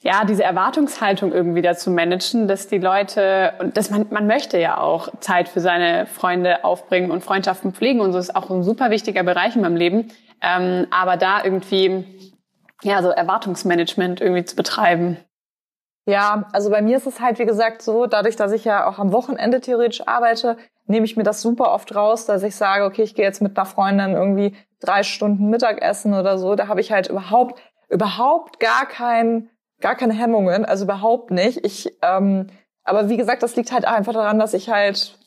[0.00, 4.78] ja, diese Erwartungshaltung irgendwie dazu managen, dass die Leute, und dass man, man möchte ja
[4.78, 8.88] auch Zeit für seine Freunde aufbringen und Freundschaften pflegen und so ist auch ein super
[8.88, 10.08] wichtiger Bereich in meinem Leben.
[10.40, 12.06] Ähm, aber da irgendwie,
[12.82, 15.18] ja, so Erwartungsmanagement irgendwie zu betreiben.
[16.04, 18.98] Ja, also bei mir ist es halt, wie gesagt, so, dadurch, dass ich ja auch
[18.98, 23.02] am Wochenende theoretisch arbeite, nehme ich mir das super oft raus, dass ich sage, okay,
[23.02, 26.56] ich gehe jetzt mit einer Freundin irgendwie drei Stunden Mittagessen oder so.
[26.56, 29.48] Da habe ich halt überhaupt, überhaupt gar kein
[29.82, 31.62] gar keine Hemmungen, also überhaupt nicht.
[31.66, 32.46] Ich, ähm,
[32.84, 35.18] aber wie gesagt, das liegt halt einfach daran, dass ich halt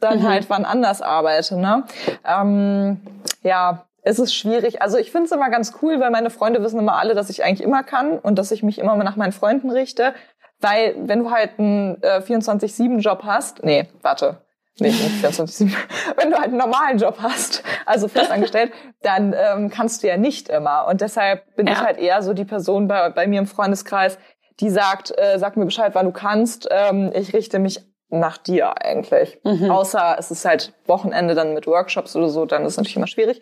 [0.00, 0.28] dann mhm.
[0.28, 1.56] halt wann anders arbeite.
[1.56, 1.84] Ne?
[2.24, 3.00] Ähm,
[3.42, 4.82] ja, es ist schwierig.
[4.82, 7.42] Also ich finde es immer ganz cool, weil meine Freunde wissen immer alle, dass ich
[7.42, 10.14] eigentlich immer kann und dass ich mich immer nach meinen Freunden richte.
[10.60, 14.42] Weil wenn du halt einen äh, 24-7-Job hast, nee, warte,
[14.78, 15.74] Nee, nicht 24
[16.18, 20.50] Wenn du halt einen normalen Job hast, also festangestellt, dann ähm, kannst du ja nicht
[20.50, 20.86] immer.
[20.86, 21.72] Und deshalb bin ja.
[21.72, 24.18] ich halt eher so die Person bei, bei mir im Freundeskreis,
[24.60, 26.68] die sagt, äh, sag mir Bescheid, wann du kannst.
[26.70, 29.40] Ähm, ich richte mich nach dir eigentlich.
[29.42, 29.70] Mhm.
[29.70, 33.06] Außer es ist halt Wochenende dann mit Workshops oder so, dann ist es natürlich immer
[33.06, 33.40] schwierig.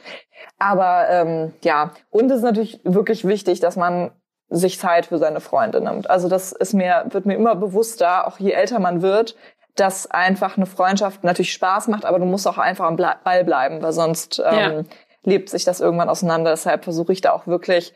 [0.58, 4.10] Aber ähm, ja, und es ist natürlich wirklich wichtig, dass man
[4.48, 6.08] sich Zeit für seine Freunde nimmt.
[6.08, 9.36] Also das ist mir, wird mir immer bewusster, auch je älter man wird,
[9.74, 13.82] dass einfach eine Freundschaft natürlich Spaß macht, aber du musst auch einfach am Ball bleiben,
[13.82, 14.82] weil sonst ähm, ja.
[15.24, 16.50] lebt sich das irgendwann auseinander.
[16.50, 17.92] Deshalb versuche ich da auch wirklich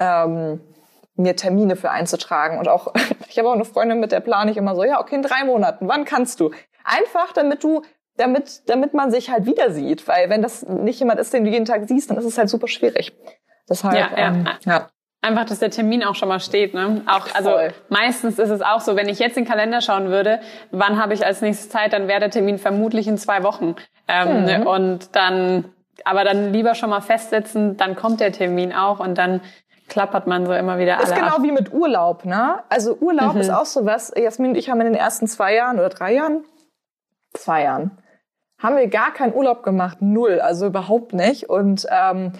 [0.00, 0.60] ähm,
[1.22, 2.58] mir Termine für einzutragen.
[2.58, 2.92] Und auch,
[3.28, 5.44] ich habe auch eine Freundin, mit der plane ich immer so, ja, okay, in drei
[5.44, 6.50] Monaten, wann kannst du?
[6.84, 7.82] Einfach, damit du,
[8.16, 10.06] damit, damit man sich halt wieder sieht.
[10.08, 12.48] Weil wenn das nicht jemand ist, den du jeden Tag siehst, dann ist es halt
[12.48, 13.12] super schwierig.
[13.68, 14.72] Deshalb, ja, ähm, ja.
[14.72, 14.88] ja.
[15.22, 17.02] Einfach, dass der Termin auch schon mal steht, ne?
[17.06, 17.54] Auch, also
[17.90, 20.40] meistens ist es auch so, wenn ich jetzt in den Kalender schauen würde,
[20.70, 23.76] wann habe ich als nächstes Zeit, dann wäre der Termin vermutlich in zwei Wochen.
[24.08, 24.66] Ähm, mhm.
[24.66, 25.66] Und dann,
[26.04, 29.42] aber dann lieber schon mal festsetzen, dann kommt der Termin auch und dann
[29.90, 31.42] klappert man so immer wieder Ist genau ab.
[31.42, 32.60] wie mit Urlaub, ne?
[32.70, 33.40] Also Urlaub mhm.
[33.42, 34.10] ist auch so was.
[34.16, 36.44] Jasmin und ich haben in den ersten zwei Jahren oder drei Jahren,
[37.34, 37.98] zwei Jahren,
[38.58, 41.50] haben wir gar keinen Urlaub gemacht, null, also überhaupt nicht.
[41.50, 42.32] Und ähm,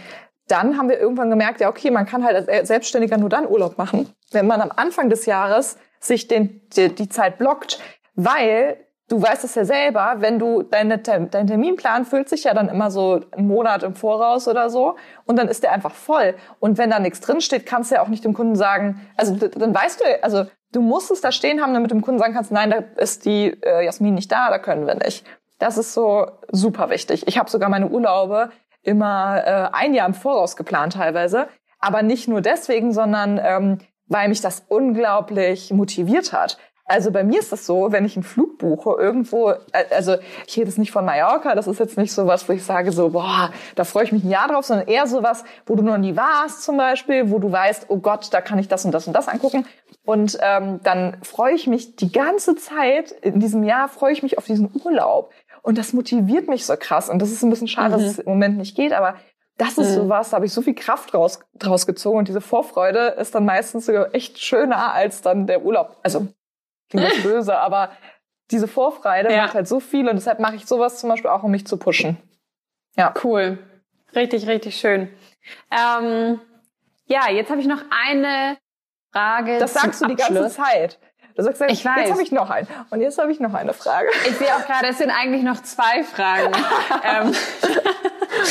[0.48, 3.78] dann haben wir irgendwann gemerkt, ja, okay, man kann halt als Selbstständiger nur dann Urlaub
[3.78, 7.80] machen, wenn man am Anfang des Jahres sich den, die, die Zeit blockt,
[8.14, 8.76] weil
[9.10, 12.90] du weißt es ja selber, wenn du deine, dein Terminplan füllt sich ja dann immer
[12.90, 14.96] so einen Monat im Voraus oder so
[15.26, 16.34] und dann ist der einfach voll.
[16.60, 19.74] Und wenn da nichts drinsteht, kannst du ja auch nicht dem Kunden sagen, also dann
[19.74, 22.52] weißt du, also du musst es da stehen haben, damit du dem Kunden sagen kannst,
[22.52, 25.26] nein, da ist die äh, Jasmin nicht da, da können wir nicht.
[25.58, 27.26] Das ist so super wichtig.
[27.26, 28.50] Ich habe sogar meine Urlaube
[28.82, 31.48] immer äh, ein Jahr im Voraus geplant teilweise.
[31.80, 36.58] Aber nicht nur deswegen, sondern ähm, weil mich das unglaublich motiviert hat.
[36.90, 39.52] Also bei mir ist das so, wenn ich einen Flug buche irgendwo,
[39.90, 42.64] also ich rede jetzt nicht von Mallorca, das ist jetzt nicht so was, wo ich
[42.64, 45.76] sage so, boah, da freue ich mich ein Jahr drauf, sondern eher so was, wo
[45.76, 48.84] du noch nie warst zum Beispiel, wo du weißt, oh Gott, da kann ich das
[48.84, 49.66] und das und das angucken.
[50.04, 54.36] Und ähm, dann freue ich mich die ganze Zeit, in diesem Jahr freue ich mich
[54.36, 55.30] auf diesen Urlaub.
[55.62, 57.08] Und das motiviert mich so krass.
[57.08, 58.00] Und das ist ein bisschen schade, mhm.
[58.00, 59.14] dass es im Moment nicht geht, aber
[59.58, 59.94] das ist mhm.
[59.94, 62.18] sowas, da habe ich so viel Kraft draus, draus gezogen.
[62.18, 65.96] Und diese Vorfreude ist dann meistens sogar echt schöner als dann der Urlaub.
[66.02, 66.26] Also,
[66.90, 67.90] klingt das böse, aber
[68.50, 69.42] diese Vorfreude ja.
[69.42, 71.76] macht halt so viel und deshalb mache ich sowas zum Beispiel auch, um mich zu
[71.76, 72.18] pushen.
[72.96, 73.14] Ja.
[73.22, 73.58] Cool.
[74.14, 75.08] Richtig, richtig schön.
[75.70, 76.40] Ähm,
[77.06, 78.58] ja, jetzt habe ich noch eine
[79.12, 79.58] Frage.
[79.58, 80.98] Das sagst du die ganze Zeit.
[81.36, 82.00] Du sagst, ich weiß.
[82.00, 82.66] jetzt habe ich noch eine.
[82.90, 84.08] Und jetzt habe ich noch eine Frage.
[84.26, 86.52] Ich sehe auch gerade, es sind eigentlich noch zwei Fragen.
[87.04, 87.34] ähm,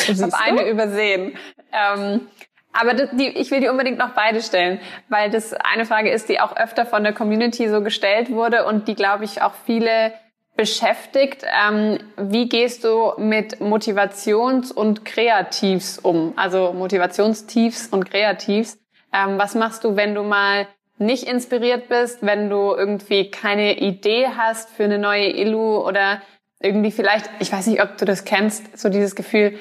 [0.08, 1.38] ich habe eine übersehen.
[1.72, 2.28] Ähm,
[2.74, 6.30] aber das, die, ich will die unbedingt noch beide stellen, weil das eine Frage ist,
[6.30, 10.14] die auch öfter von der Community so gestellt wurde und die, glaube ich, auch viele
[10.56, 11.46] beschäftigt.
[11.46, 16.34] Ähm, wie gehst du mit Motivations- und Kreativs um?
[16.36, 18.78] Also Motivationstiefs und Kreativs.
[19.14, 20.68] Ähm, was machst du, wenn du mal
[20.98, 26.22] nicht inspiriert bist, wenn du irgendwie keine Idee hast für eine neue Illu oder
[26.60, 29.58] irgendwie vielleicht, ich weiß nicht, ob du das kennst, so dieses Gefühl,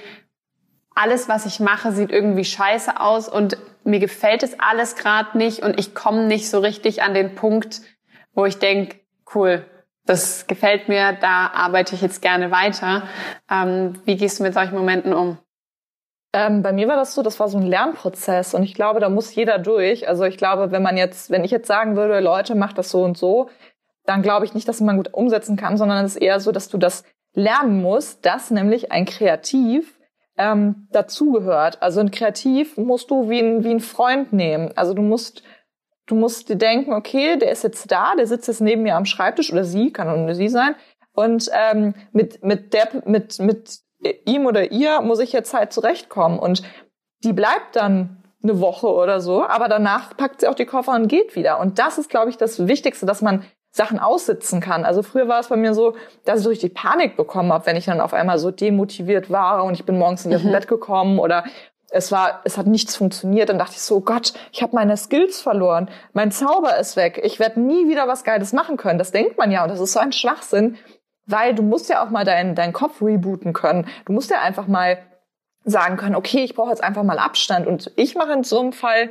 [0.99, 5.63] alles, was ich mache, sieht irgendwie scheiße aus und mir gefällt es alles gerade nicht
[5.63, 7.81] und ich komme nicht so richtig an den Punkt,
[8.35, 8.97] wo ich denk,
[9.35, 9.65] cool,
[10.07, 13.05] das gefällt mir, da arbeite ich jetzt gerne weiter.
[13.51, 15.39] Ähm, wie gehst du mit solchen Momenten um?
[16.33, 19.09] Ähm, bei mir war das so, das war so ein Lernprozess und ich glaube, da
[19.09, 20.09] muss jeder durch.
[20.09, 23.03] Also ich glaube, wenn man jetzt, wenn ich jetzt sagen würde, Leute, macht das so
[23.03, 23.51] und so,
[24.05, 26.69] dann glaube ich nicht, dass man gut umsetzen kann, sondern es ist eher so, dass
[26.69, 29.98] du das lernen musst, dass nämlich ein Kreativ
[30.39, 31.83] ähm, dazugehört.
[31.83, 34.71] Also ein Kreativ musst du wie ein, wie ein Freund nehmen.
[34.77, 35.43] Also du musst,
[36.07, 39.05] du musst dir denken, okay, der ist jetzt da, der sitzt jetzt neben mir am
[39.05, 40.75] Schreibtisch oder sie, kann auch nur sie sein.
[41.13, 43.81] Und ähm, mit, mit, der, mit, mit
[44.25, 46.39] ihm oder ihr muss ich jetzt halt zurechtkommen.
[46.39, 46.63] Und
[47.25, 51.09] die bleibt dann eine Woche oder so, aber danach packt sie auch die Koffer und
[51.09, 51.59] geht wieder.
[51.59, 53.45] Und das ist, glaube ich, das Wichtigste, dass man
[53.79, 54.85] Sachen aussitzen kann.
[54.85, 57.77] Also früher war es bei mir so, dass ich so richtig Panik bekommen habe, wenn
[57.77, 60.37] ich dann auf einmal so demotiviert war und ich bin morgens nicht mhm.
[60.37, 61.45] aus dem Bett gekommen oder
[61.91, 63.49] es war, es hat nichts funktioniert.
[63.49, 67.21] Dann dachte ich so, oh Gott, ich habe meine Skills verloren, mein Zauber ist weg,
[67.23, 68.99] ich werde nie wieder was Geiles machen können.
[68.99, 70.77] Das denkt man ja und das ist so ein Schwachsinn,
[71.25, 73.87] weil du musst ja auch mal deinen deinen Kopf rebooten können.
[74.05, 74.99] Du musst ja einfach mal
[75.65, 77.67] sagen können, okay, ich brauche jetzt einfach mal Abstand.
[77.67, 79.11] Und ich mache in so einem Fall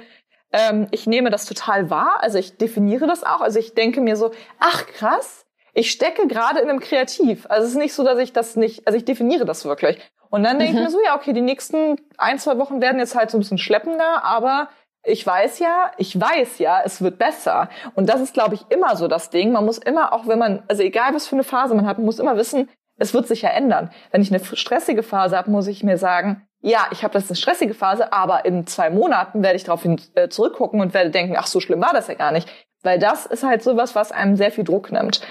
[0.52, 3.41] ähm, ich nehme das total wahr, also ich definiere das auch.
[3.41, 7.45] Also ich denke mir so, ach krass, ich stecke gerade in einem Kreativ.
[7.50, 10.00] Also es ist nicht so, dass ich das nicht, also ich definiere das wirklich.
[10.30, 10.80] Und dann denke mhm.
[10.80, 13.41] ich mir so, ja, okay, die nächsten ein, zwei Wochen werden jetzt halt so ein
[13.41, 14.70] bisschen schleppender, aber
[15.04, 17.70] ich weiß ja, ich weiß ja, es wird besser.
[17.95, 19.52] Und das ist, glaube ich, immer so das Ding.
[19.52, 22.06] Man muss immer, auch wenn man, also egal was für eine Phase man hat, man
[22.06, 23.91] muss immer wissen, es wird sich ja ändern.
[24.12, 27.38] Wenn ich eine stressige Phase habe, muss ich mir sagen, ja, ich habe das eine
[27.38, 31.47] stressige Phase, aber in zwei Monaten werde ich darauf äh, zurückgucken und werde denken, ach,
[31.47, 32.49] so schlimm war das ja gar nicht.
[32.84, 35.22] Weil das ist halt sowas, was einem sehr viel Druck nimmt.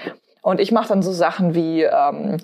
[0.41, 2.37] Und ich mache dann so Sachen wie, ähm,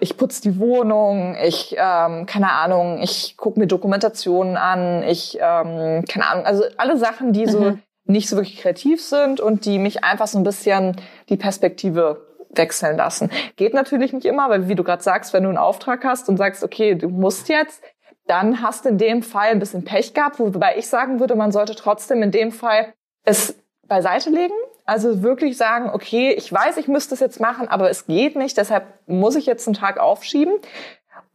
[0.00, 6.04] ich putze die Wohnung, ich, ähm, keine Ahnung, ich gucke mir Dokumentationen an, ich, ähm,
[6.06, 7.82] keine Ahnung, also alle Sachen, die so mhm.
[8.04, 10.96] nicht so wirklich kreativ sind und die mich einfach so ein bisschen
[11.28, 13.30] die Perspektive wechseln lassen.
[13.56, 16.36] Geht natürlich nicht immer, weil wie du gerade sagst, wenn du einen Auftrag hast und
[16.36, 17.82] sagst, okay, du musst jetzt,
[18.26, 21.52] dann hast du in dem Fall ein bisschen Pech gehabt, wobei ich sagen würde, man
[21.52, 22.92] sollte trotzdem in dem Fall
[23.24, 24.54] es beiseite legen.
[24.84, 28.56] Also wirklich sagen, okay, ich weiß, ich müsste es jetzt machen, aber es geht nicht,
[28.56, 30.54] deshalb muss ich jetzt einen Tag aufschieben.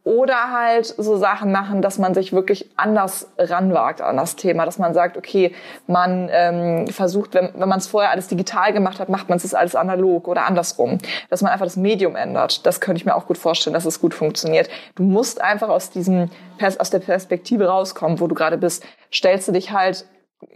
[0.08, 4.78] Oder halt so Sachen machen, dass man sich wirklich anders ranwagt an das Thema, dass
[4.78, 5.54] man sagt, okay,
[5.86, 9.52] man ähm, versucht, wenn, wenn man es vorher alles digital gemacht hat, macht man es
[9.52, 10.96] alles analog oder andersrum,
[11.28, 12.64] dass man einfach das Medium ändert.
[12.64, 14.70] Das könnte ich mir auch gut vorstellen, dass es gut funktioniert.
[14.94, 16.30] Du musst einfach aus diesem
[16.78, 18.86] aus der Perspektive rauskommen, wo du gerade bist.
[19.12, 20.06] Stellst du dich halt,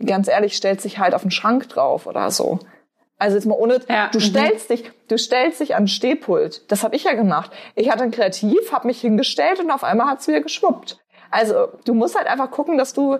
[0.02, 2.58] ganz ehrlich, stellst dich halt auf den Schrank drauf oder so.
[3.22, 4.08] Also jetzt mal ohne, ja.
[4.08, 4.22] du mhm.
[4.22, 6.68] stellst dich, du stellst dich an Stehpult.
[6.72, 7.52] Das habe ich ja gemacht.
[7.76, 10.98] Ich hatte ein Kreativ, habe mich hingestellt und auf einmal hat's wieder geschwuppt.
[11.30, 13.18] Also du musst halt einfach gucken, dass du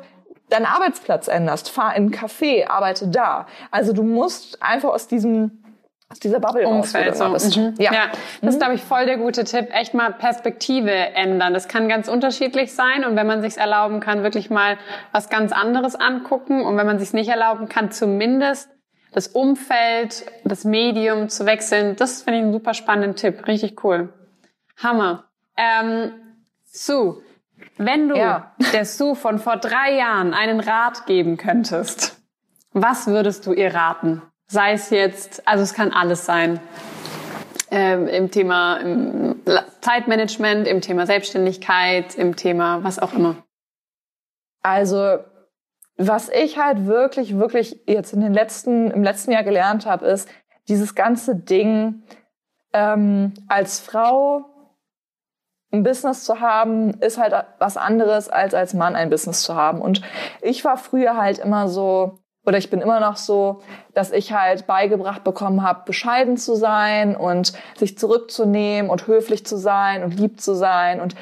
[0.49, 1.70] deinen Arbeitsplatz änderst.
[1.70, 3.47] Fahr in ein Café, arbeite da.
[3.70, 5.62] Also du musst einfach aus diesem
[6.11, 7.61] aus dieser Bubble Umfeld raus, so.
[7.61, 7.74] Mhm.
[7.79, 7.95] Ja.
[7.95, 8.49] ja, das mhm.
[8.49, 9.69] ist glaube ich voll der gute Tipp.
[9.73, 11.55] Echt mal Perspektive ändern.
[11.55, 14.79] Das kann ganz unterschiedlich sein und wenn man sich's erlauben kann, wirklich mal
[15.12, 18.69] was ganz anderes angucken und wenn man sich's nicht erlauben kann, zumindest
[19.12, 23.47] das Umfeld, das Medium zu wechseln, das finde ich einen super spannenden Tipp.
[23.47, 24.12] Richtig cool.
[24.82, 25.24] Hammer.
[25.56, 26.12] Ähm,
[26.64, 27.22] Sue,
[27.76, 28.55] wenn du ja.
[28.72, 32.18] der Sue von vor drei Jahren einen Rat geben könntest,
[32.72, 34.22] was würdest du ihr raten?
[34.47, 36.60] Sei es jetzt, also es kann alles sein.
[37.70, 39.40] Ähm, Im Thema im
[39.80, 43.36] Zeitmanagement, im Thema Selbstständigkeit, im Thema was auch immer.
[44.62, 45.18] Also
[45.97, 50.28] was ich halt wirklich, wirklich jetzt in den letzten, im letzten Jahr gelernt habe, ist,
[50.69, 52.02] dieses ganze Ding,
[52.73, 54.44] ähm, als Frau
[55.73, 59.81] ein Business zu haben, ist halt was anderes, als als Mann ein Business zu haben.
[59.81, 60.02] Und
[60.43, 63.62] ich war früher halt immer so, oder ich bin immer noch so,
[63.94, 69.56] dass ich halt beigebracht bekommen habe, bescheiden zu sein und sich zurückzunehmen und höflich zu
[69.56, 71.01] sein und lieb zu sein.
[71.01, 71.14] Und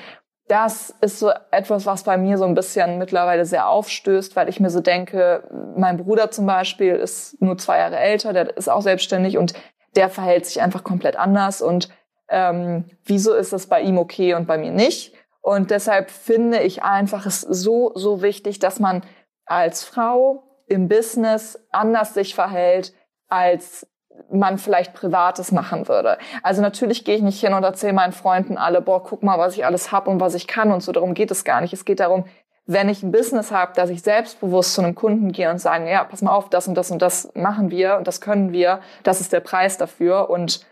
[0.51, 4.59] das ist so etwas, was bei mir so ein bisschen mittlerweile sehr aufstößt, weil ich
[4.59, 5.45] mir so denke,
[5.77, 9.55] mein Bruder zum Beispiel ist nur zwei Jahre älter, der ist auch selbstständig und
[9.95, 11.63] der verhält sich einfach komplett anders.
[11.63, 11.89] Und
[12.29, 15.15] ähm, wieso ist das bei ihm okay und bei mir nicht?
[15.41, 19.05] Und deshalb finde ich einfach es so, so wichtig, dass man
[19.47, 22.93] als Frau im Business anders sich verhält,
[23.29, 23.87] als
[24.31, 26.19] man vielleicht Privates machen würde.
[26.43, 29.57] Also natürlich gehe ich nicht hin und erzähle meinen Freunden alle, boah, guck mal, was
[29.57, 30.93] ich alles hab und was ich kann und so.
[30.93, 31.73] Darum geht es gar nicht.
[31.73, 32.25] Es geht darum,
[32.67, 36.05] wenn ich ein Business habe, dass ich selbstbewusst zu einem Kunden gehe und sage, ja,
[36.05, 39.21] pass mal auf, das und das und das machen wir und das können wir, das
[39.21, 40.65] ist der Preis dafür und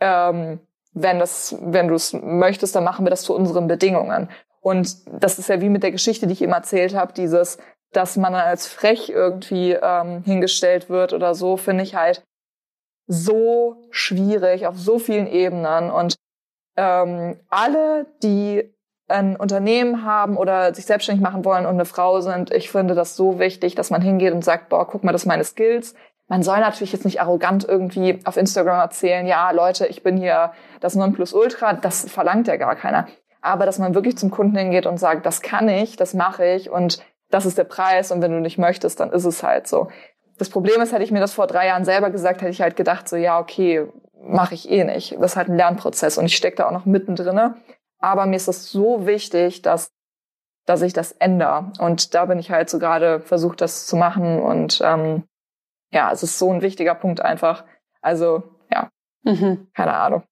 [0.00, 0.60] ähm,
[0.94, 4.28] wenn das, wenn du es möchtest, dann machen wir das zu unseren Bedingungen.
[4.60, 7.58] Und das ist ja wie mit der Geschichte, die ich eben erzählt habe, dieses,
[7.92, 12.22] dass man als frech irgendwie ähm, hingestellt wird oder so, finde ich halt
[13.06, 15.90] so schwierig auf so vielen Ebenen.
[15.90, 16.16] Und
[16.76, 18.72] ähm, alle, die
[19.08, 23.16] ein Unternehmen haben oder sich selbstständig machen wollen und eine Frau sind, ich finde das
[23.16, 25.94] so wichtig, dass man hingeht und sagt, boah, guck mal, das sind meine Skills.
[26.28, 30.52] Man soll natürlich jetzt nicht arrogant irgendwie auf Instagram erzählen, ja, Leute, ich bin hier
[30.80, 33.06] das Nonplusultra, das verlangt ja gar keiner.
[33.42, 36.70] Aber dass man wirklich zum Kunden hingeht und sagt, das kann ich, das mache ich
[36.70, 39.88] und das ist der Preis und wenn du nicht möchtest, dann ist es halt so.
[40.42, 42.74] Das Problem ist, hätte ich mir das vor drei Jahren selber gesagt, hätte ich halt
[42.74, 43.86] gedacht, so ja, okay,
[44.20, 45.12] mache ich eh nicht.
[45.20, 47.54] Das ist halt ein Lernprozess und ich stecke da auch noch mittendrin.
[48.00, 49.92] Aber mir ist es so wichtig, dass,
[50.66, 51.70] dass ich das ändere.
[51.78, 54.42] Und da bin ich halt so gerade versucht, das zu machen.
[54.42, 55.22] Und ähm,
[55.92, 57.62] ja, es ist so ein wichtiger Punkt einfach.
[58.00, 58.88] Also ja,
[59.22, 59.68] mhm.
[59.74, 60.24] keine Ahnung.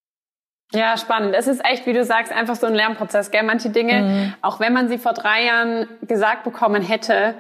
[0.73, 1.37] Ja, spannend.
[1.37, 3.31] Es ist echt, wie du sagst, einfach so ein Lernprozess.
[3.31, 3.45] Gell?
[3.45, 4.35] Manche Dinge, mhm.
[4.43, 7.37] auch wenn man sie vor drei Jahren gesagt bekommen hätte,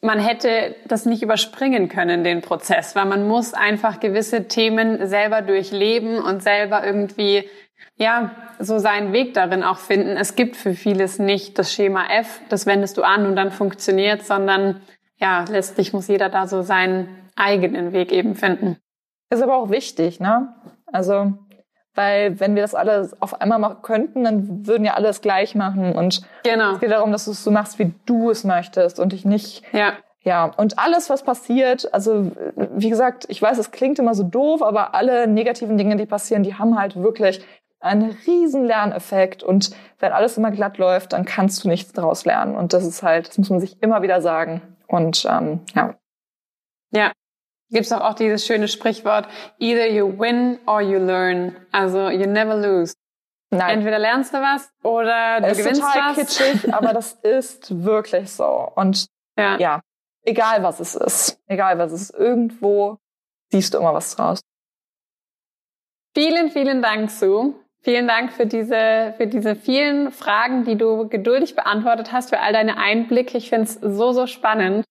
[0.00, 5.42] man hätte das nicht überspringen können, den Prozess, weil man muss einfach gewisse Themen selber
[5.42, 7.48] durchleben und selber irgendwie,
[7.96, 8.30] ja,
[8.60, 10.16] so seinen Weg darin auch finden.
[10.16, 14.24] Es gibt für vieles nicht das Schema F, das wendest du an und dann funktioniert,
[14.24, 14.80] sondern
[15.16, 18.76] ja, letztlich muss jeder da so seinen eigenen Weg eben finden.
[19.30, 20.54] Ist aber auch wichtig, ne?
[20.86, 21.34] Also
[21.98, 25.56] weil wenn wir das alles auf einmal machen könnten, dann würden ja alle es gleich
[25.56, 25.96] machen.
[25.96, 26.74] Und genau.
[26.74, 29.64] es geht darum, dass du es so machst, wie du es möchtest und dich nicht.
[29.72, 29.94] Ja.
[30.22, 34.62] Ja, und alles, was passiert, also wie gesagt, ich weiß, es klingt immer so doof,
[34.62, 37.40] aber alle negativen Dinge, die passieren, die haben halt wirklich
[37.80, 39.42] einen riesen Lerneffekt.
[39.42, 42.54] Und wenn alles immer glatt läuft, dann kannst du nichts daraus lernen.
[42.56, 44.62] Und das ist halt, das muss man sich immer wieder sagen.
[44.86, 45.94] Und ähm, ja.
[46.90, 47.12] Ja,
[47.70, 49.28] gibt's auch, auch dieses schöne Sprichwort,
[49.58, 51.56] either you win or you learn.
[51.72, 52.94] Also you never lose.
[53.50, 53.78] Nein.
[53.78, 56.16] Entweder lernst du was oder du es gewinnst ist total was.
[56.16, 58.70] kitschig, aber das ist wirklich so.
[58.74, 59.06] Und
[59.38, 59.56] ja.
[59.58, 59.80] ja,
[60.22, 62.98] egal was es ist, egal was es ist, irgendwo
[63.50, 64.40] siehst du immer was draus.
[66.14, 67.54] Vielen, vielen Dank, Sue.
[67.80, 72.52] Vielen Dank für diese, für diese vielen Fragen, die du geduldig beantwortet hast, für all
[72.52, 73.38] deine Einblicke.
[73.38, 74.84] Ich finde es so, so spannend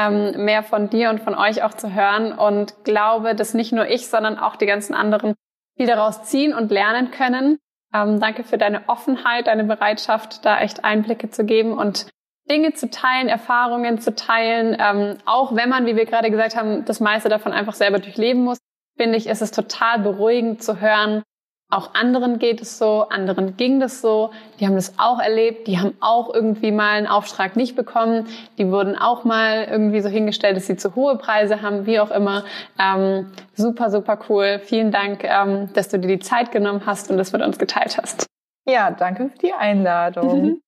[0.00, 3.88] ähm, mehr von dir und von euch auch zu hören und glaube, dass nicht nur
[3.88, 5.34] ich, sondern auch die ganzen anderen
[5.76, 7.58] viel daraus ziehen und lernen können.
[7.92, 12.06] Ähm, danke für deine Offenheit, deine Bereitschaft, da echt Einblicke zu geben und
[12.50, 16.84] Dinge zu teilen, Erfahrungen zu teilen, ähm, auch wenn man, wie wir gerade gesagt haben,
[16.84, 18.58] das meiste davon einfach selber durchleben muss,
[18.96, 21.22] finde ich, ist es total beruhigend zu hören,
[21.70, 25.78] auch anderen geht es so, anderen ging das so, die haben das auch erlebt, die
[25.78, 28.26] haben auch irgendwie mal einen Auftrag nicht bekommen,
[28.58, 32.10] die wurden auch mal irgendwie so hingestellt, dass sie zu hohe Preise haben, wie auch
[32.10, 32.44] immer.
[32.78, 34.60] Ähm, super, super cool.
[34.64, 37.98] Vielen Dank, ähm, dass du dir die Zeit genommen hast und das mit uns geteilt
[37.98, 38.26] hast.
[38.66, 40.60] Ja, danke für die Einladung.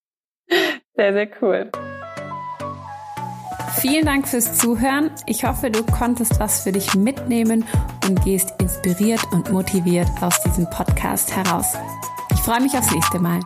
[0.95, 1.71] sehr, sehr cool.
[3.81, 5.11] Vielen Dank fürs Zuhören.
[5.27, 7.65] Ich hoffe, du konntest was für dich mitnehmen
[8.07, 11.75] und gehst inspiriert und motiviert aus diesem Podcast heraus.
[12.33, 13.41] Ich freue mich aufs nächste Mal.